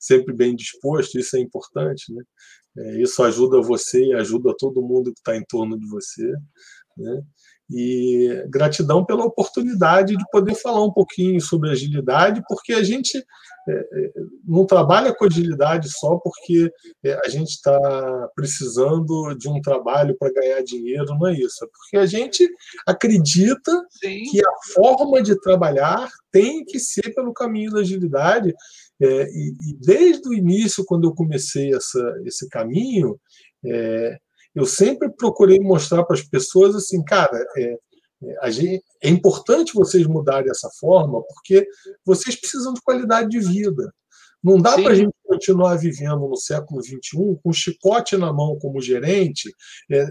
sempre 0.00 0.34
bem 0.34 0.56
disposto. 0.56 1.18
Isso 1.18 1.36
é 1.36 1.40
importante, 1.40 2.12
né? 2.12 2.22
É, 2.78 3.02
isso 3.02 3.22
ajuda 3.22 3.60
você 3.60 4.04
e 4.04 4.14
ajuda 4.14 4.54
todo 4.56 4.82
mundo 4.82 5.12
que 5.12 5.20
está 5.20 5.36
em 5.36 5.44
torno 5.44 5.78
de 5.78 5.86
você. 5.88 6.32
Né? 6.96 7.22
E 7.70 8.44
gratidão 8.48 9.04
pela 9.04 9.24
oportunidade 9.24 10.16
de 10.16 10.24
poder 10.30 10.54
falar 10.54 10.82
um 10.84 10.92
pouquinho 10.92 11.40
sobre 11.40 11.70
agilidade, 11.70 12.42
porque 12.48 12.72
a 12.72 12.82
gente 12.82 13.22
é, 13.68 13.72
é, 13.72 14.12
não 14.46 14.64
trabalha 14.64 15.14
com 15.14 15.26
agilidade 15.26 15.90
só 15.90 16.16
porque 16.16 16.72
é, 17.04 17.20
a 17.24 17.28
gente 17.28 17.50
está 17.50 18.30
precisando 18.34 19.34
de 19.34 19.48
um 19.48 19.60
trabalho 19.60 20.16
para 20.18 20.32
ganhar 20.32 20.62
dinheiro, 20.62 21.04
não 21.18 21.26
é 21.26 21.34
isso. 21.34 21.62
É 21.62 21.68
porque 21.68 21.98
a 21.98 22.06
gente 22.06 22.48
acredita 22.86 23.70
Sim. 23.90 24.22
que 24.30 24.40
a 24.40 24.74
forma 24.74 25.22
de 25.22 25.38
trabalhar 25.40 26.08
tem 26.32 26.64
que 26.64 26.78
ser 26.78 27.14
pelo 27.14 27.34
caminho 27.34 27.72
da 27.72 27.80
agilidade. 27.80 28.54
E, 29.00 29.54
desde 29.80 30.28
o 30.28 30.34
início, 30.34 30.84
quando 30.84 31.06
eu 31.06 31.14
comecei 31.14 31.72
essa, 31.72 32.20
esse 32.24 32.48
caminho, 32.48 33.20
é, 33.64 34.18
eu 34.54 34.66
sempre 34.66 35.10
procurei 35.10 35.60
mostrar 35.60 36.04
para 36.04 36.16
as 36.16 36.22
pessoas 36.22 36.74
assim, 36.74 37.02
cara, 37.04 37.44
é, 37.56 37.78
é, 38.42 38.50
gente, 38.50 38.84
é 39.02 39.08
importante 39.08 39.74
vocês 39.74 40.06
mudarem 40.06 40.50
essa 40.50 40.68
forma, 40.80 41.22
porque 41.22 41.66
vocês 42.04 42.34
precisam 42.34 42.72
de 42.74 42.80
qualidade 42.82 43.28
de 43.28 43.40
vida. 43.40 43.92
Não 44.42 44.56
dá 44.58 44.74
para 44.74 44.92
a 44.92 44.94
gente 44.94 45.12
continuar 45.28 45.76
vivendo 45.76 46.26
no 46.28 46.36
século 46.36 46.82
XXI 46.82 47.38
com 47.42 47.52
chicote 47.52 48.16
na 48.16 48.32
mão 48.32 48.58
como 48.58 48.80
gerente, 48.80 49.54
é, 49.90 50.06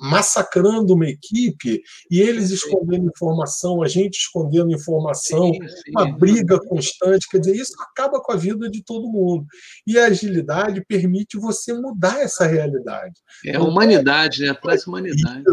massacrando 0.00 0.94
uma 0.94 1.06
equipe 1.06 1.82
e 2.10 2.20
eles 2.20 2.50
escondendo 2.50 3.08
informação, 3.08 3.82
a 3.82 3.88
gente 3.88 4.14
escondendo 4.14 4.72
informação, 4.72 5.52
sim, 5.52 5.68
sim. 5.68 5.90
uma 5.90 6.16
briga 6.16 6.58
constante. 6.60 7.28
Quer 7.28 7.38
dizer, 7.38 7.56
isso 7.56 7.74
acaba 7.82 8.20
com 8.20 8.32
a 8.32 8.36
vida 8.36 8.70
de 8.70 8.82
todo 8.82 9.10
mundo. 9.10 9.44
E 9.86 9.98
a 9.98 10.06
agilidade 10.06 10.84
permite 10.86 11.36
você 11.36 11.72
mudar 11.72 12.20
essa 12.20 12.46
realidade. 12.46 13.20
É 13.44 13.56
a 13.56 13.62
humanidade, 13.62 14.42
né? 14.42 14.54
Traz 14.54 14.86
humanidade. 14.86 15.44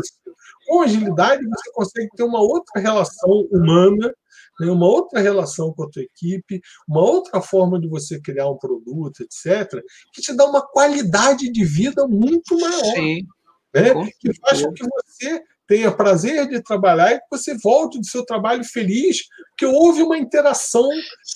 Com 0.68 0.82
agilidade, 0.82 1.44
você 1.44 1.72
consegue 1.74 2.10
ter 2.16 2.24
uma 2.24 2.40
outra 2.40 2.80
relação 2.80 3.48
humana 3.52 4.14
né, 4.60 4.72
uma 4.72 4.86
outra 4.86 5.20
relação 5.20 5.74
com 5.74 5.84
a 5.84 5.90
tua 5.90 6.04
equipe, 6.04 6.62
uma 6.88 7.02
outra 7.02 7.42
forma 7.42 7.80
de 7.80 7.88
você 7.88 8.20
criar 8.20 8.50
um 8.50 8.58
produto, 8.58 9.24
etc., 9.24 9.82
que 10.14 10.22
te 10.22 10.34
dá 10.34 10.46
uma 10.46 10.62
qualidade 10.62 11.52
de 11.52 11.66
vida 11.66 12.08
muito 12.08 12.60
maior. 12.60 12.96
Sim, 12.96 13.26
né? 13.74 13.94
Que 14.20 14.34
faz 14.40 14.64
com 14.64 14.74
que 14.74 14.84
você 14.84 15.42
tenha 15.68 15.92
prazer 15.92 16.50
de 16.50 16.62
trabalhar 16.62 17.14
e 17.14 17.20
que 17.20 17.26
você 17.32 17.58
volte 17.58 17.98
do 17.98 18.06
seu 18.06 18.26
trabalho 18.26 18.64
feliz, 18.64 19.20
porque 19.50 19.66
houve 19.66 20.04
uma 20.04 20.18
interação 20.18 20.88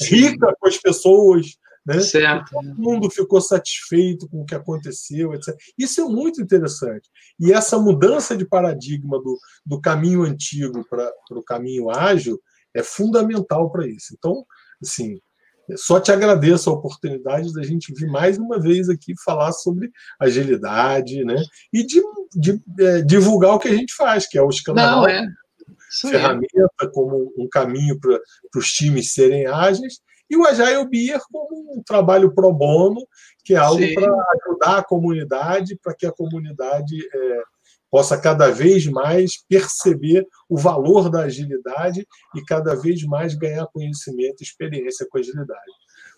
rica 0.02 0.54
com 0.60 0.68
as 0.68 0.78
pessoas. 0.78 1.58
Né? 1.86 2.00
Certo. 2.00 2.50
Todo 2.52 2.76
mundo 2.76 3.10
ficou 3.10 3.40
satisfeito 3.40 4.28
com 4.28 4.42
o 4.42 4.46
que 4.46 4.56
aconteceu, 4.56 5.34
etc. 5.34 5.56
Isso 5.78 6.02
é 6.02 6.04
muito 6.04 6.42
interessante. 6.42 7.10
E 7.40 7.54
essa 7.54 7.80
mudança 7.80 8.36
de 8.36 8.46
paradigma 8.46 9.20
do, 9.22 9.38
do 9.66 9.80
caminho 9.80 10.24
antigo 10.24 10.84
para 10.90 11.10
o 11.32 11.44
caminho 11.44 11.90
ágil 11.90 12.42
é 12.76 12.84
fundamental 12.84 13.72
para 13.72 13.88
isso. 13.88 14.14
Então, 14.18 14.46
assim, 14.82 15.20
só 15.76 16.00
te 16.00 16.12
agradeço 16.12 16.70
a 16.70 16.74
oportunidade 16.74 17.52
da 17.54 17.64
gente 17.64 17.94
vir 17.94 18.08
mais 18.08 18.38
uma 18.38 18.60
vez 18.60 18.90
aqui 18.90 19.14
falar 19.24 19.52
sobre 19.52 19.90
agilidade, 20.20 21.24
né? 21.24 21.42
E 21.74 21.84
de, 21.84 22.02
de 22.36 22.62
é, 22.80 23.02
divulgar 23.02 23.56
o 23.56 23.60
que 23.60 23.70
a 23.70 23.76
gente 23.76 23.96
faz, 23.96 24.28
que 24.28 24.38
é 24.38 24.42
o 24.42 24.50
escambau, 24.50 25.08
é. 25.08 25.26
ferramenta 26.02 26.48
é. 26.82 26.88
como 26.88 27.34
um 27.38 27.48
caminho 27.50 28.00
para 28.00 28.20
os 28.56 28.72
times 28.72 29.14
serem 29.14 29.48
ágeis, 29.48 30.00
e 30.30 30.38
o 30.38 30.46
Agile 30.46 30.88
Beer 30.88 31.20
como 31.32 31.78
um 31.78 31.84
trabalho 31.84 32.34
pro 32.34 32.52
bono, 32.52 33.06
que 33.44 33.54
é 33.54 33.58
algo 33.58 33.82
para 33.94 34.12
ajudar 34.12 34.78
a 34.80 34.84
comunidade, 34.84 35.80
para 35.82 35.94
que 35.94 36.06
a 36.06 36.12
comunidade 36.12 36.96
é, 37.14 37.44
possa 37.96 38.18
cada 38.18 38.52
vez 38.52 38.86
mais 38.88 39.42
perceber 39.48 40.28
o 40.50 40.58
valor 40.58 41.10
da 41.10 41.22
agilidade 41.22 42.06
e 42.36 42.44
cada 42.44 42.76
vez 42.76 43.02
mais 43.04 43.34
ganhar 43.36 43.66
conhecimento 43.68 44.42
e 44.42 44.44
experiência 44.44 45.08
com 45.10 45.18
agilidade. 45.18 45.72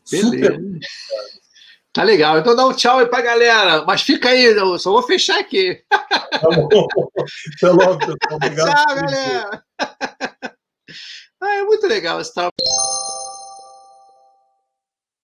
Beleza. 0.10 0.56
Super. 0.56 0.60
Tá 1.94 2.02
legal. 2.02 2.40
Então 2.40 2.56
dá 2.56 2.66
um 2.66 2.74
tchau 2.74 2.98
aí 2.98 3.06
pra 3.06 3.22
galera. 3.22 3.86
Mas 3.86 4.02
fica 4.02 4.30
aí, 4.30 4.46
eu 4.46 4.80
só 4.80 4.92
vou 4.92 5.04
fechar 5.04 5.40
aqui. 5.40 5.80
Tá 5.88 6.50
bom. 6.50 6.88
Até 7.58 7.70
logo, 7.70 8.00
pessoal. 8.00 8.18
Obrigado. 8.34 8.74
Tchau, 8.74 8.96
galera. 8.96 9.64
Ah, 11.40 11.56
é 11.58 11.62
muito 11.62 11.86
legal 11.86 12.20
esse 12.20 12.34
trabalho. 12.34 12.54